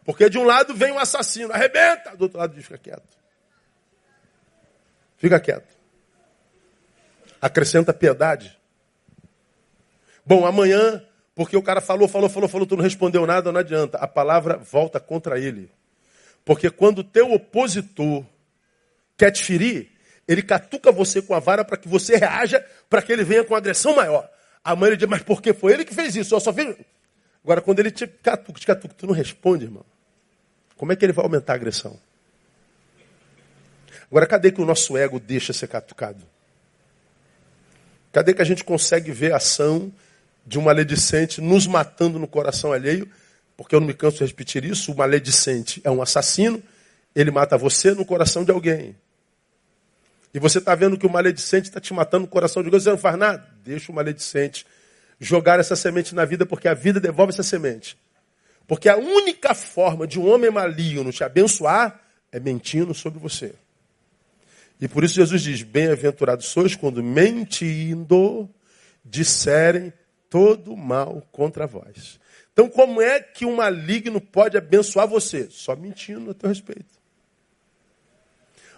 Porque 0.05 0.28
de 0.28 0.38
um 0.38 0.44
lado 0.44 0.74
vem 0.74 0.92
o 0.92 0.96
um 0.96 0.98
assassino, 0.98 1.52
arrebenta, 1.52 2.16
do 2.16 2.22
outro 2.22 2.38
lado 2.38 2.55
diz, 2.55 2.64
fica 2.64 2.78
quieto. 2.78 3.16
Fica 5.16 5.40
quieto. 5.40 5.74
Acrescenta 7.40 7.92
piedade. 7.92 8.59
Bom, 10.26 10.46
amanhã, 10.46 11.02
porque 11.34 11.57
o 11.57 11.62
cara 11.62 11.80
falou, 11.80 12.07
falou, 12.07 12.28
falou, 12.28 12.48
falou, 12.48 12.66
tu 12.66 12.76
não 12.76 12.82
respondeu 12.82 13.26
nada, 13.26 13.50
não 13.50 13.61
adianta. 13.61 13.98
A 13.98 14.07
palavra 14.07 14.57
volta 14.57 15.00
contra 15.00 15.38
ele. 15.38 15.70
Porque 16.44 16.70
quando 16.70 16.98
o 16.98 17.05
teu 17.05 17.32
opositor 17.32 18.24
quer 19.16 19.30
te 19.30 19.42
ferir, 19.42 19.90
ele 20.27 20.43
catuca 20.43 20.91
você 20.91 21.20
com 21.20 21.35
a 21.35 21.39
vara 21.39 21.64
para 21.64 21.77
que 21.77 21.89
você 21.89 22.16
reaja, 22.16 22.64
para 22.89 23.03
que 23.03 23.12
ele 23.12 23.25
venha 23.25 23.45
com 23.45 23.55
agressão 23.55 23.95
maior. 23.95 24.29
Amanhã 24.62 24.91
ele 24.91 24.97
diz, 24.97 25.09
mas 25.09 25.22
por 25.22 25.43
que 25.43 25.53
foi 25.53 25.75
ele 25.75 25.85
que 25.85 25.95
fez 25.95 26.16
isso? 26.16 26.35
Eu 26.35 26.41
só 26.41 26.53
fiz. 26.53 26.75
Agora, 27.43 27.61
quando 27.61 27.81
ele 27.81 27.91
te 27.91 28.07
catuca, 28.07 28.59
te 28.59 28.66
catuca, 28.66 28.95
tu 28.97 29.07
não 29.07 29.12
responde, 29.12 29.64
irmão. 29.64 29.85
Como 30.77 30.93
é 30.93 30.97
que 30.97 31.05
ele 31.05 31.12
vai 31.12 31.25
aumentar 31.25 31.53
a 31.53 31.57
agressão? 31.57 31.99
Agora, 34.11 34.27
cadê 34.27 34.51
que 34.51 34.62
o 34.62 34.64
nosso 34.64 34.97
ego 34.97 35.20
deixa 35.20 35.53
ser 35.53 35.66
catucado? 35.66 36.25
Cadê 38.12 38.33
que 38.33 38.41
a 38.41 38.45
gente 38.45 38.64
consegue 38.64 39.11
ver 39.12 39.33
a 39.33 39.37
ação 39.37 39.93
de 40.47 40.59
um 40.59 40.62
maledicente 40.62 41.41
nos 41.41 41.66
matando 41.66 42.18
no 42.18 42.29
coração 42.29 42.72
alheio? 42.72 43.09
Porque 43.57 43.75
eu 43.75 43.81
não 43.81 43.87
me 43.87 43.95
canso 43.95 44.18
de 44.18 44.25
repetir 44.25 44.64
isso, 44.64 44.93
o 44.93 44.97
maledicente 44.97 45.81
é 45.85 45.91
um 45.91 46.01
assassino, 46.01 46.62
ele 47.14 47.31
mata 47.31 47.59
você 47.59 47.93
no 47.93 48.05
coração 48.05 48.45
de 48.45 48.51
alguém. 48.51 48.97
E 50.35 50.41
você 50.41 50.59
está 50.59 50.74
vendo 50.74 50.99
que 50.99 51.07
o 51.07 51.11
maledicente 51.11 51.68
está 51.68 51.80
te 51.80 51.95
matando 51.95 52.22
no 52.22 52.28
coração 52.28 52.61
de 52.61 52.66
alguém, 52.66 52.80
você 52.80 52.91
não 52.91 52.99
faz 52.99 53.16
nada? 53.16 53.49
Deixa 53.62 53.93
o 53.93 53.95
maledicente 53.95 54.66
jogar 55.20 55.61
essa 55.61 55.76
semente 55.76 56.12
na 56.12 56.24
vida, 56.24 56.45
porque 56.45 56.66
a 56.66 56.74
vida 56.74 56.99
devolve 56.99 57.32
essa 57.32 57.45
semente. 57.45 57.97
Porque 58.66 58.89
a 58.89 58.97
única 58.97 59.55
forma 59.55 60.09
de 60.09 60.18
um 60.18 60.28
homem 60.28 60.51
maligno 60.51 61.12
te 61.12 61.22
abençoar 61.22 62.01
é 62.32 62.41
mentindo 62.41 62.93
sobre 62.93 63.20
você. 63.20 63.55
E 64.80 64.89
por 64.89 65.05
isso 65.05 65.14
Jesus 65.14 65.41
diz: 65.41 65.62
Bem-aventurados 65.62 66.47
sois 66.47 66.74
quando 66.74 67.01
mentindo 67.01 68.51
disserem 69.05 69.93
todo 70.28 70.76
mal 70.76 71.22
contra 71.30 71.64
vós. 71.64 72.18
Então, 72.53 72.68
como 72.68 73.01
é 73.01 73.20
que 73.20 73.45
um 73.45 73.57
maligno 73.57 74.20
pode 74.20 74.57
abençoar 74.57 75.07
você? 75.07 75.49
Só 75.51 75.76
mentindo 75.76 76.32
a 76.32 76.35
teu 76.35 76.49
respeito. 76.49 77.03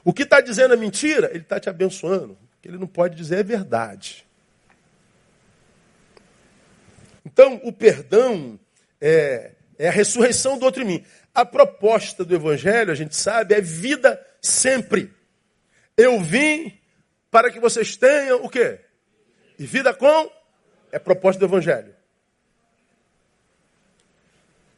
O 0.07 0.13
que 0.13 0.23
está 0.23 0.41
dizendo 0.41 0.73
é 0.73 0.77
mentira, 0.77 1.31
ele 1.31 1.41
está 1.41 1.59
te 1.59 1.69
abençoando. 1.69 2.35
O 2.35 2.39
que 2.63 2.69
ele 2.69 2.79
não 2.79 2.87
pode 2.87 3.17
dizer 3.17 3.39
é 3.41 3.43
verdade. 3.43 4.25
Então, 7.25 7.61
o 7.65 7.73
perdão 7.73 8.57
é, 9.01 9.51
é 9.77 9.89
a 9.89 9.91
ressurreição 9.91 10.61
do 10.61 10.65
outro 10.65 10.81
em 10.85 10.87
mim. 10.87 11.05
A 11.35 11.45
proposta 11.45 12.25
do 12.25 12.33
Evangelho, 12.33 12.93
a 12.93 12.95
gente 12.95 13.17
sabe, 13.17 13.53
é 13.53 13.61
vida 13.61 14.25
sempre. 14.41 15.13
Eu 15.97 16.21
vim 16.21 16.79
para 17.29 17.51
que 17.51 17.59
vocês 17.59 17.97
tenham 17.97 18.45
o 18.45 18.49
quê? 18.49 18.79
E 19.59 19.67
vida 19.67 19.93
com? 19.93 20.31
É 20.93 21.01
proposta 21.01 21.41
do 21.41 21.47
Evangelho. 21.47 21.93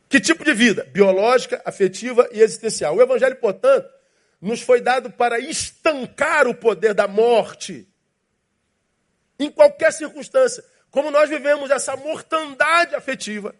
Que 0.09 0.19
tipo 0.19 0.43
de 0.43 0.55
vida? 0.55 0.85
Biológica, 0.85 1.61
afetiva 1.67 2.27
e 2.33 2.41
existencial. 2.41 2.97
O 2.97 3.03
Evangelho, 3.03 3.37
portanto, 3.37 3.98
nos 4.41 4.61
foi 4.61 4.81
dado 4.81 5.11
para 5.11 5.39
estancar 5.39 6.47
o 6.47 6.55
poder 6.55 6.95
da 6.95 7.09
morte. 7.09 7.89
Em 9.39 9.51
qualquer 9.51 9.93
circunstância. 9.93 10.65
Como 10.91 11.11
nós 11.11 11.29
vivemos 11.29 11.71
essa 11.71 11.97
mortandade 11.97 12.95
afetiva 12.95 13.55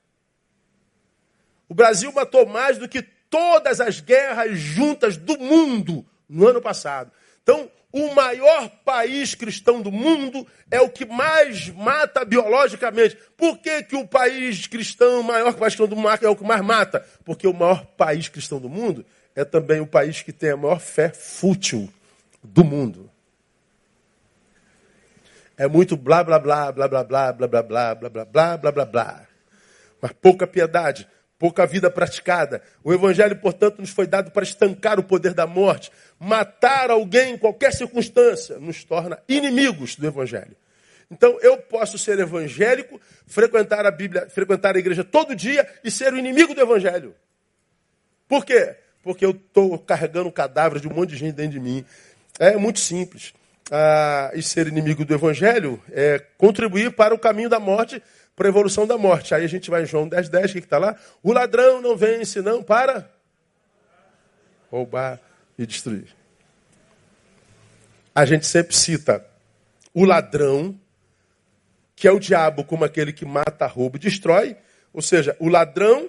O 1.75 1.77
Brasil 1.77 2.13
matou 2.13 2.47
mais 2.47 2.79
do 2.79 2.89
que 2.89 3.03
todas 3.03 3.81
as 3.81 3.99
guerras 3.99 4.57
juntas 4.57 5.17
do 5.17 5.37
mundo 5.37 6.07
no 6.29 6.47
ano 6.47 6.63
passado. 6.63 7.11
Então, 7.43 7.69
o 7.93 8.15
maior 8.15 8.69
país 8.85 9.35
cristão 9.35 9.83
do 9.83 9.91
mundo 9.91 10.47
é 10.71 10.81
o 10.81 10.89
que 10.89 11.05
mais 11.05 11.69
mata 11.71 12.25
biologicamente. 12.25 13.19
Por 13.37 13.59
que, 13.59 13.83
que 13.83 13.97
o 13.97 14.07
país 14.07 14.69
cristão, 14.69 15.19
o 15.19 15.25
maior 15.25 15.53
país 15.55 15.75
cristão 15.75 15.89
do 15.89 15.97
mundo 15.97 16.17
é 16.23 16.29
o 16.29 16.37
que 16.37 16.45
mais 16.45 16.63
mata? 16.63 17.05
Porque 17.25 17.49
o 17.49 17.53
maior 17.53 17.85
país 17.85 18.29
cristão 18.29 18.61
do 18.61 18.69
mundo 18.69 19.05
é 19.35 19.45
também 19.45 19.81
o 19.81 19.87
país 19.87 20.23
que 20.23 20.33
tem 20.33 20.51
a 20.51 20.57
maior 20.57 20.79
fé 20.79 21.09
fútil 21.09 21.93
do 22.41 22.63
mundo. 22.63 23.11
É 25.59 25.67
muito 25.67 25.97
blá 25.97 26.23
blá 26.23 26.39
blá 26.39 26.71
blá 26.71 26.87
blá 26.87 27.03
blá 27.03 27.33
blá 27.33 27.49
blá 27.49 27.95
blá 27.97 27.97
blá 27.97 28.25
blá 28.25 28.57
blá 28.59 28.73
blá 28.73 28.85
blá. 28.85 29.27
Mas 30.01 30.13
pouca 30.13 30.47
piedade, 30.47 31.09
pouca 31.39 31.67
vida 31.67 31.91
praticada. 31.91 32.63
O 32.83 32.93
Evangelho, 32.93 33.37
portanto, 33.37 33.81
nos 33.81 33.91
foi 33.91 34.07
dado 34.07 34.31
para 34.31 34.43
estancar 34.43 34.99
o 34.99 35.03
poder 35.03 35.35
da 35.35 35.47
morte. 35.47 35.91
Matar 36.19 36.91
alguém 36.91 37.35
em 37.35 37.39
qualquer 37.39 37.73
circunstância 37.73 38.59
nos 38.59 38.85
torna 38.85 39.19
inimigos 39.29 39.97
do 39.97 40.07
Evangelho. 40.07 40.57
Então, 41.11 41.39
eu 41.41 41.59
posso 41.59 41.99
ser 41.99 42.19
evangélico, 42.19 43.01
frequentar 43.27 43.85
a 43.85 43.91
Bíblia, 43.91 44.29
frequentar 44.29 44.75
a 44.75 44.79
igreja 44.79 45.05
todo 45.05 45.37
dia 45.37 45.69
e 45.85 45.91
ser 45.91 46.13
o 46.13 46.19
inimigo 46.19 46.55
do 46.55 46.61
Evangelho. 46.61 47.15
Por 48.27 48.45
quê? 48.45 48.77
Porque 49.03 49.25
eu 49.25 49.31
estou 49.31 49.79
carregando 49.79 50.33
cadáveres 50.33 50.81
de 50.81 50.89
um 50.89 50.95
monte 50.95 51.11
de 51.11 51.17
gente 51.17 51.35
dentro 51.35 51.53
de 51.53 51.61
mim. 51.61 51.85
É 52.39 52.57
muito 52.57 52.81
simples. 52.81 53.35
Ah, 53.71 54.31
e 54.35 54.43
ser 54.43 54.67
inimigo 54.67 55.05
do 55.05 55.15
Evangelho 55.15 55.83
é 55.91 56.19
contribuir 56.37 56.93
para 56.93 57.15
o 57.15 57.19
caminho 57.19 57.49
da 57.49 57.59
morte 57.59 58.03
para 58.37 58.49
a 58.49 58.51
evolução 58.51 58.87
da 58.87 58.99
morte. 58.99 59.35
Aí 59.35 59.45
a 59.45 59.49
gente 59.49 59.71
vai 59.71 59.83
em 59.83 59.87
João 59.87 60.09
10, 60.09 60.29
10, 60.29 60.51
o 60.51 60.53
que 60.55 60.59
está 60.61 60.79
lá? 60.79 60.97
O 61.23 61.33
ladrão 61.33 61.81
não 61.81 61.97
vem 61.97 62.25
senão 62.25 62.63
para 62.63 63.09
roubar 64.71 65.21
e 65.59 65.67
destruir. 65.67 66.09
A 68.15 68.25
gente 68.25 68.47
sempre 68.47 68.75
cita 68.77 69.25
o 69.93 70.05
ladrão, 70.05 70.79
que 71.95 72.09
é 72.09 72.13
o 72.13 72.19
diabo 72.19 72.65
como 72.65 72.85
aquele 72.85 73.13
que 73.13 73.25
mata, 73.25 73.67
rouba 73.67 73.97
e 73.97 74.01
destrói. 74.01 74.57
Ou 74.93 75.01
seja, 75.01 75.37
o 75.39 75.49
ladrão, 75.49 76.09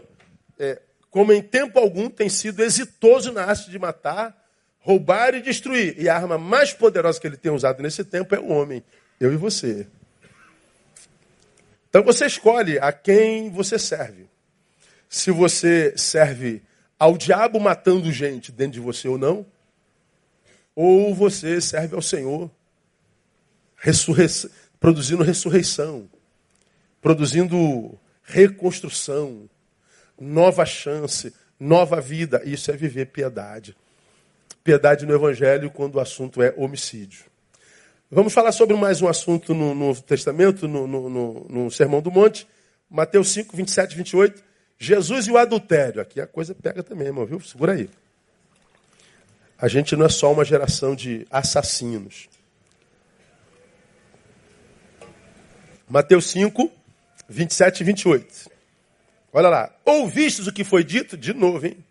é, 0.60 0.82
como 1.12 1.32
em 1.32 1.42
tempo 1.42 1.80
algum 1.80 2.10
tem 2.10 2.30
sido 2.30 2.64
exitoso 2.64 3.32
na 3.32 3.46
arte 3.46 3.70
de 3.70 3.78
matar, 3.78 4.36
roubar 4.80 5.36
e 5.36 5.42
destruir. 5.42 5.96
E 6.00 6.10
a 6.10 6.16
arma 6.16 6.38
mais 6.38 6.74
poderosa 6.74 7.20
que 7.20 7.28
ele 7.28 7.38
tem 7.38 7.52
usado 7.52 7.82
nesse 7.82 8.04
tempo 8.04 8.34
é 8.36 8.40
o 8.40 8.50
homem, 8.50 8.84
eu 9.20 9.32
e 9.32 9.38
você. 9.38 9.88
Então 11.96 12.04
você 12.04 12.26
escolhe 12.26 12.78
a 12.78 12.92
quem 12.92 13.50
você 13.50 13.80
serve. 13.80 14.28
Se 15.08 15.32
você 15.32 15.94
serve 15.96 16.62
ao 17.00 17.18
diabo 17.18 17.58
matando 17.58 18.12
gente 18.12 18.52
dentro 18.52 18.74
de 18.74 18.80
você 18.82 19.08
ou 19.08 19.18
não, 19.18 19.46
ou 20.76 21.16
você 21.16 21.62
serve 21.62 21.96
ao 21.96 22.02
Senhor 22.02 22.52
produzindo 24.78 25.24
ressurreição, 25.24 26.10
produzindo 27.02 27.98
reconstrução, 28.24 29.50
nova 30.20 30.66
chance, 30.66 31.34
nova 31.58 32.02
vida. 32.02 32.42
Isso 32.44 32.72
é 32.72 32.76
viver 32.76 33.06
piedade. 33.06 33.74
Piedade 34.66 35.06
no 35.06 35.16
Evangelho 35.16 35.72
quando 35.72 35.96
o 35.96 36.02
assunto 36.02 36.44
é 36.44 36.54
homicídio. 36.58 37.24
Vamos 38.10 38.34
falar 38.34 38.52
sobre 38.52 38.78
mais 38.78 39.02
um 39.02 39.08
assunto 39.08 39.52
no 39.56 39.74
Novo 39.74 40.00
Testamento, 40.04 40.68
no, 40.68 40.86
no, 40.86 41.10
no, 41.10 41.46
no 41.50 41.72
Sermão 41.72 42.04
do 42.04 42.12
Monte, 42.12 42.48
Mateus 42.88 43.30
5, 43.30 43.58
27 43.58 43.94
e 43.94 43.98
28. 43.98 44.44
Jesus 44.78 45.26
e 45.26 45.32
o 45.32 45.38
adultério. 45.38 46.00
Aqui 46.00 46.22
a 46.22 46.28
coisa 46.28 46.54
pega 46.54 46.84
também, 46.84 47.08
irmão, 47.08 47.26
viu? 47.26 47.40
Segura 47.40 47.74
aí. 47.74 47.90
A 49.58 49.68
gente 49.68 49.96
não 49.96 50.06
é 50.06 50.10
só 50.10 50.32
uma 50.32 50.46
geração 50.46 50.96
de 50.96 51.26
assassinos. 51.32 52.30
Mateus 55.90 56.30
5, 56.30 56.72
27 57.28 57.82
e 57.82 57.84
28. 57.86 58.52
Olha 59.34 59.50
lá. 59.50 59.76
Ouvistes 59.84 60.46
o 60.46 60.54
que 60.54 60.64
foi 60.64 60.84
dito? 60.84 61.18
De 61.18 61.34
novo, 61.34 61.66
hein? 61.66 61.84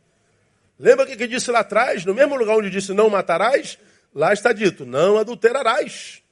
Lembra 0.78 1.04
o 1.04 1.08
que, 1.08 1.16
que 1.16 1.26
disse 1.26 1.50
lá 1.50 1.60
atrás? 1.60 2.04
No 2.04 2.14
mesmo 2.14 2.36
lugar 2.36 2.56
onde 2.56 2.70
disse 2.70 2.92
não 2.94 3.10
matarás, 3.10 3.78
lá 4.14 4.32
está 4.32 4.52
dito, 4.52 4.86
não 4.86 5.18
adulterarás. 5.18 6.22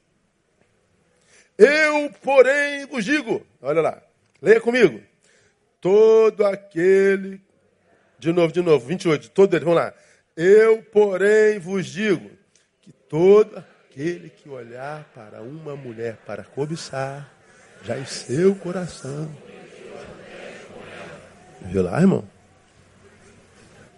Eu, 1.59 2.11
porém, 2.23 2.87
vos 2.87 3.05
digo, 3.05 3.45
olha 3.61 3.81
lá, 3.81 4.03
leia 4.41 4.61
comigo. 4.61 5.01
Todo 5.81 6.47
aquele, 6.47 7.41
de 8.19 8.33
novo, 8.33 8.53
de 8.53 8.63
novo, 8.63 8.87
28, 8.87 9.31
todo 9.31 9.55
ele, 9.55 9.65
vamos 9.65 9.81
lá. 9.81 9.93
Eu, 10.37 10.83
porém, 10.83 11.59
vos 11.59 11.87
digo 11.87 12.31
que 12.81 12.93
todo 12.93 13.59
aquele 13.59 14.31
que 14.31 14.49
olhar 14.49 15.05
para 15.15 15.43
uma 15.43 15.77
mulher 15.77 16.17
para 16.25 16.43
cobiçar, 16.45 17.31
já 17.85 17.99
em 17.99 18.07
seu 18.07 18.55
coração. 18.55 19.31
Viu 21.61 21.83
lá, 21.83 22.01
irmão? 22.01 22.29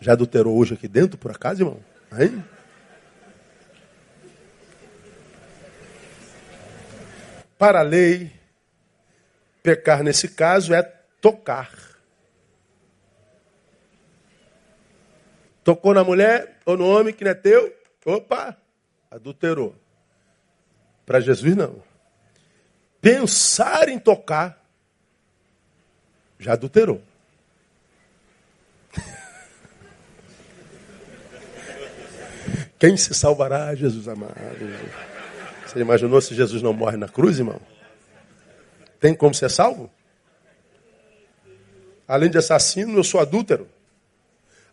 Já 0.00 0.12
adulterou 0.12 0.56
hoje 0.58 0.74
aqui 0.74 0.88
dentro, 0.88 1.16
por 1.16 1.30
acaso, 1.30 1.62
irmão? 1.62 1.80
Hein? 2.18 2.44
Para 7.64 7.80
a 7.80 7.82
lei, 7.82 8.30
pecar 9.62 10.02
nesse 10.02 10.28
caso 10.28 10.74
é 10.74 10.82
tocar. 10.82 11.72
Tocou 15.64 15.94
na 15.94 16.04
mulher 16.04 16.60
ou 16.66 16.76
no 16.76 16.86
homem 16.86 17.14
que 17.14 17.24
não 17.24 17.30
é 17.30 17.34
teu, 17.34 17.74
opa, 18.04 18.54
adulterou. 19.10 19.74
Para 21.06 21.20
Jesus, 21.20 21.56
não. 21.56 21.82
Pensar 23.00 23.88
em 23.88 23.98
tocar, 23.98 24.62
já 26.38 26.52
adulterou. 26.52 27.02
Quem 32.78 32.94
se 32.98 33.14
salvará, 33.14 33.74
Jesus 33.74 34.06
amado? 34.06 34.34
Você 35.74 35.80
imaginou 35.80 36.20
se 36.20 36.36
Jesus 36.36 36.62
não 36.62 36.72
morre 36.72 36.96
na 36.96 37.08
cruz, 37.08 37.36
irmão? 37.36 37.60
Tem 39.00 39.12
como 39.12 39.34
ser 39.34 39.50
salvo? 39.50 39.90
Além 42.06 42.30
de 42.30 42.38
assassino, 42.38 42.96
eu 42.96 43.02
sou 43.02 43.20
adúltero. 43.20 43.68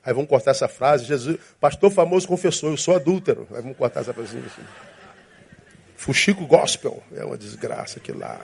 Aí 0.05 0.13
vamos 0.13 0.29
cortar 0.29 0.51
essa 0.51 0.67
frase. 0.67 1.05
Jesus, 1.05 1.39
pastor 1.59 1.89
famoso 1.89 2.27
confessou, 2.27 2.69
eu 2.69 2.77
sou 2.77 2.95
adúltero. 2.95 3.47
Aí 3.49 3.63
vamos 3.63 3.77
cortar 3.77 4.01
essa 4.01 4.13
frase. 4.13 4.37
Assim. 4.37 4.61
Fuxico 5.95 6.45
gospel. 6.45 7.01
É 7.15 7.25
uma 7.25 7.37
desgraça 7.37 7.97
aquilo 7.97 8.19
lá. 8.19 8.39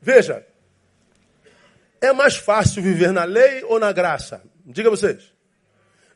Veja, 0.00 0.46
é 2.00 2.12
mais 2.12 2.36
fácil 2.36 2.80
viver 2.80 3.10
na 3.10 3.24
lei 3.24 3.64
ou 3.64 3.80
na 3.80 3.90
graça? 3.90 4.40
Diga 4.64 4.88
vocês. 4.88 5.32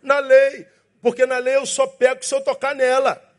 Na 0.00 0.20
lei. 0.20 0.68
Porque 1.02 1.26
na 1.26 1.38
lei 1.38 1.56
eu 1.56 1.66
só 1.66 1.88
pego 1.88 2.24
se 2.24 2.32
eu 2.32 2.40
tocar 2.40 2.72
nela. 2.72 3.29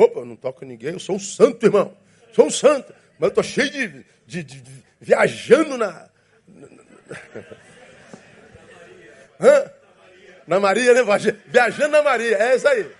Opa, 0.00 0.20
eu 0.20 0.24
não 0.24 0.34
toco 0.34 0.64
ninguém, 0.64 0.94
eu 0.94 0.98
sou 0.98 1.16
um 1.16 1.20
santo, 1.20 1.66
irmão. 1.66 1.94
Sou 2.32 2.46
um 2.46 2.50
santo. 2.50 2.90
Mas 3.18 3.26
eu 3.26 3.28
estou 3.28 3.44
cheio 3.44 3.70
de, 3.70 3.88
de, 4.26 4.42
de, 4.42 4.60
de, 4.62 4.84
viajando 4.98 5.76
na. 5.76 6.08
Hã? 9.38 9.70
Na 10.46 10.58
Maria, 10.58 10.94
né? 10.94 11.02
Viajando 11.46 11.90
na 11.90 12.02
Maria. 12.02 12.34
É 12.38 12.56
isso 12.56 12.66
aí. 12.66 12.90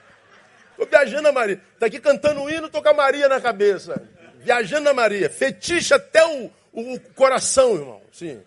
Estou 0.73 0.87
viajando 0.87 1.23
na 1.23 1.33
Maria. 1.33 1.59
Está 1.73 1.87
aqui 1.87 1.99
cantando 1.99 2.43
um 2.43 2.51
hino, 2.51 2.67
estou 2.67 2.83
com 2.83 2.91
a 2.91 2.95
Maria 2.95 3.31
na 3.31 3.41
cabeça. 3.41 4.07
Viajando 4.41 4.85
na 4.85 4.93
Maria. 4.93 5.31
Fetiche 5.31 5.95
até 5.95 6.23
o, 6.27 6.51
o, 6.71 7.01
coração, 7.15 7.77
irmão. 7.77 8.03
Sim. 8.13 8.43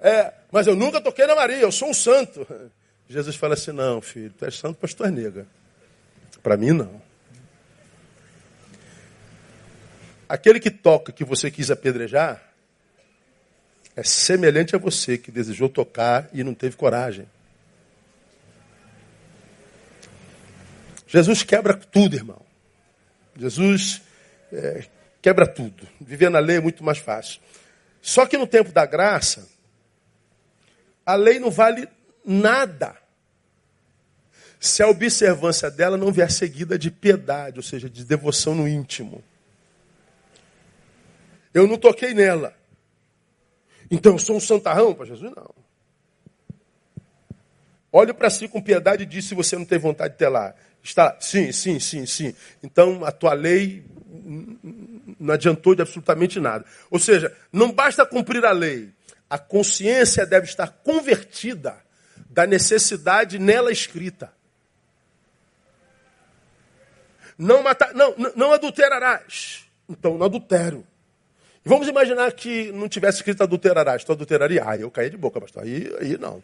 É, 0.00 0.32
mas 0.50 0.66
eu 0.66 0.74
nunca 0.74 1.00
toquei 1.00 1.24
na 1.26 1.36
Maria, 1.36 1.60
eu 1.60 1.70
sou 1.70 1.90
um 1.90 1.94
santo. 1.94 2.44
Jesus 3.08 3.36
fala 3.36 3.54
assim: 3.54 3.70
não, 3.70 4.00
filho, 4.00 4.34
tu 4.36 4.44
és 4.44 4.58
santo, 4.58 4.76
pastor 4.76 5.08
nega. 5.08 5.46
Para 6.42 6.56
mim, 6.56 6.72
não. 6.72 7.05
Aquele 10.28 10.58
que 10.58 10.70
toca 10.70 11.12
que 11.12 11.24
você 11.24 11.50
quis 11.50 11.70
apedrejar 11.70 12.42
é 13.94 14.02
semelhante 14.02 14.74
a 14.74 14.78
você 14.78 15.16
que 15.16 15.30
desejou 15.30 15.68
tocar 15.68 16.28
e 16.32 16.44
não 16.44 16.52
teve 16.52 16.76
coragem. 16.76 17.26
Jesus 21.06 21.42
quebra 21.42 21.74
tudo, 21.74 22.16
irmão. 22.16 22.42
Jesus 23.38 24.02
é, 24.52 24.84
quebra 25.22 25.46
tudo. 25.46 25.86
Viver 26.00 26.30
na 26.30 26.38
lei 26.38 26.56
é 26.56 26.60
muito 26.60 26.84
mais 26.84 26.98
fácil. 26.98 27.40
Só 28.02 28.26
que 28.26 28.36
no 28.36 28.46
tempo 28.46 28.72
da 28.72 28.84
graça, 28.84 29.48
a 31.04 31.14
lei 31.14 31.38
não 31.38 31.50
vale 31.50 31.88
nada 32.24 32.96
se 34.58 34.82
a 34.82 34.88
observância 34.88 35.70
dela 35.70 35.96
não 35.96 36.10
vier 36.10 36.30
seguida 36.30 36.78
de 36.78 36.90
piedade, 36.90 37.58
ou 37.58 37.62
seja, 37.62 37.88
de 37.88 38.04
devoção 38.04 38.54
no 38.54 38.66
íntimo. 38.66 39.22
Eu 41.56 41.66
não 41.66 41.78
toquei 41.78 42.12
nela. 42.12 42.54
Então 43.90 44.12
eu 44.12 44.18
sou 44.18 44.36
um 44.36 44.40
santarrão 44.40 44.92
para 44.92 45.06
Jesus? 45.06 45.32
Não. 45.34 45.54
Olhe 47.90 48.12
para 48.12 48.28
si 48.28 48.46
com 48.46 48.60
piedade 48.60 49.04
e 49.04 49.06
diz 49.06 49.24
se 49.24 49.34
você 49.34 49.56
não 49.56 49.64
tem 49.64 49.78
vontade 49.78 50.12
de 50.12 50.18
ter 50.18 50.28
lá. 50.28 50.54
Está, 50.82 51.16
sim, 51.18 51.50
sim, 51.52 51.80
sim, 51.80 52.04
sim. 52.04 52.34
Então 52.62 53.06
a 53.06 53.10
tua 53.10 53.32
lei 53.32 53.86
não 55.18 55.32
adiantou 55.32 55.74
de 55.74 55.80
absolutamente 55.80 56.38
nada. 56.38 56.66
Ou 56.90 56.98
seja, 56.98 57.34
não 57.50 57.72
basta 57.72 58.04
cumprir 58.04 58.44
a 58.44 58.52
lei. 58.52 58.92
A 59.30 59.38
consciência 59.38 60.26
deve 60.26 60.44
estar 60.44 60.68
convertida 60.84 61.74
da 62.28 62.46
necessidade 62.46 63.38
nela 63.38 63.72
escrita. 63.72 64.30
Não 67.38 67.62
matar, 67.62 67.94
não, 67.94 68.14
não 68.36 68.52
adulterarás. 68.52 69.64
Então 69.88 70.18
não 70.18 70.26
Vamos 71.68 71.88
imaginar 71.88 72.30
que 72.30 72.70
não 72.70 72.88
tivesse 72.88 73.18
escrito 73.18 73.42
adulterarás. 73.42 74.04
Tu 74.04 74.12
adulteraria? 74.12 74.62
Ah, 74.64 74.76
eu 74.76 74.88
caí 74.88 75.10
de 75.10 75.16
boca, 75.16 75.40
pastor. 75.40 75.64
Aí, 75.64 75.92
aí 76.00 76.16
não. 76.16 76.40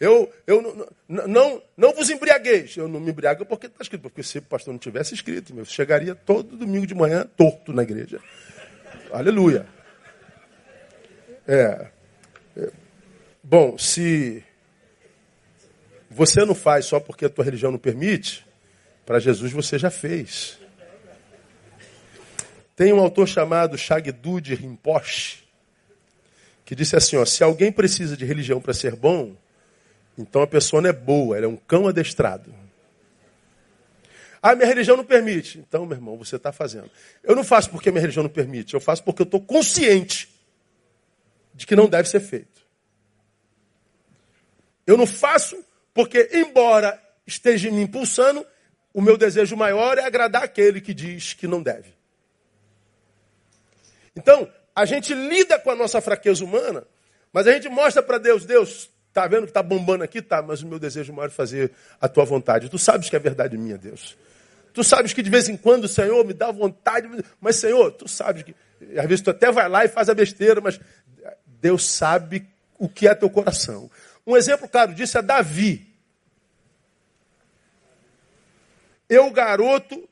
Eu, 0.00 0.32
eu 0.46 0.62
não, 1.06 1.26
não, 1.26 1.62
não 1.76 1.92
vos 1.92 2.08
embriagueis. 2.08 2.74
Eu 2.74 2.88
não 2.88 2.98
me 2.98 3.10
embriago 3.10 3.44
porque 3.44 3.66
está 3.66 3.82
escrito. 3.82 4.00
Porque 4.00 4.22
se 4.22 4.38
o 4.38 4.42
pastor 4.42 4.72
não 4.72 4.78
tivesse 4.78 5.12
escrito, 5.12 5.54
meu, 5.54 5.66
chegaria 5.66 6.14
todo 6.14 6.56
domingo 6.56 6.86
de 6.86 6.94
manhã 6.94 7.28
torto 7.36 7.70
na 7.70 7.82
igreja. 7.82 8.18
Aleluia. 9.12 9.66
É, 11.46 11.88
é, 12.56 12.70
bom, 13.42 13.76
se 13.76 14.42
você 16.08 16.46
não 16.46 16.54
faz 16.54 16.86
só 16.86 16.98
porque 16.98 17.26
a 17.26 17.28
tua 17.28 17.44
religião 17.44 17.70
não 17.70 17.78
permite, 17.78 18.46
para 19.04 19.18
Jesus 19.18 19.52
você 19.52 19.78
já 19.78 19.90
fez. 19.90 20.59
Tem 22.80 22.94
um 22.94 22.98
autor 22.98 23.28
chamado 23.28 23.76
Shagdud 23.76 24.54
Rinpoche, 24.54 25.44
que 26.64 26.74
disse 26.74 26.96
assim, 26.96 27.14
ó, 27.14 27.26
se 27.26 27.44
alguém 27.44 27.70
precisa 27.70 28.16
de 28.16 28.24
religião 28.24 28.58
para 28.58 28.72
ser 28.72 28.96
bom, 28.96 29.36
então 30.16 30.40
a 30.40 30.46
pessoa 30.46 30.80
não 30.80 30.88
é 30.88 30.92
boa, 30.94 31.36
ela 31.36 31.44
é 31.44 31.48
um 31.50 31.58
cão 31.58 31.86
adestrado. 31.86 32.54
Ah, 34.40 34.54
minha 34.54 34.66
religião 34.66 34.96
não 34.96 35.04
permite. 35.04 35.58
Então, 35.58 35.84
meu 35.84 35.94
irmão, 35.94 36.16
você 36.16 36.36
está 36.36 36.52
fazendo. 36.52 36.90
Eu 37.22 37.36
não 37.36 37.44
faço 37.44 37.68
porque 37.68 37.90
minha 37.90 38.00
religião 38.00 38.22
não 38.22 38.30
permite, 38.30 38.72
eu 38.72 38.80
faço 38.80 39.04
porque 39.04 39.20
eu 39.20 39.24
estou 39.24 39.42
consciente 39.42 40.30
de 41.52 41.66
que 41.66 41.76
não 41.76 41.86
deve 41.86 42.08
ser 42.08 42.20
feito. 42.20 42.62
Eu 44.86 44.96
não 44.96 45.06
faço 45.06 45.62
porque, 45.92 46.30
embora 46.32 46.98
esteja 47.26 47.70
me 47.70 47.82
impulsando, 47.82 48.42
o 48.94 49.02
meu 49.02 49.18
desejo 49.18 49.54
maior 49.54 49.98
é 49.98 50.06
agradar 50.06 50.44
aquele 50.44 50.80
que 50.80 50.94
diz 50.94 51.34
que 51.34 51.46
não 51.46 51.62
deve. 51.62 51.99
Então, 54.16 54.50
a 54.74 54.84
gente 54.84 55.14
lida 55.14 55.58
com 55.58 55.70
a 55.70 55.76
nossa 55.76 56.00
fraqueza 56.00 56.44
humana, 56.44 56.84
mas 57.32 57.46
a 57.46 57.52
gente 57.52 57.68
mostra 57.68 58.02
para 58.02 58.18
Deus, 58.18 58.44
Deus, 58.44 58.90
tá 59.12 59.26
vendo 59.26 59.46
que 59.46 59.52
tá 59.52 59.62
bombando 59.62 60.04
aqui? 60.04 60.20
Tá, 60.22 60.42
mas 60.42 60.62
o 60.62 60.66
meu 60.66 60.78
desejo 60.78 61.12
maior 61.12 61.28
é 61.28 61.30
fazer 61.30 61.72
a 62.00 62.08
tua 62.08 62.24
vontade. 62.24 62.68
Tu 62.68 62.78
sabes 62.78 63.08
que 63.08 63.16
é 63.16 63.18
verdade 63.18 63.56
minha, 63.56 63.78
Deus. 63.78 64.16
Tu 64.72 64.84
sabes 64.84 65.12
que 65.12 65.22
de 65.22 65.30
vez 65.30 65.48
em 65.48 65.56
quando 65.56 65.84
o 65.84 65.88
Senhor 65.88 66.24
me 66.24 66.32
dá 66.32 66.50
vontade, 66.50 67.08
mas 67.40 67.56
Senhor, 67.56 67.90
tu 67.92 68.08
sabes 68.08 68.42
que 68.42 68.54
às 68.96 69.06
vezes 69.06 69.20
tu 69.20 69.30
até 69.30 69.50
vai 69.50 69.68
lá 69.68 69.84
e 69.84 69.88
faz 69.88 70.08
a 70.08 70.14
besteira, 70.14 70.60
mas 70.60 70.80
Deus 71.60 71.84
sabe 71.86 72.48
o 72.78 72.88
que 72.88 73.06
é 73.06 73.14
teu 73.14 73.28
coração. 73.28 73.90
Um 74.26 74.36
exemplo 74.36 74.68
claro 74.68 74.94
disso 74.94 75.18
é 75.18 75.22
Davi. 75.22 75.86
Eu, 79.08 79.30
garoto, 79.32 80.08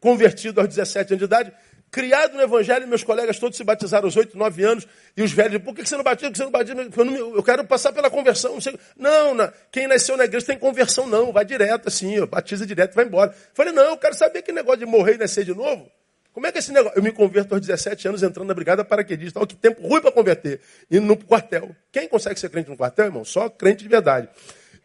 convertido 0.00 0.60
aos 0.60 0.68
17 0.68 1.12
anos 1.12 1.18
de 1.18 1.24
idade, 1.26 1.52
criado 1.90 2.34
no 2.34 2.42
Evangelho, 2.42 2.86
meus 2.86 3.02
colegas 3.02 3.38
todos 3.38 3.56
se 3.56 3.64
batizaram 3.64 4.06
aos 4.06 4.16
8, 4.16 4.36
9 4.38 4.64
anos, 4.64 4.86
e 5.16 5.22
os 5.22 5.32
velhos, 5.32 5.62
por 5.62 5.74
que 5.74 5.84
você 5.84 5.96
não 5.96 6.04
batiza? 6.04 6.32
Você 6.34 6.44
não 6.44 6.50
batiza? 6.50 6.74
Eu, 6.96 7.04
não, 7.04 7.14
eu 7.36 7.42
quero 7.42 7.64
passar 7.64 7.92
pela 7.92 8.08
conversão. 8.08 8.58
Não, 8.96 9.34
não, 9.34 9.52
quem 9.72 9.86
nasceu 9.86 10.16
na 10.16 10.24
igreja 10.24 10.46
tem 10.46 10.58
conversão, 10.58 11.06
não. 11.06 11.32
Vai 11.32 11.44
direto 11.44 11.88
assim, 11.88 12.24
batiza 12.26 12.66
direto, 12.66 12.94
vai 12.94 13.04
embora. 13.04 13.34
falei, 13.52 13.72
não, 13.72 13.84
eu 13.84 13.96
quero 13.96 14.14
saber 14.14 14.42
que 14.42 14.52
negócio 14.52 14.80
de 14.80 14.86
morrer 14.86 15.14
e 15.14 15.18
nascer 15.18 15.44
de 15.44 15.54
novo. 15.54 15.90
Como 16.32 16.46
é 16.46 16.52
que 16.52 16.58
é 16.58 16.60
esse 16.60 16.72
negócio? 16.72 16.96
Eu 16.96 17.02
me 17.02 17.10
converto 17.10 17.54
aos 17.54 17.60
17 17.60 18.06
anos 18.06 18.22
entrando 18.22 18.46
na 18.46 18.54
brigada 18.54 18.84
paraquedista. 18.84 19.38
Olha 19.38 19.48
que 19.48 19.56
tempo 19.56 19.86
ruim 19.86 20.00
para 20.00 20.12
converter. 20.12 20.60
Indo 20.90 21.06
no 21.06 21.16
quartel. 21.16 21.74
Quem 21.90 22.08
consegue 22.08 22.38
ser 22.38 22.48
crente 22.50 22.70
no 22.70 22.76
quartel, 22.76 23.06
irmão? 23.06 23.24
Só 23.24 23.50
crente 23.50 23.82
de 23.82 23.88
verdade. 23.88 24.28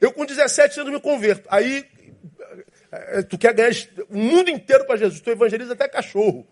Eu 0.02 0.12
com 0.12 0.26
17 0.26 0.80
anos 0.80 0.92
me 0.92 1.00
converto. 1.00 1.48
Aí 1.52 1.86
eh, 2.92 3.22
tu 3.22 3.38
quer 3.38 3.54
ganhar 3.54 3.72
o 4.10 4.18
mundo 4.18 4.50
inteiro 4.50 4.86
para 4.86 4.98
Jesus. 4.98 5.22
Tu 5.22 5.30
evangeliza 5.30 5.74
até 5.74 5.88
cachorro. 5.88 6.48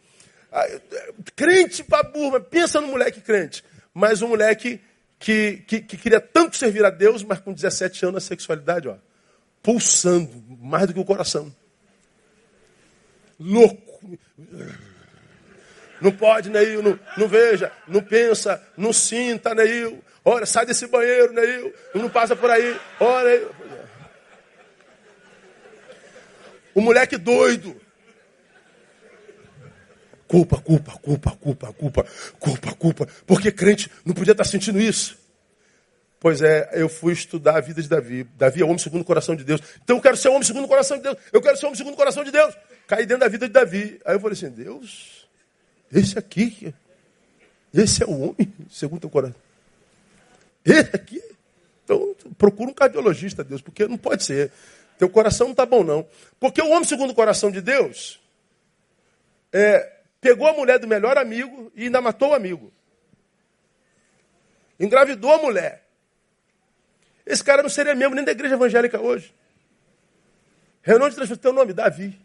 Crente 1.36 1.84
para 1.84 2.04
burro. 2.04 2.40
Pensa 2.42 2.80
no 2.80 2.88
moleque 2.88 3.22
crente. 3.22 3.64
Mas 3.94 4.22
um 4.22 4.30
moleque 4.30 4.82
que, 5.20 5.64
que, 5.68 5.82
que, 5.82 5.98
queria 5.98 6.20
tanto 6.20 6.58
servir 6.58 6.84
a 6.86 6.90
Deus, 6.90 7.24
mas 7.24 7.40
com 7.40 7.54
17 7.54 8.06
anos 8.06 8.24
a 8.24 8.28
sexualidade, 8.28 8.88
ó, 8.88 8.96
pulsando 9.62 10.30
mais 10.60 10.88
do 10.88 10.94
que 10.94 11.00
o 11.00 11.06
coração. 11.06 11.54
Louco 13.40 14.18
não 16.04 16.12
pode, 16.12 16.50
Neil, 16.50 16.84
não, 16.84 17.00
não 17.16 17.28
veja, 17.30 17.72
não 17.88 18.02
pensa, 18.02 18.62
não 18.76 18.92
sinta, 18.92 19.56
Neil. 19.56 20.04
Olha, 20.26 20.46
sai 20.46 20.66
desse 20.66 20.86
banheiro, 20.86 21.32
Neil. 21.32 21.74
Não 21.96 22.10
passa 22.10 22.36
por 22.36 22.52
aí. 22.52 22.78
Olha. 23.00 23.48
O 26.76 26.82
moleque 26.82 27.16
doido. 27.16 27.80
Culpa, 30.34 30.58
culpa, 30.58 30.94
culpa, 30.94 31.32
culpa, 31.36 31.74
culpa, 31.74 32.06
culpa, 32.40 32.74
culpa. 32.74 33.08
Porque 33.28 33.52
crente 33.52 33.88
não 34.04 34.16
podia 34.16 34.32
estar 34.32 34.44
sentindo 34.46 34.82
isso. 34.82 35.16
Pois 36.20 36.42
é, 36.42 36.72
eu 36.74 36.90
fui 36.90 37.14
estudar 37.14 37.58
a 37.58 37.62
vida 37.62 37.80
de 37.80 37.88
Davi. 37.88 38.24
Davi 38.36 38.62
é 38.64 38.66
homem 38.66 38.80
segundo 38.80 39.02
o 39.04 39.06
coração 39.06 39.36
de 39.36 39.44
Deus. 39.44 39.62
Então 39.84 39.98
eu 39.98 40.02
quero 40.02 40.18
ser 40.18 40.30
homem 40.30 40.42
segundo 40.42 40.66
o 40.66 40.68
coração 40.68 40.98
de 40.98 41.04
Deus. 41.04 41.18
Eu 41.32 41.40
quero 41.40 41.56
ser 41.56 41.68
homem 41.68 41.78
segundo 41.78 41.94
o 41.94 41.98
coração 41.98 42.24
de 42.24 42.32
Deus. 42.32 42.58
Caí 42.88 43.06
dentro 43.06 43.20
da 43.20 43.28
vida 43.28 43.46
de 43.46 43.54
Davi. 43.54 44.02
Aí 44.04 44.16
eu 44.16 44.20
falei 44.20 44.34
assim, 44.36 44.50
Deus, 44.50 45.28
esse 45.92 46.18
aqui, 46.18 46.74
esse 47.72 48.02
é 48.02 48.08
o 48.08 48.20
homem 48.20 48.52
segundo 48.72 49.06
o 49.06 49.12
coração. 49.12 49.36
Esse 50.66 50.96
aqui. 50.96 51.22
Então 51.84 52.16
procura 52.40 52.72
um 52.72 52.74
cardiologista, 52.74 53.44
Deus, 53.44 53.62
porque 53.62 53.88
não 53.88 54.00
pode 54.00 54.24
ser. 54.24 54.52
Teu 54.98 55.10
coração 55.10 55.46
não 55.46 55.54
está 55.54 55.68
bom, 55.68 55.84
não. 55.84 56.08
Porque 56.40 56.60
o 56.60 56.72
homem 56.72 56.86
segundo 56.86 57.12
o 57.12 57.14
coração 57.14 57.52
de 57.52 57.62
Deus 57.62 58.20
é, 59.54 59.93
pegou 60.24 60.48
a 60.48 60.54
mulher 60.54 60.80
do 60.80 60.88
melhor 60.88 61.18
amigo 61.18 61.72
e 61.76 61.84
ainda 61.84 62.00
matou 62.02 62.30
o 62.30 62.34
amigo. 62.34 62.72
Engravidou 64.80 65.34
a 65.34 65.38
mulher. 65.38 65.84
Esse 67.26 67.44
cara 67.44 67.62
não 67.62 67.70
seria 67.70 67.94
membro 67.94 68.16
nem 68.16 68.24
da 68.24 68.32
igreja 68.32 68.56
evangélica 68.56 69.00
hoje. 69.00 69.34
Reunião 70.82 71.10
de 71.10 71.16
transferência, 71.16 71.42
teu 71.42 71.54
nome, 71.54 71.74
Davi. 71.74 72.20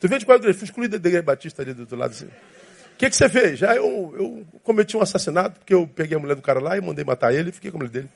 Tu 0.00 0.08
vê 0.08 0.18
de 0.18 0.26
qual 0.26 0.38
igreja? 0.38 0.58
Fui 0.58 0.64
excluído 0.64 0.98
da 0.98 1.08
igreja 1.08 1.22
batista 1.22 1.62
ali 1.62 1.72
do 1.74 1.96
lado. 1.96 2.10
Assim. 2.10 2.26
O 2.26 2.96
que, 2.98 3.08
que 3.08 3.16
você 3.16 3.28
fez? 3.28 3.58
Já 3.58 3.76
eu, 3.76 4.14
eu 4.18 4.46
cometi 4.62 4.96
um 4.96 5.02
assassinato, 5.02 5.60
porque 5.60 5.74
eu 5.74 5.86
peguei 5.86 6.16
a 6.16 6.20
mulher 6.20 6.34
do 6.34 6.42
cara 6.42 6.60
lá 6.60 6.76
e 6.76 6.80
mandei 6.80 7.04
matar 7.04 7.32
ele 7.32 7.50
e 7.50 7.52
fiquei 7.52 7.70
com 7.70 7.76
a 7.76 7.80
mulher 7.80 7.92
dele. 7.92 8.08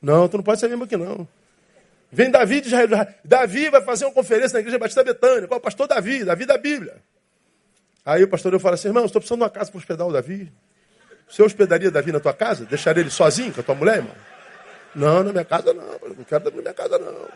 Não, 0.00 0.28
tu 0.28 0.36
não 0.36 0.44
pode 0.44 0.60
ser 0.60 0.68
membro 0.68 0.84
aqui, 0.84 0.96
não. 0.96 1.28
Vem 2.16 2.30
Davi 2.30 2.62
de 2.62 2.68
Israel. 2.68 2.88
Davi 3.22 3.68
vai 3.68 3.82
fazer 3.82 4.06
uma 4.06 4.14
conferência 4.14 4.54
na 4.54 4.60
igreja 4.60 4.78
Batista 4.78 5.04
Betânia. 5.04 5.46
Qual? 5.46 5.58
O 5.58 5.62
pastor 5.62 5.86
Davi, 5.86 6.24
Davi 6.24 6.46
da 6.46 6.56
Bíblia. 6.56 6.96
Aí 8.06 8.24
o 8.24 8.28
pastor 8.28 8.54
eu 8.54 8.58
falo 8.58 8.72
assim, 8.72 8.88
irmão, 8.88 9.04
estou 9.04 9.20
precisando 9.20 9.40
de 9.40 9.44
uma 9.44 9.50
casa 9.50 9.70
para 9.70 9.76
hospedar 9.76 10.06
o 10.06 10.12
Davi. 10.14 10.50
Você 11.28 11.42
hospedaria 11.42 11.90
Davi 11.90 12.12
na 12.12 12.18
tua 12.18 12.32
casa? 12.32 12.64
Deixaria 12.64 13.02
ele 13.02 13.10
sozinho 13.10 13.52
com 13.52 13.60
a 13.60 13.62
tua 13.62 13.74
mulher, 13.74 13.96
irmão? 13.98 14.14
Não, 14.94 15.22
na 15.22 15.30
minha 15.30 15.44
casa 15.44 15.74
não. 15.74 15.84
Não 16.16 16.24
quero 16.24 16.44
Davi 16.44 16.56
na 16.56 16.62
minha 16.62 16.72
casa, 16.72 16.98
não. 16.98 17.28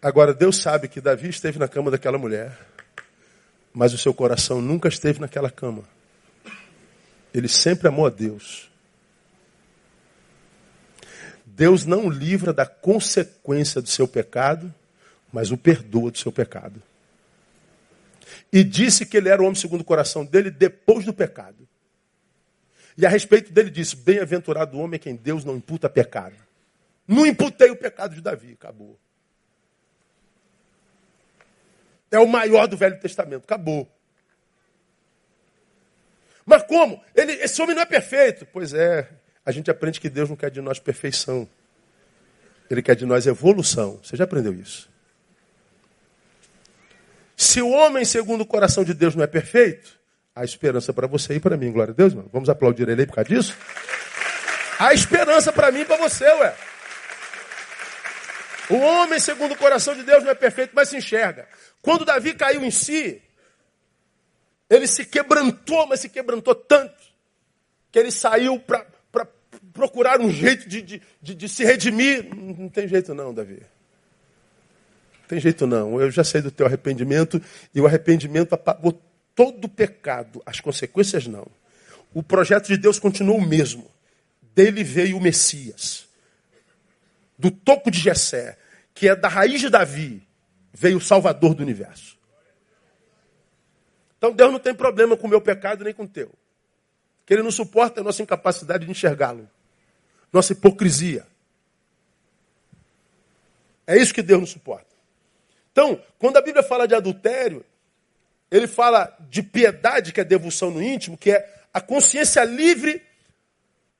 Agora, 0.00 0.32
Deus 0.32 0.56
sabe 0.56 0.86
que 0.86 1.00
Davi 1.00 1.30
esteve 1.30 1.58
na 1.58 1.66
cama 1.66 1.90
daquela 1.90 2.16
mulher, 2.16 2.56
mas 3.74 3.92
o 3.92 3.98
seu 3.98 4.14
coração 4.14 4.60
nunca 4.60 4.86
esteve 4.86 5.18
naquela 5.18 5.50
cama. 5.50 5.82
Ele 7.32 7.48
sempre 7.48 7.88
amou 7.88 8.06
a 8.06 8.10
Deus. 8.10 8.70
Deus 11.44 11.84
não 11.84 12.08
livra 12.08 12.52
da 12.52 12.66
consequência 12.66 13.80
do 13.80 13.88
seu 13.88 14.08
pecado, 14.08 14.72
mas 15.32 15.50
o 15.50 15.56
perdoa 15.56 16.10
do 16.10 16.18
seu 16.18 16.32
pecado. 16.32 16.82
E 18.52 18.62
disse 18.62 19.06
que 19.06 19.16
ele 19.16 19.28
era 19.28 19.40
o 19.40 19.44
homem 19.44 19.54
segundo 19.54 19.80
o 19.80 19.84
coração 19.84 20.24
dele 20.24 20.50
depois 20.50 21.04
do 21.04 21.12
pecado. 21.12 21.68
E 22.96 23.06
a 23.06 23.08
respeito 23.08 23.52
dele 23.52 23.70
disse: 23.70 23.96
Bem-aventurado 23.96 24.76
o 24.76 24.80
homem 24.80 25.00
quem 25.00 25.16
Deus 25.16 25.44
não 25.44 25.56
imputa 25.56 25.88
pecado. 25.88 26.36
Não 27.06 27.26
imputei 27.26 27.70
o 27.70 27.76
pecado 27.76 28.14
de 28.14 28.20
Davi, 28.20 28.52
acabou. 28.52 28.98
É 32.10 32.18
o 32.18 32.28
maior 32.28 32.66
do 32.66 32.76
Velho 32.76 33.00
Testamento. 33.00 33.44
Acabou. 33.44 33.90
Mas 36.44 36.62
como? 36.64 37.02
Ele, 37.14 37.32
esse 37.34 37.60
homem 37.62 37.74
não 37.74 37.82
é 37.82 37.86
perfeito. 37.86 38.46
Pois 38.52 38.72
é, 38.74 39.08
a 39.44 39.52
gente 39.52 39.70
aprende 39.70 40.00
que 40.00 40.10
Deus 40.10 40.28
não 40.28 40.36
quer 40.36 40.50
de 40.50 40.60
nós 40.60 40.78
perfeição. 40.78 41.48
Ele 42.70 42.82
quer 42.82 42.96
de 42.96 43.04
nós 43.04 43.26
evolução. 43.26 44.00
Você 44.02 44.16
já 44.16 44.24
aprendeu 44.24 44.54
isso? 44.54 44.90
Se 47.36 47.60
o 47.60 47.68
homem, 47.70 48.04
segundo 48.04 48.42
o 48.42 48.46
coração 48.46 48.84
de 48.84 48.94
Deus, 48.94 49.14
não 49.14 49.24
é 49.24 49.26
perfeito, 49.26 49.98
há 50.34 50.44
esperança 50.44 50.92
para 50.92 51.06
você 51.06 51.34
e 51.34 51.40
para 51.40 51.56
mim. 51.56 51.72
Glória 51.72 51.92
a 51.92 51.94
Deus, 51.94 52.14
mano. 52.14 52.30
Vamos 52.32 52.48
aplaudir 52.48 52.88
ele 52.88 53.02
aí 53.02 53.06
por 53.06 53.16
causa 53.16 53.28
disso? 53.28 53.56
Há 54.78 54.94
esperança 54.94 55.52
para 55.52 55.70
mim 55.70 55.80
e 55.80 55.84
para 55.84 55.96
você, 55.96 56.24
ué. 56.24 56.54
O 58.70 58.76
homem, 58.76 59.18
segundo 59.18 59.52
o 59.52 59.56
coração 59.56 59.94
de 59.94 60.02
Deus, 60.02 60.22
não 60.22 60.30
é 60.30 60.34
perfeito, 60.34 60.72
mas 60.74 60.88
se 60.88 60.96
enxerga. 60.96 61.46
Quando 61.82 62.04
Davi 62.04 62.32
caiu 62.32 62.64
em 62.64 62.70
si, 62.70 63.20
ele 64.72 64.86
se 64.86 65.04
quebrantou, 65.04 65.86
mas 65.86 66.00
se 66.00 66.08
quebrantou 66.08 66.54
tanto, 66.54 66.94
que 67.90 67.98
ele 67.98 68.10
saiu 68.10 68.58
para 68.58 68.86
procurar 69.72 70.18
um 70.20 70.30
jeito 70.30 70.66
de, 70.68 70.80
de, 70.80 71.02
de, 71.20 71.34
de, 71.34 71.48
se 71.48 71.62
redimir. 71.62 72.34
Não 72.34 72.68
tem 72.68 72.88
jeito 72.88 73.14
não, 73.14 73.34
Davi. 73.34 73.60
Não 75.20 75.28
tem 75.28 75.38
jeito 75.38 75.66
não. 75.66 76.00
Eu 76.00 76.10
já 76.10 76.24
sei 76.24 76.40
do 76.40 76.50
teu 76.50 76.64
arrependimento, 76.64 77.40
e 77.74 77.80
o 77.80 77.86
arrependimento 77.86 78.54
apagou 78.54 78.98
todo 79.34 79.66
o 79.66 79.68
pecado, 79.68 80.42
as 80.46 80.58
consequências 80.58 81.26
não. 81.26 81.46
O 82.14 82.22
projeto 82.22 82.68
de 82.68 82.78
Deus 82.78 82.98
continuou 82.98 83.38
o 83.38 83.46
mesmo. 83.46 83.90
Dele 84.54 84.82
veio 84.82 85.18
o 85.18 85.20
Messias. 85.20 86.06
Do 87.38 87.50
toco 87.50 87.90
de 87.90 87.98
Jessé, 87.98 88.58
que 88.94 89.08
é 89.08 89.16
da 89.16 89.28
raiz 89.28 89.60
de 89.60 89.68
Davi, 89.68 90.26
veio 90.72 90.96
o 90.96 91.00
Salvador 91.00 91.54
do 91.54 91.62
universo. 91.62 92.16
Então 94.22 94.32
Deus 94.32 94.52
não 94.52 94.60
tem 94.60 94.72
problema 94.72 95.16
com 95.16 95.26
o 95.26 95.30
meu 95.30 95.40
pecado 95.40 95.82
nem 95.82 95.92
com 95.92 96.04
o 96.04 96.08
teu. 96.08 96.32
Que 97.26 97.34
Ele 97.34 97.42
não 97.42 97.50
suporta 97.50 98.00
a 98.00 98.04
nossa 98.04 98.22
incapacidade 98.22 98.84
de 98.84 98.90
enxergá-lo. 98.92 99.50
Nossa 100.32 100.52
hipocrisia. 100.52 101.26
É 103.84 103.96
isso 103.96 104.14
que 104.14 104.22
Deus 104.22 104.38
não 104.38 104.46
suporta. 104.46 104.94
Então, 105.72 106.00
quando 106.20 106.36
a 106.36 106.40
Bíblia 106.40 106.62
fala 106.62 106.86
de 106.86 106.94
adultério, 106.94 107.64
ele 108.48 108.68
fala 108.68 109.12
de 109.28 109.42
piedade, 109.42 110.12
que 110.12 110.20
é 110.20 110.24
devoção 110.24 110.70
no 110.70 110.80
íntimo, 110.80 111.18
que 111.18 111.32
é 111.32 111.64
a 111.74 111.80
consciência 111.80 112.44
livre 112.44 113.04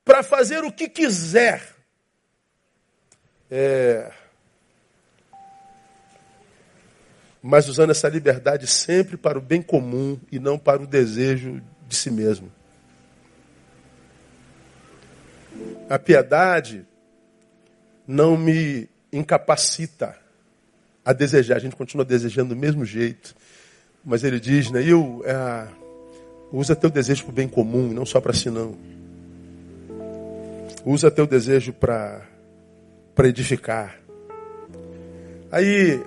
para 0.04 0.22
fazer 0.22 0.62
o 0.62 0.70
que 0.70 0.88
quiser. 0.88 1.74
É, 3.50 4.12
mas 7.42 7.68
usando 7.68 7.90
essa 7.90 8.08
liberdade 8.08 8.66
sempre 8.68 9.16
para 9.16 9.36
o 9.36 9.42
bem 9.42 9.60
comum 9.60 10.18
e 10.30 10.38
não 10.38 10.56
para 10.56 10.80
o 10.80 10.86
desejo 10.86 11.60
de 11.88 11.96
si 11.96 12.10
mesmo. 12.10 12.50
A 15.90 15.98
piedade 15.98 16.86
não 18.06 18.36
me 18.36 18.88
incapacita 19.12 20.16
a 21.04 21.12
desejar. 21.12 21.56
A 21.56 21.58
gente 21.58 21.74
continua 21.74 22.04
desejando 22.04 22.54
do 22.54 22.56
mesmo 22.56 22.84
jeito. 22.84 23.34
Mas 24.04 24.22
ele 24.24 24.40
diz, 24.40 24.70
né, 24.70 24.82
eu, 24.84 25.22
é, 25.24 25.68
usa 26.52 26.76
teu 26.76 26.90
desejo 26.90 27.24
para 27.24 27.30
o 27.30 27.34
bem 27.34 27.48
comum, 27.48 27.92
não 27.92 28.06
só 28.06 28.20
para 28.20 28.32
si 28.32 28.50
não. 28.50 28.76
Usa 30.84 31.10
teu 31.10 31.26
desejo 31.26 31.72
para 31.72 32.22
edificar. 33.24 34.00
Aí 35.50 36.00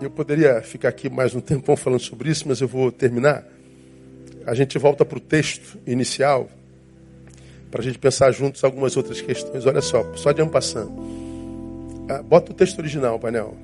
eu 0.00 0.10
poderia 0.10 0.60
ficar 0.62 0.88
aqui 0.88 1.08
mais 1.08 1.34
um 1.34 1.40
tempão 1.40 1.76
falando 1.76 2.00
sobre 2.00 2.30
isso, 2.30 2.46
mas 2.46 2.60
eu 2.60 2.68
vou 2.68 2.92
terminar. 2.92 3.44
A 4.46 4.54
gente 4.54 4.78
volta 4.78 5.04
para 5.04 5.18
o 5.18 5.20
texto 5.20 5.78
inicial, 5.86 6.48
para 7.70 7.80
a 7.80 7.84
gente 7.84 7.98
pensar 7.98 8.30
juntos 8.32 8.62
algumas 8.62 8.96
outras 8.96 9.20
questões. 9.20 9.66
Olha 9.66 9.80
só, 9.80 10.14
só 10.14 10.32
de 10.32 10.44
passando. 10.46 10.92
Ah, 12.08 12.22
bota 12.22 12.52
o 12.52 12.54
texto 12.54 12.78
original, 12.78 13.18
painel. 13.18 13.56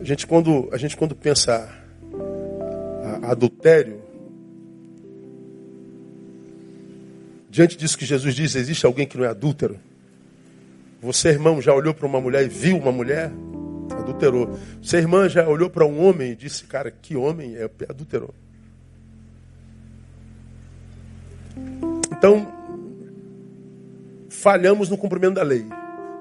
A 0.00 0.04
gente 0.04 0.26
quando, 0.26 0.68
a 0.72 0.76
gente, 0.76 0.96
quando 0.96 1.16
pensa 1.16 1.68
a, 3.02 3.28
a 3.28 3.30
adultério, 3.32 4.04
Diante 7.54 7.76
disso 7.76 7.96
que 7.96 8.04
Jesus 8.04 8.34
diz, 8.34 8.56
existe 8.56 8.84
alguém 8.84 9.06
que 9.06 9.16
não 9.16 9.24
é 9.24 9.28
adúltero? 9.28 9.78
Você, 11.00 11.28
irmão, 11.28 11.62
já 11.62 11.72
olhou 11.72 11.94
para 11.94 12.04
uma 12.04 12.20
mulher 12.20 12.44
e 12.44 12.48
viu 12.48 12.76
uma 12.76 12.90
mulher? 12.90 13.30
Adulterou. 13.90 14.58
Você, 14.82 14.98
irmã, 14.98 15.28
já 15.28 15.48
olhou 15.48 15.70
para 15.70 15.86
um 15.86 16.04
homem 16.04 16.32
e 16.32 16.36
disse, 16.36 16.64
cara, 16.64 16.90
que 16.90 17.16
homem 17.16 17.56
é 17.56 17.64
adulterou? 17.88 18.34
Então, 22.16 22.46
falhamos 24.28 24.88
no 24.88 24.98
cumprimento 24.98 25.34
da 25.34 25.42
lei. 25.42 25.64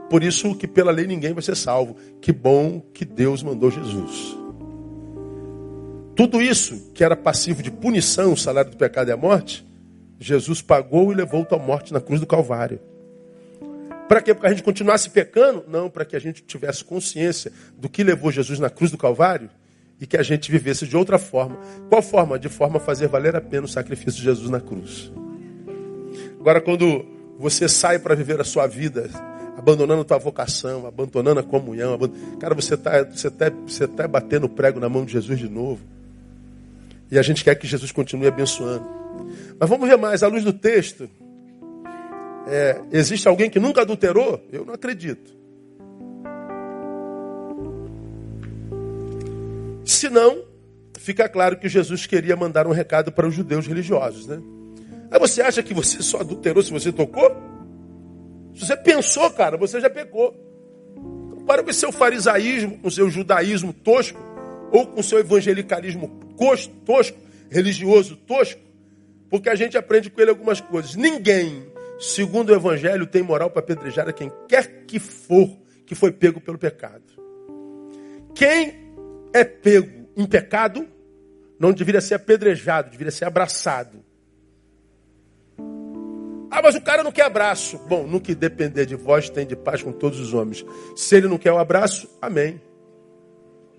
Por 0.09 0.24
isso 0.24 0.55
que 0.55 0.68
pela 0.68 0.91
lei 0.91 1.07
ninguém 1.07 1.34
vai 1.34 1.41
ser 1.41 1.55
salvo. 1.55 1.95
Que 2.22 2.32
bom 2.32 2.80
que 2.93 3.03
Deus 3.03 3.41
mandou 3.41 3.72
Jesus. 3.72 4.38
Tudo 6.16 6.41
isso 6.41 6.91
que 6.93 7.03
era 7.03 7.16
passivo 7.16 7.64
de 7.64 7.72
punição, 7.72 8.34
o 8.34 8.38
salário 8.38 8.70
do 8.70 8.78
pecado 8.78 9.09
é 9.09 9.14
a 9.14 9.18
morte, 9.18 9.66
Jesus 10.20 10.61
pagou 10.61 11.11
e 11.11 11.16
levou 11.16 11.45
a 11.49 11.57
morte 11.57 11.91
na 11.91 11.99
cruz 11.99 12.20
do 12.20 12.28
Calvário. 12.28 12.80
Para 14.14 14.22
que 14.22 14.30
a 14.45 14.49
gente 14.49 14.61
continuasse 14.61 15.09
pecando? 15.09 15.66
Não, 15.68 15.89
para 15.89 16.05
que 16.05 16.16
a 16.16 16.20
gente 16.20 16.43
tivesse 16.43 16.84
consciência 16.84 17.51
do 17.76 17.89
que 17.89 18.03
levou 18.03 18.32
Jesus 18.32 18.59
na 18.59 18.70
cruz 18.70 18.91
do 18.91 18.97
Calvário 18.97 19.49
e 19.99 20.05
que 20.05 20.16
a 20.16 20.22
gente 20.22 20.51
vivesse 20.51 20.86
de 20.86 20.95
outra 20.95 21.18
forma. 21.18 21.57
Qual 21.89 21.99
forma? 21.99 22.38
De 22.38 22.47
forma 22.47 22.78
a 22.78 22.80
fazer 22.80 23.07
valer 23.07 23.36
a 23.36 23.41
pena 23.41 23.66
o 23.66 23.68
sacrifício 23.68 24.20
de 24.20 24.22
Jesus 24.22 24.51
na 24.51 24.61
cruz. 24.61 25.11
Agora, 26.39 26.61
quando 26.61 27.03
você 27.39 27.68
sai 27.68 27.97
para 27.97 28.14
viver 28.14 28.39
a 28.39 28.43
sua 28.43 28.68
vida, 28.68 29.09
abandonando 29.57 30.03
a 30.03 30.05
tua 30.05 30.20
vocação, 30.20 30.86
abandonando 30.86 31.39
a 31.39 31.43
comunhão, 31.43 31.97
cara, 32.39 32.53
você 32.53 32.76
está 32.76 33.03
você 33.03 33.32
tá, 33.32 33.49
você 33.49 33.88
tá 33.88 34.07
batendo 34.07 34.47
prego 34.47 34.80
na 34.80 34.88
mão 34.88 35.05
de 35.05 35.14
Jesus 35.14 35.39
de 35.39 35.49
novo. 35.49 35.82
E 37.09 37.18
a 37.18 37.24
gente 37.24 37.43
quer 37.43 37.55
que 37.55 37.66
Jesus 37.66 37.91
continue 37.91 38.28
abençoando. 38.28 38.86
Mas 39.59 39.68
vamos 39.68 39.89
ver 39.89 39.97
mais, 39.97 40.22
à 40.22 40.28
luz 40.28 40.43
do 40.43 40.53
texto. 40.53 41.09
É, 42.48 42.82
existe 42.91 43.28
alguém 43.28 43.50
que 43.50 43.60
nunca 43.60 43.82
adulterou? 43.82 44.41
Eu 44.52 44.66
não 44.66 44.74
acredito. 44.74 45.32
Se 49.86 50.10
não, 50.10 50.44
fica 50.98 51.28
claro 51.30 51.58
que 51.58 51.70
Jesus 51.70 52.06
queria 52.06 52.36
mandar 52.36 52.68
um 52.68 52.72
recado 52.72 53.12
para 53.12 53.28
os 53.28 53.34
judeus 53.34 53.68
religiosos, 53.68 54.28
né? 54.28 54.41
Aí 55.12 55.20
você 55.20 55.41
acha 55.41 55.62
que 55.62 55.74
você 55.74 56.02
só 56.02 56.22
adulterou 56.22 56.64
se 56.64 56.72
você 56.72 56.91
tocou? 56.91 57.30
Se 58.56 58.66
você 58.66 58.76
pensou, 58.76 59.30
cara, 59.32 59.58
você 59.58 59.80
já 59.80 59.89
pecou. 59.89 60.36
Então, 60.96 61.46
para 61.46 61.64
com 61.64 61.72
seu 61.72 61.91
farisaísmo, 61.91 62.80
com 62.80 62.89
seu 62.89 63.10
judaísmo 63.10 63.74
tosco, 63.74 64.20
ou 64.72 64.88
com 64.88 65.04
seu 65.04 65.20
evangelicalismo 65.20 66.20
tosco, 66.86 67.18
religioso 67.50 68.16
tosco, 68.16 68.60
porque 69.30 69.50
a 69.50 69.56
gente 69.56 69.78
aprende 69.78 70.10
com 70.10 70.20
ele 70.20 70.32
algumas 70.32 70.60
coisas. 70.60 70.96
Ninguém, 70.96 71.64
segundo 72.00 72.50
o 72.50 72.56
Evangelho, 72.56 73.08
tem 73.08 73.22
moral 73.22 73.50
para 73.50 73.62
apedrejar 73.62 74.08
a 74.08 74.14
quem 74.14 74.32
quer 74.48 74.86
que 74.86 75.00
for 75.00 75.50
que 75.86 75.96
foi 75.96 76.12
pego 76.12 76.39
pelo 76.39 76.58
pecado. 76.58 77.04
Quem 78.34 78.94
é 79.34 79.44
pego 79.44 80.08
em 80.16 80.26
pecado 80.26 80.88
não 81.60 81.72
deveria 81.72 82.02
ser 82.02 82.16
apedrejado, 82.16 82.89
deveria 82.89 83.12
ser 83.12 83.26
abraçado. 83.26 84.04
Ah, 86.50 86.62
mas 86.62 86.76
o 86.76 86.82
cara 86.82 87.04
não 87.04 87.12
quer 87.12 87.26
abraço. 87.26 87.80
Bom, 87.88 88.06
no 88.06 88.22
que 88.22 88.36
depender 88.36 88.86
de 88.86 88.96
vós, 88.96 89.30
tem 89.30 89.46
de 89.46 89.56
paz 89.56 89.82
com 89.82 89.91
todos 89.91 90.20
os 90.20 90.34
homens. 90.34 90.64
Se 90.96 91.16
ele 91.16 91.28
não 91.28 91.38
quer 91.38 91.52
o 91.52 91.58
abraço, 91.58 92.08
amém. 92.22 92.62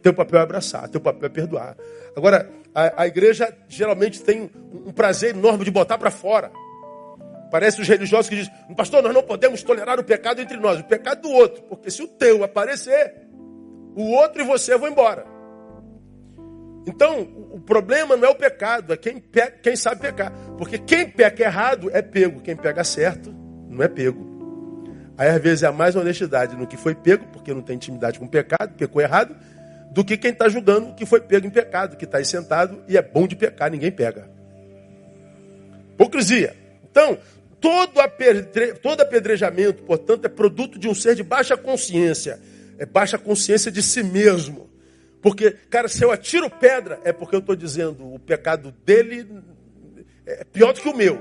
Teu 0.03 0.13
papel 0.13 0.41
é 0.41 0.43
abraçar, 0.43 0.89
teu 0.89 1.01
papel 1.01 1.27
é 1.27 1.29
perdoar. 1.29 1.77
Agora, 2.17 2.51
a, 2.75 3.03
a 3.03 3.07
igreja 3.07 3.57
geralmente 3.69 4.23
tem 4.23 4.51
um, 4.73 4.89
um 4.89 4.93
prazer 4.93 5.37
enorme 5.37 5.65
de 5.65 5.71
botar 5.71 5.97
para 5.99 6.11
fora. 6.11 6.51
Parece 7.55 7.81
os 7.81 7.87
religiosos 7.87 8.29
que 8.29 8.35
dizem, 8.35 8.53
pastor, 8.77 9.01
nós 9.01 9.15
não 9.15 9.23
podemos 9.23 9.63
tolerar 9.63 10.01
o 10.01 10.03
pecado 10.03 10.41
entre 10.41 10.57
nós, 10.57 10.81
o 10.81 10.83
pecado 10.83 11.23
do 11.23 11.31
outro. 11.31 11.63
Porque 11.63 11.89
se 11.89 12.03
o 12.03 12.09
teu 12.09 12.43
aparecer, 12.43 13.15
o 13.95 14.11
outro 14.11 14.43
e 14.43 14.45
você 14.45 14.77
vão 14.77 14.89
embora. 14.89 15.25
Então, 16.85 17.21
o 17.53 17.61
problema 17.61 18.17
não 18.17 18.27
é 18.27 18.31
o 18.33 18.35
pecado, 18.35 18.93
é 18.93 18.97
quem, 18.97 19.21
peca, 19.21 19.57
quem 19.63 19.77
sabe 19.77 20.01
pecar. 20.01 20.33
Porque 20.59 20.79
quem 20.79 21.09
peca 21.09 21.45
errado 21.45 21.89
é 21.93 22.03
pego, 22.03 22.41
quem 22.41 22.57
pega 22.57 22.83
certo 22.83 23.33
não 23.69 23.85
é 23.85 23.87
pego. 23.87 25.15
Aí 25.17 25.29
às 25.29 25.41
vezes 25.41 25.63
é 25.63 25.71
mais 25.71 25.95
honestidade 25.95 26.57
no 26.57 26.67
que 26.67 26.77
foi 26.77 26.97
pego, 26.97 27.25
porque 27.29 27.55
não 27.55 27.63
tem 27.63 27.77
intimidade 27.77 28.19
com 28.19 28.25
o 28.25 28.29
pecado, 28.29 28.75
pecou 28.77 29.01
errado, 29.01 29.37
do 29.93 30.05
que 30.05 30.17
quem 30.17 30.33
está 30.33 30.49
julgando 30.49 30.93
que 30.95 31.07
foi 31.07 31.21
pego 31.21 31.47
em 31.47 31.51
pecado, 31.51 31.97
que 31.97 32.05
está 32.05 32.19
aí 32.19 32.25
sentado 32.25 32.83
e 32.89 32.97
é 32.97 33.03
bom 33.03 33.29
de 33.29 33.37
pecar, 33.37 33.71
ninguém 33.71 33.93
pega. 33.93 34.29
Hipocrisia. 35.93 36.65
Então, 36.91 37.19
todo, 37.65 37.99
apedre... 37.99 38.75
todo 38.75 39.01
apedrejamento, 39.01 39.85
portanto, 39.85 40.27
é 40.27 40.29
produto 40.29 40.79
de 40.79 40.87
um 40.87 40.95
ser 40.95 41.15
de 41.15 41.23
baixa 41.23 41.57
consciência. 41.57 42.39
É 42.79 42.85
baixa 42.85 43.17
consciência 43.17 43.73
de 43.73 43.83
si 43.83 44.03
mesmo. 44.03 44.69
Porque, 45.23 45.53
cara, 45.71 45.89
se 45.89 46.05
eu 46.05 46.13
atiro 46.13 46.51
pedra, 46.51 47.01
é 47.05 47.11
porque 47.11 47.35
eu 47.35 47.41
estou 47.41 47.57
dizendo 47.57 48.13
o 48.13 48.19
pecado 48.19 48.75
dele 48.85 49.27
é 50.27 50.45
pior 50.45 50.75
do 50.75 50.81
que 50.83 50.89
o 50.91 50.95
meu. 50.95 51.19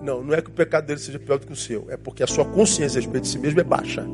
Não, 0.00 0.24
não 0.24 0.32
é 0.32 0.40
que 0.40 0.48
o 0.48 0.52
pecado 0.52 0.86
dele 0.86 1.00
seja 1.00 1.18
pior 1.18 1.38
do 1.38 1.46
que 1.46 1.52
o 1.52 1.56
seu. 1.56 1.86
É 1.90 1.98
porque 1.98 2.22
a 2.22 2.26
sua 2.26 2.46
consciência 2.46 2.98
a 2.98 3.02
respeito 3.02 3.24
de 3.24 3.28
si 3.28 3.38
mesmo 3.38 3.60
é 3.60 3.64
baixa. 3.64 4.06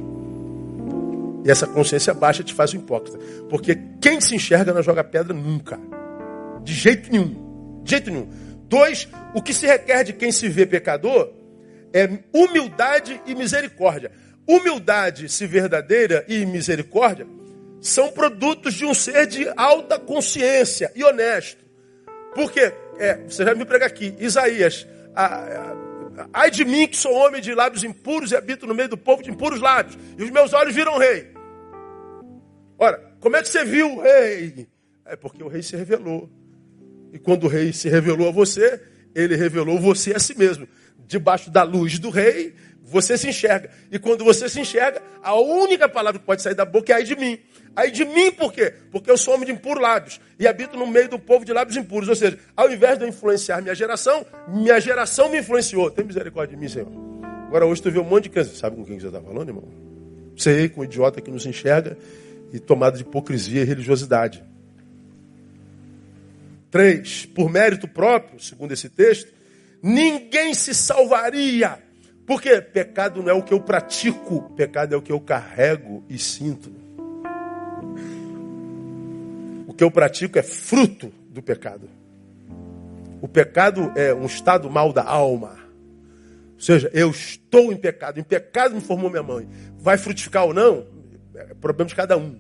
E 1.45 1.51
essa 1.51 1.69
consciência 1.69 2.13
baixa 2.13 2.43
te 2.43 2.53
faz 2.53 2.75
um 2.75 2.79
hipócrita. 2.79 3.17
Porque 3.49 3.79
quem 4.01 4.21
se 4.21 4.35
enxerga 4.35 4.75
não 4.75 4.83
joga 4.83 5.05
pedra 5.05 5.33
nunca. 5.33 5.79
De 6.65 6.75
jeito 6.75 7.13
nenhum. 7.13 7.81
De 7.85 7.93
jeito 7.93 8.11
nenhum. 8.11 8.29
Dois, 8.69 9.07
o 9.33 9.41
que 9.41 9.55
se 9.55 9.69
requer 9.69 10.03
de 10.03 10.13
quem 10.15 10.33
se 10.33 10.49
vê 10.49 10.67
pecador 10.67 11.44
é 11.95 12.11
humildade 12.33 13.23
e 13.25 13.37
misericórdia. 13.37 14.11
Humildade, 14.47 15.29
se 15.29 15.47
verdadeira, 15.47 16.25
e 16.29 16.45
misericórdia 16.45 17.27
são 17.81 18.11
produtos 18.11 18.75
de 18.75 18.85
um 18.85 18.95
ser 18.95 19.27
de 19.27 19.47
alta 19.57 19.99
consciência 19.99 20.91
e 20.97 21.05
honesto. 21.05 21.63
Porque, 22.35 22.73
é, 22.99 23.19
você 23.29 23.45
já 23.45 23.55
me 23.55 23.65
prega 23.65 23.87
aqui, 23.87 24.15
Isaías, 24.19 24.87
a, 25.15 25.27
a, 25.27 25.77
ai 26.33 26.51
de 26.51 26.65
mim 26.65 26.89
que 26.89 26.97
sou 26.97 27.13
homem 27.13 27.43
de 27.43 27.55
lábios 27.55 27.85
impuros 27.85 28.33
e 28.33 28.37
habito 28.37 28.67
no 28.67 28.75
meio 28.75 28.89
do 28.89 28.97
povo 28.97 29.23
de 29.23 29.31
impuros 29.31 29.61
lábios, 29.61 29.97
e 30.19 30.23
os 30.23 30.31
meus 30.31 30.53
olhos 30.53 30.75
viram 30.75 30.99
rei. 30.99 31.29
Ora, 32.79 33.01
como 33.21 33.37
é 33.37 33.43
que 33.43 33.49
você 33.49 33.65
viu 33.65 33.97
o 33.97 34.03
rei? 34.03 34.67
É 35.05 35.15
porque 35.15 35.43
o 35.43 35.49
rei 35.49 35.63
se 35.63 35.77
revelou. 35.77 36.29
E 37.13 37.19
quando 37.19 37.45
o 37.45 37.49
rei 37.49 37.73
se 37.73 37.89
revelou 37.89 38.29
a 38.29 38.33
você, 38.33 38.81
ele 39.15 39.37
revelou 39.37 39.79
você 39.79 40.15
a 40.15 40.19
si 40.19 40.37
mesmo. 40.37 40.67
Debaixo 41.07 41.51
da 41.51 41.63
luz 41.63 41.99
do 41.99 42.11
rei, 42.11 42.55
você 42.83 43.17
se 43.17 43.29
enxerga. 43.29 43.71
E 43.91 43.99
quando 43.99 44.25
você 44.25 44.49
se 44.49 44.61
enxerga, 44.61 45.03
a 45.23 45.35
única 45.35 45.89
palavra 45.89 46.21
que 46.21 46.27
pode 46.27 46.43
sair 46.43 46.55
da 46.55 46.65
boca 46.65 46.93
é 46.93 46.97
ai 46.97 47.03
de 47.03 47.17
mim. 47.17 47.39
Ai 47.75 47.91
de 47.91 48.05
mim 48.05 48.31
por 48.31 48.53
quê? 48.53 48.73
Porque 48.93 49.11
eu 49.11 49.17
sou 49.17 49.35
homem 49.35 49.47
de 49.47 49.53
impuros 49.53 49.83
lábios 49.83 50.21
e 50.39 50.47
habito 50.47 50.77
no 50.77 50.87
meio 50.87 51.09
do 51.09 51.19
povo 51.19 51.45
de 51.45 51.53
lábios 51.53 51.77
impuros. 51.77 52.09
Ou 52.09 52.15
seja, 52.15 52.39
ao 52.57 52.71
invés 52.71 52.99
de 52.99 53.05
eu 53.05 53.09
influenciar 53.09 53.61
minha 53.61 53.75
geração, 53.75 54.25
minha 54.49 54.81
geração 54.81 55.29
me 55.29 55.39
influenciou. 55.39 55.91
Tem 55.91 56.05
misericórdia 56.05 56.57
de 56.57 56.63
mim, 56.63 56.69
Senhor. 56.69 56.89
Agora 57.49 57.67
hoje 57.67 57.83
tu 57.83 57.91
vê 57.91 57.99
um 57.99 58.05
monte 58.05 58.25
de 58.25 58.31
criança. 58.31 58.55
Sabe 58.55 58.77
com 58.77 58.85
quem 58.85 58.99
você 58.99 59.07
está 59.07 59.21
falando, 59.21 59.49
irmão? 59.49 59.65
Você, 60.37 60.69
com 60.69 60.83
um 60.83 60.85
idiota 60.85 61.21
que 61.21 61.31
não 61.31 61.39
se 61.39 61.49
enxerga 61.49 61.97
e 62.53 62.61
tomado 62.61 62.97
de 62.97 63.03
hipocrisia 63.03 63.63
e 63.63 63.65
religiosidade. 63.65 64.45
Três, 66.71 67.27
por 67.27 67.51
mérito 67.51 67.89
próprio, 67.89 68.39
segundo 68.41 68.73
esse 68.73 68.89
texto, 68.89 69.33
ninguém 69.85 70.55
se 70.55 70.73
salvaria. 70.75 71.79
Porque 72.27 72.59
pecado 72.63 73.23
não 73.23 73.29
é 73.29 73.35
o 73.35 73.43
que 73.43 73.53
eu 73.53 73.61
pratico, 73.61 74.51
pecado 74.57 74.95
é 74.95 74.97
o 74.97 75.03
que 75.03 75.13
eu 75.13 75.21
carrego 75.21 76.03
e 76.09 76.19
sinto. 76.19 76.73
O 79.67 79.75
que 79.75 79.85
eu 79.85 79.91
pratico 79.91 80.39
é 80.39 80.43
fruto 80.43 81.13
do 81.29 81.43
pecado. 81.43 81.91
O 83.21 83.29
pecado 83.29 83.93
é 83.95 84.15
um 84.15 84.25
estado 84.25 84.71
mal 84.71 84.91
da 84.91 85.05
alma. 85.05 85.59
Ou 86.55 86.61
seja, 86.61 86.91
eu 86.95 87.11
estou 87.11 87.71
em 87.71 87.77
pecado. 87.77 88.19
Em 88.19 88.23
pecado 88.23 88.75
me 88.75 88.81
formou 88.81 89.11
minha 89.11 89.23
mãe. 89.23 89.47
Vai 89.77 89.99
frutificar 89.99 90.45
ou 90.45 90.55
não? 90.55 90.87
É 91.35 91.53
problema 91.53 91.89
de 91.89 91.95
cada 91.95 92.17
um. 92.17 92.39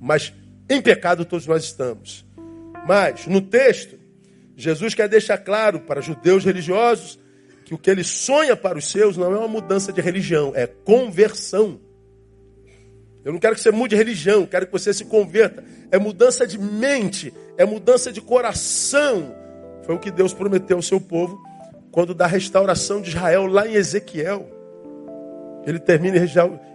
Mas 0.00 0.32
em 0.70 0.80
pecado 0.80 1.24
todos 1.24 1.46
nós 1.46 1.64
estamos. 1.64 2.24
Mas, 2.86 3.26
no 3.26 3.40
texto, 3.40 3.97
Jesus 4.60 4.92
quer 4.92 5.08
deixar 5.08 5.38
claro 5.38 5.78
para 5.78 6.00
judeus 6.00 6.44
religiosos 6.44 7.16
que 7.64 7.72
o 7.72 7.78
que 7.78 7.88
ele 7.88 8.02
sonha 8.02 8.56
para 8.56 8.76
os 8.76 8.90
seus 8.90 9.16
não 9.16 9.32
é 9.32 9.38
uma 9.38 9.46
mudança 9.46 9.92
de 9.92 10.00
religião, 10.00 10.52
é 10.52 10.66
conversão. 10.66 11.80
Eu 13.24 13.32
não 13.32 13.38
quero 13.38 13.54
que 13.54 13.60
você 13.60 13.70
mude 13.70 13.90
de 13.90 13.96
religião, 13.96 14.44
quero 14.46 14.66
que 14.66 14.72
você 14.72 14.92
se 14.92 15.04
converta. 15.04 15.62
É 15.92 15.98
mudança 15.98 16.44
de 16.44 16.58
mente, 16.58 17.32
é 17.56 17.64
mudança 17.64 18.10
de 18.10 18.20
coração. 18.20 19.32
Foi 19.84 19.94
o 19.94 19.98
que 19.98 20.10
Deus 20.10 20.34
prometeu 20.34 20.78
ao 20.78 20.82
seu 20.82 21.00
povo 21.00 21.40
quando 21.92 22.12
da 22.12 22.26
restauração 22.26 23.00
de 23.00 23.10
Israel 23.10 23.46
lá 23.46 23.68
em 23.68 23.74
Ezequiel. 23.74 24.48
Ele 25.64 25.78
termina 25.78 26.16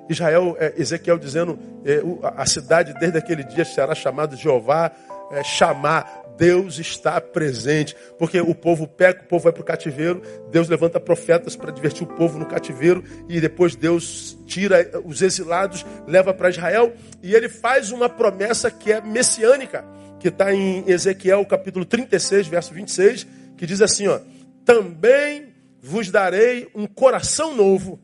Israel, 0.10 0.56
é, 0.58 0.74
Ezequiel 0.78 1.18
dizendo: 1.18 1.60
é, 1.84 2.02
a 2.36 2.46
cidade 2.46 2.94
desde 2.98 3.18
aquele 3.18 3.44
dia 3.44 3.66
será 3.66 3.94
chamada 3.94 4.38
Jeová, 4.38 4.90
é, 5.32 5.44
chamar, 5.44 6.23
Deus 6.38 6.80
está 6.80 7.20
presente. 7.20 7.96
Porque 8.18 8.40
o 8.40 8.56
povo 8.56 8.88
peca, 8.88 9.24
o 9.24 9.28
povo 9.28 9.44
vai 9.44 9.54
para 9.54 9.62
o 9.62 9.66
cativeiro, 9.66 10.22
Deus 10.52 10.68
levanta 10.68 11.00
profetas 11.00 11.56
para 11.56 11.72
divertir 11.72 12.04
o 12.04 12.16
povo 12.16 12.38
no 12.40 12.46
cativeiro, 12.46 13.04
e 13.30 13.40
depois 13.40 13.76
Deus 13.76 14.38
tira 14.46 15.02
os 15.04 15.22
exilados, 15.22 15.86
leva 16.08 16.34
para 16.34 16.50
Israel, 16.50 16.94
e 17.22 17.34
ele 17.34 17.50
faz 17.50 17.92
uma 17.92 18.10
promessa 18.10 18.70
que 18.70 18.92
é 18.92 19.02
messiânica, 19.02 19.86
que 20.20 20.28
está 20.28 20.54
em 20.54 20.84
Ezequiel 20.88 21.46
capítulo 21.46 21.86
36, 21.86 22.48
verso 22.48 22.74
26, 22.74 23.28
que 23.58 23.66
diz 23.66 23.82
assim: 23.82 24.08
ó, 24.08 24.20
também 24.66 25.54
vos 25.82 26.10
darei 26.10 26.70
um 26.74 26.88
coração 26.88 27.56
novo 27.56 28.00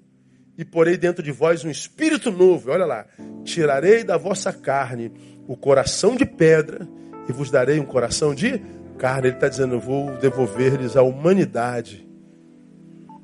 e 0.58 0.66
porei 0.66 0.98
dentro 0.98 1.24
de 1.24 1.32
vós 1.32 1.64
um 1.64 1.70
espírito 1.70 2.30
novo. 2.30 2.70
Olha 2.72 2.86
lá, 2.86 3.06
tirarei 3.46 4.04
da 4.04 4.18
vossa 4.18 4.52
carne 4.52 5.12
o 5.48 5.56
coração 5.56 6.18
de 6.18 6.26
pedra 6.26 6.86
e 7.30 7.34
vos 7.34 7.52
darei 7.52 7.80
um 7.80 7.86
coração 7.86 8.34
de 8.34 8.62
carne. 8.98 9.28
Ele 9.28 9.36
está 9.36 9.48
dizendo: 9.48 9.76
eu 9.76 9.80
vou 9.80 10.18
devolver-lhes 10.18 10.96
a 10.96 11.02
humanidade. 11.02 12.08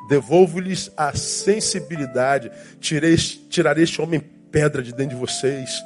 Devolvo-lhes 0.07 0.91
a 0.95 1.15
sensibilidade. 1.15 2.51
Tirei, 2.79 3.15
tirarei 3.17 3.83
este 3.83 4.01
homem 4.01 4.19
pedra 4.51 4.81
de 4.81 4.93
dentro 4.93 5.15
de 5.15 5.19
vocês 5.19 5.83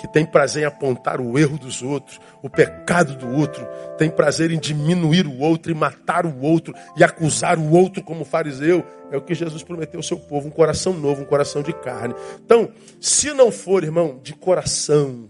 que 0.00 0.08
tem 0.08 0.24
prazer 0.24 0.62
em 0.62 0.64
apontar 0.64 1.20
o 1.20 1.38
erro 1.38 1.58
dos 1.58 1.82
outros, 1.82 2.18
o 2.42 2.48
pecado 2.48 3.14
do 3.16 3.30
outro, 3.36 3.68
tem 3.98 4.08
prazer 4.08 4.50
em 4.50 4.58
diminuir 4.58 5.26
o 5.26 5.38
outro, 5.40 5.70
e 5.70 5.74
matar 5.74 6.24
o 6.24 6.40
outro, 6.40 6.74
e 6.96 7.04
acusar 7.04 7.58
o 7.58 7.70
outro 7.70 8.02
como 8.02 8.24
fariseu. 8.24 8.82
É 9.12 9.18
o 9.18 9.20
que 9.20 9.34
Jesus 9.34 9.62
prometeu 9.62 9.98
ao 9.98 10.02
seu 10.02 10.18
povo, 10.18 10.48
um 10.48 10.50
coração 10.50 10.94
novo, 10.94 11.20
um 11.20 11.26
coração 11.26 11.62
de 11.62 11.74
carne. 11.74 12.14
Então, 12.42 12.70
se 12.98 13.34
não 13.34 13.52
for, 13.52 13.84
irmão, 13.84 14.18
de 14.22 14.32
coração, 14.32 15.28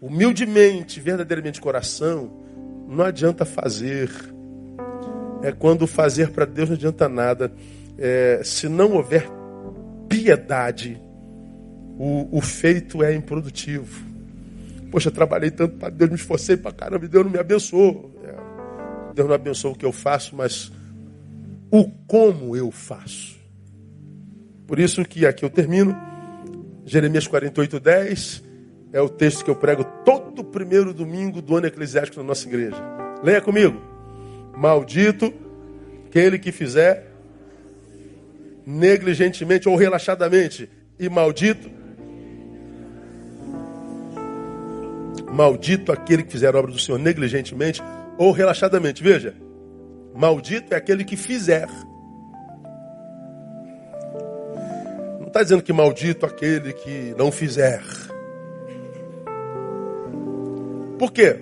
humildemente, 0.00 1.00
verdadeiramente 1.00 1.54
de 1.54 1.60
coração, 1.60 2.30
não 2.88 3.04
adianta 3.04 3.44
fazer. 3.44 4.10
É 5.42 5.52
quando 5.52 5.86
fazer 5.86 6.30
para 6.30 6.44
Deus 6.44 6.68
não 6.68 6.76
adianta 6.76 7.08
nada. 7.08 7.52
É, 7.96 8.40
se 8.44 8.68
não 8.68 8.92
houver 8.92 9.28
piedade, 10.08 11.00
o, 11.98 12.38
o 12.38 12.40
feito 12.40 13.02
é 13.02 13.14
improdutivo. 13.14 14.06
Poxa, 14.90 15.10
trabalhei 15.10 15.50
tanto 15.50 15.76
para 15.76 15.90
Deus, 15.90 16.10
me 16.10 16.16
esforcei 16.16 16.56
para 16.56 16.72
caramba 16.72 17.06
Deus 17.06 17.24
não 17.24 17.32
me 17.32 17.38
abençoou. 17.38 18.14
É, 18.24 19.14
Deus 19.14 19.28
não 19.28 19.34
abençoou 19.34 19.74
o 19.74 19.76
que 19.76 19.84
eu 19.84 19.92
faço, 19.92 20.34
mas 20.34 20.72
o 21.70 21.90
como 22.06 22.56
eu 22.56 22.70
faço. 22.70 23.36
Por 24.66 24.78
isso 24.78 25.04
que 25.04 25.26
aqui 25.26 25.44
eu 25.44 25.50
termino. 25.50 25.96
Jeremias 26.86 27.26
48, 27.26 27.80
10 27.80 28.47
é 28.92 29.00
o 29.00 29.08
texto 29.08 29.44
que 29.44 29.50
eu 29.50 29.56
prego 29.56 29.84
todo 30.04 30.44
primeiro 30.44 30.94
domingo 30.94 31.42
do 31.42 31.56
ano 31.56 31.66
eclesiástico 31.66 32.20
na 32.20 32.26
nossa 32.26 32.46
igreja. 32.48 32.82
Leia 33.22 33.40
comigo. 33.40 33.80
Maldito 34.56 35.32
aquele 36.06 36.38
que 36.38 36.50
fizer 36.50 37.06
negligentemente 38.66 39.68
ou 39.68 39.76
relaxadamente, 39.76 40.68
e 40.98 41.08
maldito 41.08 41.70
Maldito 45.30 45.92
aquele 45.92 46.22
que 46.24 46.32
fizer 46.32 46.54
a 46.54 46.58
obra 46.58 46.72
do 46.72 46.78
Senhor 46.78 46.98
negligentemente 46.98 47.82
ou 48.16 48.32
relaxadamente. 48.32 49.02
Veja, 49.02 49.34
maldito 50.14 50.74
é 50.74 50.76
aquele 50.76 51.04
que 51.04 51.16
fizer. 51.16 51.68
Não 55.20 55.28
está 55.28 55.42
dizendo 55.42 55.62
que 55.62 55.72
maldito 55.72 56.24
aquele 56.24 56.72
que 56.72 57.14
não 57.16 57.30
fizer. 57.30 57.80
Por 60.98 61.12
quê? 61.12 61.36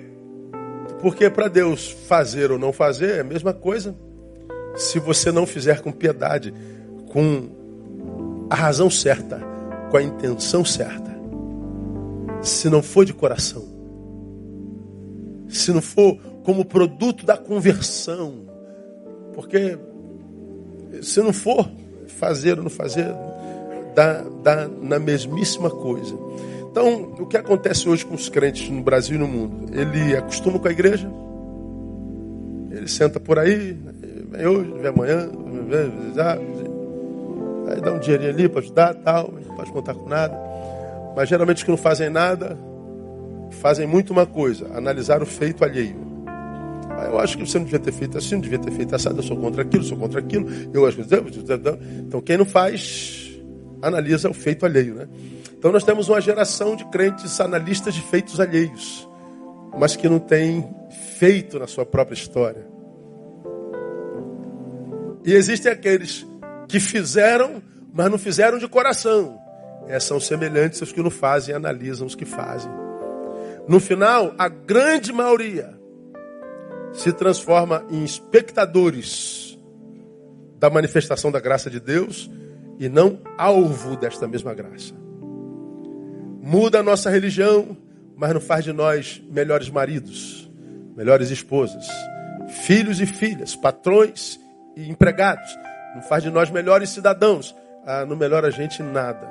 Porque 1.01 1.31
para 1.31 1.49
Deus 1.49 1.91
fazer 2.07 2.51
ou 2.51 2.59
não 2.59 2.73
fazer 2.73 3.17
é 3.17 3.21
a 3.21 3.25
mesma 3.25 3.53
coisa. 3.53 3.97
Se 4.77 4.99
você 4.99 5.33
não 5.33 5.47
fizer 5.47 5.81
com 5.81 5.91
piedade, 5.91 6.53
com 7.09 7.49
a 8.51 8.55
razão 8.55 8.91
certa, 8.91 9.41
com 9.91 9.97
a 9.97 10.03
intenção 10.03 10.65
certa, 10.65 11.17
se 12.43 12.69
não 12.69 12.83
for 12.83 13.05
de 13.05 13.15
coração, 13.15 13.65
se 15.49 15.73
não 15.73 15.81
for 15.81 16.19
como 16.45 16.65
produto 16.65 17.25
da 17.27 17.37
conversão. 17.37 18.47
Porque 19.35 19.79
se 21.03 21.21
não 21.21 21.33
for 21.33 21.69
fazer 22.07 22.57
ou 22.57 22.65
não 22.65 22.71
fazer, 22.71 23.13
dá, 23.95 24.25
dá 24.43 24.69
na 24.69 24.99
mesmíssima 24.99 25.71
coisa. 25.71 26.15
Então, 26.79 27.15
o 27.19 27.25
que 27.25 27.39
acontece 27.39 27.89
hoje 27.89 28.05
com 28.05 28.15
os 28.15 28.29
crentes 28.29 28.69
no 28.69 28.83
Brasil 28.83 29.17
e 29.17 29.19
no 29.19 29.27
mundo? 29.27 29.71
Ele 29.73 30.15
acostuma 30.15 30.59
com 30.59 30.69
a 30.69 30.71
igreja, 30.71 31.11
ele 32.71 32.87
senta 32.87 33.19
por 33.19 33.39
aí, 33.39 33.75
vem 34.31 34.47
hoje, 34.47 34.73
vem 34.73 34.87
amanhã, 34.87 35.27
vem, 35.71 35.91
aí 37.73 37.81
dá 37.81 37.93
um 37.95 37.99
dinheirinho 37.99 38.29
ali 38.29 38.47
para 38.47 38.61
ajudar, 38.61 38.95
tal, 38.97 39.33
não 39.33 39.57
pode 39.57 39.73
contar 39.73 39.95
com 39.95 40.07
nada. 40.07 40.39
Mas 41.17 41.31
geralmente 41.31 41.57
os 41.57 41.63
que 41.63 41.71
não 41.71 41.79
fazem 41.79 42.11
nada 42.11 42.59
fazem 43.53 43.87
muito 43.87 44.13
uma 44.13 44.27
coisa, 44.27 44.71
analisar 44.75 45.23
o 45.23 45.27
feito 45.27 45.65
alheio. 45.65 45.97
Eu 47.11 47.19
acho 47.19 47.39
que 47.39 47.49
você 47.49 47.57
não 47.57 47.65
devia 47.65 47.81
ter 47.81 47.93
feito 47.93 48.19
assim, 48.19 48.35
não 48.35 48.43
devia 48.43 48.59
ter 48.59 48.73
feito 48.73 48.95
assado, 48.95 49.19
eu 49.19 49.23
sou 49.23 49.39
contra 49.39 49.63
aquilo, 49.63 49.83
sou 49.83 49.97
contra 49.97 50.21
aquilo, 50.21 50.47
eu 50.75 50.85
acho 50.85 50.99
que. 50.99 51.15
Então 52.07 52.21
quem 52.21 52.37
não 52.37 52.45
faz, 52.45 53.31
analisa 53.81 54.29
o 54.29 54.35
feito 54.35 54.67
alheio, 54.67 54.95
né? 54.95 55.09
Então 55.59 55.73
nós 55.73 55.85
temos 55.85 56.09
uma 56.09 56.21
geração 56.21 56.77
de 56.77 56.85
crentes 56.87 57.41
analistas 57.41 57.95
de 57.95 58.03
feitos 58.03 58.39
alheios, 58.39 59.09
mas 59.77 59.97
que 59.97 60.09
não 60.09 60.19
tem 60.19 60.69
feito 61.19 61.59
na 61.59 61.67
sua 61.67 61.85
própria 61.85 62.15
história. 62.15 62.67
E 65.25 65.33
existem 65.33 65.73
aqueles 65.73 66.27
que 66.69 66.79
fizeram, 66.79 67.63
mas 67.93 68.11
não 68.11 68.19
fizeram 68.19 68.59
de 68.59 68.69
coração. 68.69 69.39
É, 69.89 69.99
são 69.99 70.21
semelhantes 70.21 70.81
aos 70.81 70.93
que 70.93 71.03
não 71.03 71.11
fazem 71.11 71.55
analisam 71.55 72.07
os 72.07 72.15
que 72.15 72.25
fazem. 72.25 72.71
No 73.69 73.81
final, 73.81 74.35
a 74.39 74.49
grande 74.49 75.13
maioria 75.13 75.77
se 76.93 77.13
transforma 77.13 77.85
em 77.91 78.05
espectadores 78.05 79.59
da 80.59 80.71
manifestação 80.71 81.31
da 81.31 81.41
graça 81.41 81.69
de 81.69 81.81
Deus 81.81 82.31
e 82.79 82.89
não 82.89 83.21
alvo 83.37 83.97
desta 83.97 84.27
mesma 84.27 84.55
graça. 84.55 85.06
Muda 86.47 86.79
a 86.79 86.83
nossa 86.83 87.11
religião, 87.11 87.77
mas 88.17 88.33
não 88.33 88.41
faz 88.41 88.63
de 88.65 88.73
nós 88.73 89.21
melhores 89.29 89.69
maridos, 89.69 90.49
melhores 90.97 91.29
esposas, 91.29 91.89
filhos 92.63 93.01
e 93.01 93.05
filhas, 93.05 93.57
patrões 93.57 94.39
e 94.77 94.89
empregados. 94.89 95.59
Não 95.97 96.03
faz 96.03 96.23
de 96.23 96.31
nós 96.31 96.49
melhores 96.49 96.91
cidadãos. 96.91 97.53
Ah, 97.85 98.07
não 98.07 98.15
melhora 98.15 98.47
a 98.47 98.51
gente 98.53 98.81
nada. 98.81 99.29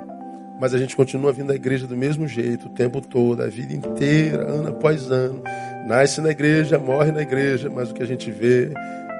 Mas 0.60 0.74
a 0.74 0.78
gente 0.78 0.94
continua 0.94 1.32
vindo 1.32 1.50
à 1.50 1.54
igreja 1.54 1.86
do 1.86 1.96
mesmo 1.96 2.28
jeito, 2.28 2.66
o 2.66 2.74
tempo 2.74 3.00
todo, 3.00 3.42
a 3.42 3.46
vida 3.46 3.72
inteira, 3.72 4.42
ano 4.42 4.68
após 4.68 5.10
ano. 5.10 5.42
Nasce 5.86 6.20
na 6.20 6.28
igreja, 6.28 6.78
morre 6.78 7.12
na 7.12 7.22
igreja, 7.22 7.70
mas 7.70 7.90
o 7.90 7.94
que 7.94 8.02
a 8.02 8.06
gente 8.06 8.30
vê 8.30 8.70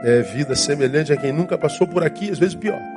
é 0.04 0.20
vida 0.20 0.54
semelhante 0.54 1.14
a 1.14 1.16
quem 1.16 1.32
nunca 1.32 1.56
passou 1.56 1.86
por 1.86 2.04
aqui, 2.04 2.30
às 2.30 2.38
vezes 2.38 2.54
pior. 2.54 2.95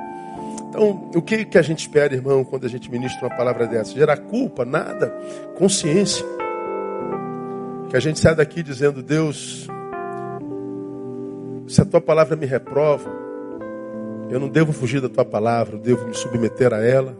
Então, 0.70 1.10
o 1.16 1.20
que, 1.20 1.44
que 1.44 1.58
a 1.58 1.62
gente 1.62 1.80
espera, 1.80 2.14
irmão, 2.14 2.44
quando 2.44 2.64
a 2.64 2.68
gente 2.68 2.88
ministra 2.88 3.26
uma 3.26 3.36
palavra 3.36 3.66
dessa? 3.66 3.92
Gerar 3.92 4.16
culpa? 4.18 4.64
Nada. 4.64 5.12
Consciência. 5.58 6.24
Que 7.88 7.96
a 7.96 8.00
gente 8.00 8.20
saia 8.20 8.36
daqui 8.36 8.62
dizendo, 8.62 9.02
Deus, 9.02 9.66
se 11.66 11.82
a 11.82 11.84
tua 11.84 12.00
palavra 12.00 12.36
me 12.36 12.46
reprova, 12.46 13.10
eu 14.30 14.38
não 14.38 14.48
devo 14.48 14.72
fugir 14.72 15.00
da 15.00 15.08
tua 15.08 15.24
palavra, 15.24 15.74
eu 15.74 15.80
devo 15.80 16.06
me 16.06 16.14
submeter 16.14 16.72
a 16.72 16.78
ela 16.78 17.18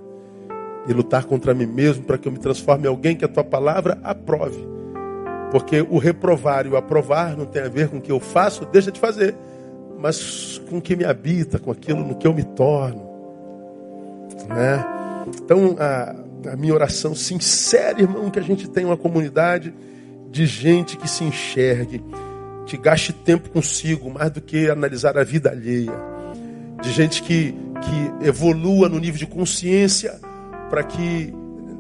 e 0.87 0.93
lutar 0.93 1.25
contra 1.25 1.53
mim 1.53 1.67
mesmo 1.67 2.05
para 2.05 2.17
que 2.17 2.29
eu 2.29 2.33
me 2.33 2.39
transforme 2.39 2.85
em 2.85 2.89
alguém 2.89 3.17
que 3.17 3.25
a 3.25 3.29
tua 3.29 3.43
palavra 3.43 3.99
aprove. 4.05 4.65
Porque 5.51 5.81
o 5.83 5.99
reprovar 5.99 6.67
e 6.67 6.69
o 6.69 6.77
aprovar 6.77 7.37
não 7.37 7.47
tem 7.47 7.63
a 7.63 7.69
ver 7.69 7.89
com 7.89 7.97
o 7.97 8.01
que 8.01 8.13
eu 8.13 8.21
faço, 8.21 8.65
deixa 8.67 8.93
de 8.93 9.01
fazer, 9.01 9.35
mas 9.99 10.63
com 10.71 10.79
o 10.79 10.81
que 10.81 10.95
me 10.95 11.05
habita, 11.05 11.59
com 11.59 11.73
aquilo 11.73 12.05
no 12.05 12.15
que 12.15 12.29
eu 12.29 12.33
me 12.33 12.45
torno. 12.45 13.10
Né? 14.51 14.85
Então, 15.43 15.77
a, 15.79 16.15
a 16.53 16.57
minha 16.57 16.75
oração 16.75 17.15
sincera, 17.15 18.01
irmão, 18.01 18.31
que 18.31 18.39
a 18.39 18.43
gente 18.43 18.69
tenha 18.69 18.87
uma 18.87 18.97
comunidade 18.97 19.73
de 20.31 20.47
gente 20.47 20.97
que 20.97 21.09
se 21.09 21.25
enxergue, 21.25 22.03
que 22.67 22.77
gaste 22.77 23.13
tempo 23.13 23.51
consigo, 23.51 24.11
mais 24.11 24.31
do 24.31 24.41
que 24.41 24.69
analisar 24.69 25.17
a 25.17 25.25
vida 25.25 25.51
alheia. 25.51 25.93
De 26.83 26.91
gente 26.93 27.23
que, 27.23 27.53
que 27.53 28.27
evolua 28.27 28.89
no 28.89 28.99
nível 28.99 29.19
de 29.19 29.27
consciência 29.27 30.19
para 30.69 30.85
que, 30.85 31.35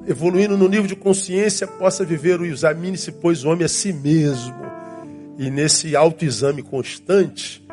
evoluindo 0.06 0.56
no 0.56 0.68
nível 0.68 0.86
de 0.86 0.96
consciência, 0.96 1.66
possa 1.66 2.04
viver 2.04 2.40
o 2.40 2.44
examine-se, 2.44 3.12
pois, 3.12 3.44
o 3.44 3.50
homem 3.50 3.64
a 3.64 3.68
si 3.68 3.92
mesmo. 3.92 4.54
E 5.38 5.50
nesse 5.50 5.96
autoexame 5.96 6.62
constante, 6.62 7.64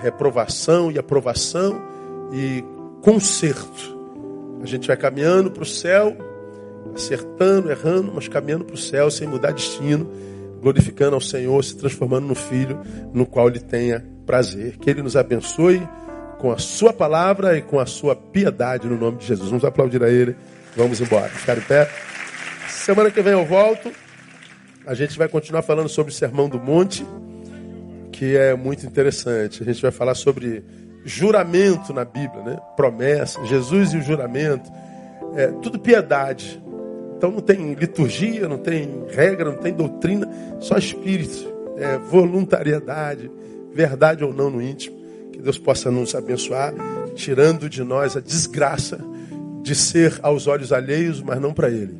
reprovação 0.00 0.90
e 0.90 0.98
aprovação 0.98 1.82
e 2.32 2.64
conserto. 3.02 3.99
A 4.62 4.66
gente 4.66 4.86
vai 4.86 4.96
caminhando 4.96 5.50
para 5.50 5.62
o 5.62 5.66
céu, 5.66 6.16
acertando, 6.94 7.70
errando, 7.70 8.12
mas 8.14 8.28
caminhando 8.28 8.64
para 8.64 8.74
o 8.74 8.78
céu 8.78 9.10
sem 9.10 9.26
mudar 9.26 9.52
destino, 9.52 10.10
glorificando 10.60 11.14
ao 11.14 11.20
Senhor, 11.20 11.62
se 11.64 11.76
transformando 11.76 12.26
no 12.26 12.34
Filho, 12.34 12.78
no 13.12 13.24
qual 13.26 13.48
Ele 13.48 13.60
tenha 13.60 14.04
prazer. 14.26 14.76
Que 14.76 14.90
Ele 14.90 15.02
nos 15.02 15.16
abençoe 15.16 15.80
com 16.38 16.52
a 16.52 16.58
Sua 16.58 16.92
palavra 16.92 17.56
e 17.56 17.62
com 17.62 17.78
a 17.78 17.86
Sua 17.86 18.14
piedade 18.14 18.86
no 18.86 18.98
nome 18.98 19.18
de 19.18 19.26
Jesus. 19.26 19.48
Vamos 19.48 19.64
aplaudir 19.64 20.02
a 20.02 20.10
Ele. 20.10 20.36
Vamos 20.76 21.00
embora. 21.00 21.28
Ficar 21.28 21.56
em 21.56 21.62
pé. 21.62 21.90
Semana 22.68 23.10
que 23.10 23.20
vem 23.22 23.32
eu 23.32 23.44
volto. 23.44 23.90
A 24.86 24.94
gente 24.94 25.16
vai 25.16 25.28
continuar 25.28 25.62
falando 25.62 25.88
sobre 25.88 26.12
o 26.12 26.14
Sermão 26.14 26.48
do 26.48 26.58
Monte, 26.58 27.06
que 28.12 28.36
é 28.36 28.54
muito 28.54 28.86
interessante. 28.86 29.62
A 29.62 29.66
gente 29.66 29.80
vai 29.80 29.90
falar 29.90 30.14
sobre 30.14 30.64
juramento 31.04 31.92
na 31.92 32.04
Bíblia, 32.04 32.42
né? 32.42 32.58
Promessa, 32.76 33.44
Jesus 33.44 33.92
e 33.92 33.98
o 33.98 34.02
juramento. 34.02 34.70
É 35.34 35.48
tudo 35.62 35.78
piedade. 35.78 36.62
Então 37.16 37.30
não 37.30 37.40
tem 37.40 37.74
liturgia, 37.74 38.48
não 38.48 38.58
tem 38.58 39.04
regra, 39.08 39.50
não 39.50 39.58
tem 39.58 39.74
doutrina, 39.74 40.26
só 40.58 40.78
espírito, 40.78 41.52
é 41.76 41.98
voluntariedade, 41.98 43.30
verdade 43.74 44.24
ou 44.24 44.32
não 44.32 44.48
no 44.48 44.62
íntimo. 44.62 44.98
Que 45.30 45.38
Deus 45.38 45.58
possa 45.58 45.90
nos 45.90 46.14
abençoar, 46.14 46.72
tirando 47.14 47.68
de 47.68 47.84
nós 47.84 48.16
a 48.16 48.20
desgraça 48.20 48.98
de 49.62 49.74
ser 49.74 50.18
aos 50.22 50.46
olhos 50.46 50.72
alheios, 50.72 51.20
mas 51.22 51.38
não 51.38 51.52
para 51.52 51.68
Ele. 51.68 51.94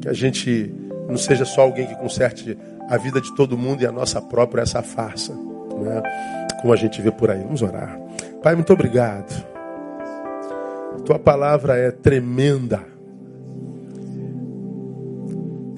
Que 0.00 0.08
a 0.08 0.14
gente 0.14 0.74
não 1.06 1.18
seja 1.18 1.44
só 1.44 1.60
alguém 1.60 1.86
que 1.86 1.94
conserte 1.96 2.56
a 2.88 2.96
vida 2.96 3.20
de 3.20 3.34
todo 3.34 3.58
mundo 3.58 3.82
e 3.82 3.86
a 3.86 3.92
nossa 3.92 4.20
própria 4.22 4.62
essa 4.62 4.82
farsa, 4.82 5.34
né? 5.84 6.02
como 6.60 6.72
a 6.72 6.76
gente 6.76 7.00
vê 7.00 7.10
por 7.10 7.30
aí. 7.30 7.42
Vamos 7.42 7.62
orar. 7.62 7.98
Pai, 8.42 8.54
muito 8.54 8.72
obrigado. 8.72 9.46
Tua 11.04 11.18
palavra 11.18 11.76
é 11.76 11.90
tremenda 11.90 12.98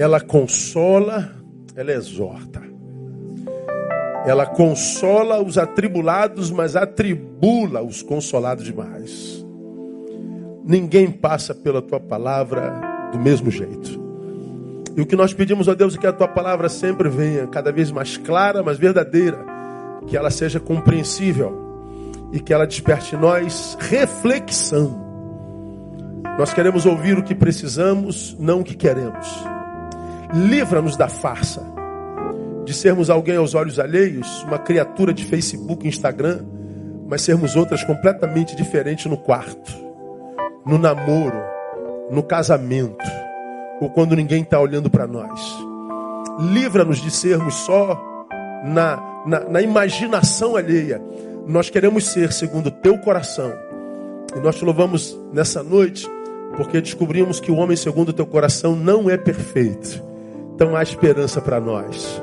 ela 0.01 0.19
consola, 0.19 1.31
ela 1.77 1.93
exorta. 1.93 2.63
Ela 4.25 4.47
consola 4.47 5.43
os 5.43 5.59
atribulados, 5.59 6.51
mas 6.51 6.75
atribula 6.75 7.83
os 7.83 8.01
consolados 8.01 8.65
demais. 8.65 9.45
Ninguém 10.65 11.11
passa 11.11 11.55
pela 11.55 11.83
tua 11.83 12.01
palavra 12.01 12.81
do 13.13 13.19
mesmo 13.19 13.51
jeito. 13.51 14.01
E 14.97 15.03
o 15.03 15.07
que 15.07 15.15
nós 15.15 15.35
pedimos 15.35 15.69
a 15.69 15.75
Deus 15.75 15.95
é 15.95 15.99
que 15.99 16.07
a 16.07 16.15
tua 16.15 16.29
palavra 16.29 16.71
sempre 16.71 17.11
venha 17.11 17.47
cada 17.47 17.71
vez 17.71 17.91
mais 17.91 18.17
clara, 18.17 18.63
mais 18.63 18.79
verdadeira, 18.79 19.45
que 20.07 20.17
ela 20.17 20.31
seja 20.31 20.59
compreensível 20.59 21.71
e 22.33 22.41
que 22.41 22.53
ela 22.53 22.67
desperte 22.67 23.15
em 23.15 23.19
nós 23.19 23.77
reflexão. 23.81 25.09
Nós 26.39 26.55
queremos 26.55 26.87
ouvir 26.87 27.19
o 27.19 27.23
que 27.23 27.35
precisamos, 27.35 28.37
não 28.39 28.61
o 28.61 28.65
que 28.65 28.75
queremos. 28.75 29.29
Livra-nos 30.33 30.97
da 30.97 31.09
farsa, 31.09 31.63
de 32.65 32.73
sermos 32.73 33.11
alguém 33.11 33.37
aos 33.37 33.55
olhos 33.55 33.79
alheios, 33.79 34.43
uma 34.45 34.59
criatura 34.59 35.13
de 35.13 35.25
Facebook, 35.25 35.87
Instagram, 35.87 36.45
mas 37.09 37.23
sermos 37.23 37.57
outras 37.57 37.83
completamente 37.83 38.55
diferentes 38.55 39.07
no 39.07 39.17
quarto, 39.17 39.73
no 40.65 40.79
namoro, 40.79 41.43
no 42.11 42.23
casamento, 42.23 43.05
ou 43.81 43.91
quando 43.91 44.15
ninguém 44.15 44.43
está 44.43 44.61
olhando 44.61 44.89
para 44.89 45.07
nós. 45.07 45.41
Livra-nos 46.39 47.01
de 47.01 47.11
sermos 47.11 47.55
só 47.55 48.01
na, 48.65 48.97
na, 49.27 49.41
na 49.41 49.63
imaginação 49.63 50.57
alheia. 50.57 51.01
Nós 51.47 51.71
queremos 51.71 52.07
ser 52.07 52.33
segundo 52.33 52.69
o 52.69 52.71
teu 52.71 52.99
coração. 52.99 53.53
E 54.37 54.41
nós 54.41 54.57
te 54.57 54.65
louvamos 54.65 55.19
nessa 55.33 55.63
noite, 55.63 56.09
porque 56.57 56.81
descobrimos 56.81 57.41
que 57.41 57.51
o 57.51 57.57
homem 57.57 57.77
segundo 57.77 58.11
o 58.11 58.13
teu 58.13 58.27
coração 58.27 58.77
não 58.77 59.11
é 59.11 59.17
perfeito 59.17 60.11
então 60.61 60.77
há 60.77 60.83
esperança 60.83 61.41
para 61.41 61.59
nós. 61.59 62.23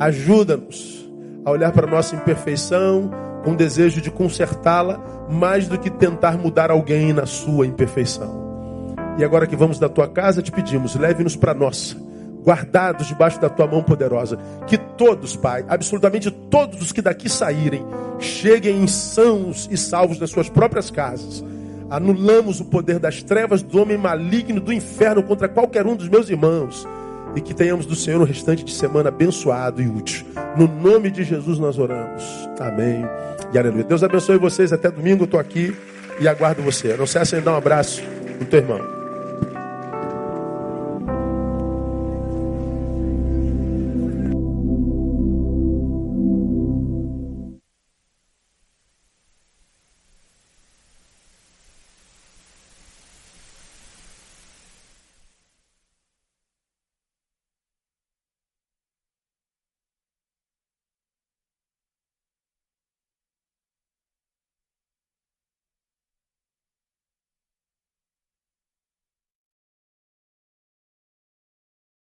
Ajuda-nos 0.00 1.08
a 1.44 1.52
olhar 1.52 1.70
para 1.70 1.86
a 1.86 1.90
nossa 1.90 2.16
imperfeição 2.16 3.08
com 3.44 3.54
desejo 3.54 4.00
de 4.00 4.10
consertá-la, 4.10 5.00
mais 5.30 5.68
do 5.68 5.78
que 5.78 5.88
tentar 5.88 6.36
mudar 6.36 6.72
alguém 6.72 7.12
na 7.12 7.26
sua 7.26 7.64
imperfeição. 7.64 8.96
E 9.16 9.22
agora 9.22 9.46
que 9.46 9.54
vamos 9.54 9.78
da 9.78 9.88
tua 9.88 10.08
casa, 10.08 10.42
te 10.42 10.50
pedimos, 10.50 10.96
leve-nos 10.96 11.36
para 11.36 11.54
nossa, 11.54 11.96
guardados 12.44 13.06
debaixo 13.06 13.40
da 13.40 13.48
tua 13.48 13.66
mão 13.66 13.82
poderosa. 13.82 14.38
Que 14.66 14.76
todos, 14.76 15.36
Pai, 15.36 15.64
absolutamente 15.68 16.30
todos 16.30 16.80
os 16.80 16.92
que 16.92 17.02
daqui 17.02 17.28
saírem, 17.28 17.84
cheguem 18.18 18.86
sãos 18.86 19.68
e 19.70 19.76
salvos 19.76 20.18
nas 20.18 20.30
suas 20.30 20.48
próprias 20.48 20.90
casas. 20.90 21.44
Anulamos 21.90 22.60
o 22.60 22.64
poder 22.64 22.98
das 22.98 23.22
trevas, 23.22 23.62
do 23.62 23.80
homem 23.80 23.98
maligno, 23.98 24.60
do 24.60 24.72
inferno 24.72 25.22
contra 25.22 25.48
qualquer 25.48 25.86
um 25.86 25.96
dos 25.96 26.08
meus 26.08 26.30
irmãos 26.30 26.86
e 27.34 27.40
que 27.40 27.54
tenhamos 27.54 27.86
do 27.86 27.94
Senhor 27.94 28.20
o 28.20 28.24
restante 28.24 28.64
de 28.64 28.72
semana 28.72 29.08
abençoado 29.08 29.82
e 29.82 29.88
útil. 29.88 30.24
No 30.56 30.66
nome 30.66 31.10
de 31.10 31.24
Jesus 31.24 31.58
nós 31.58 31.78
oramos. 31.78 32.22
Amém 32.58 33.04
e 33.52 33.58
aleluia. 33.58 33.84
Deus 33.84 34.02
abençoe 34.02 34.38
vocês. 34.38 34.72
Até 34.72 34.90
domingo 34.90 35.22
eu 35.22 35.26
estou 35.26 35.40
aqui 35.40 35.74
e 36.20 36.28
aguardo 36.28 36.62
você. 36.62 36.96
Não 36.96 37.06
se 37.06 37.18
de 37.18 37.40
dar 37.40 37.52
um 37.52 37.56
abraço 37.56 38.02
no 38.38 38.46
teu 38.46 38.60
irmão. 38.60 38.99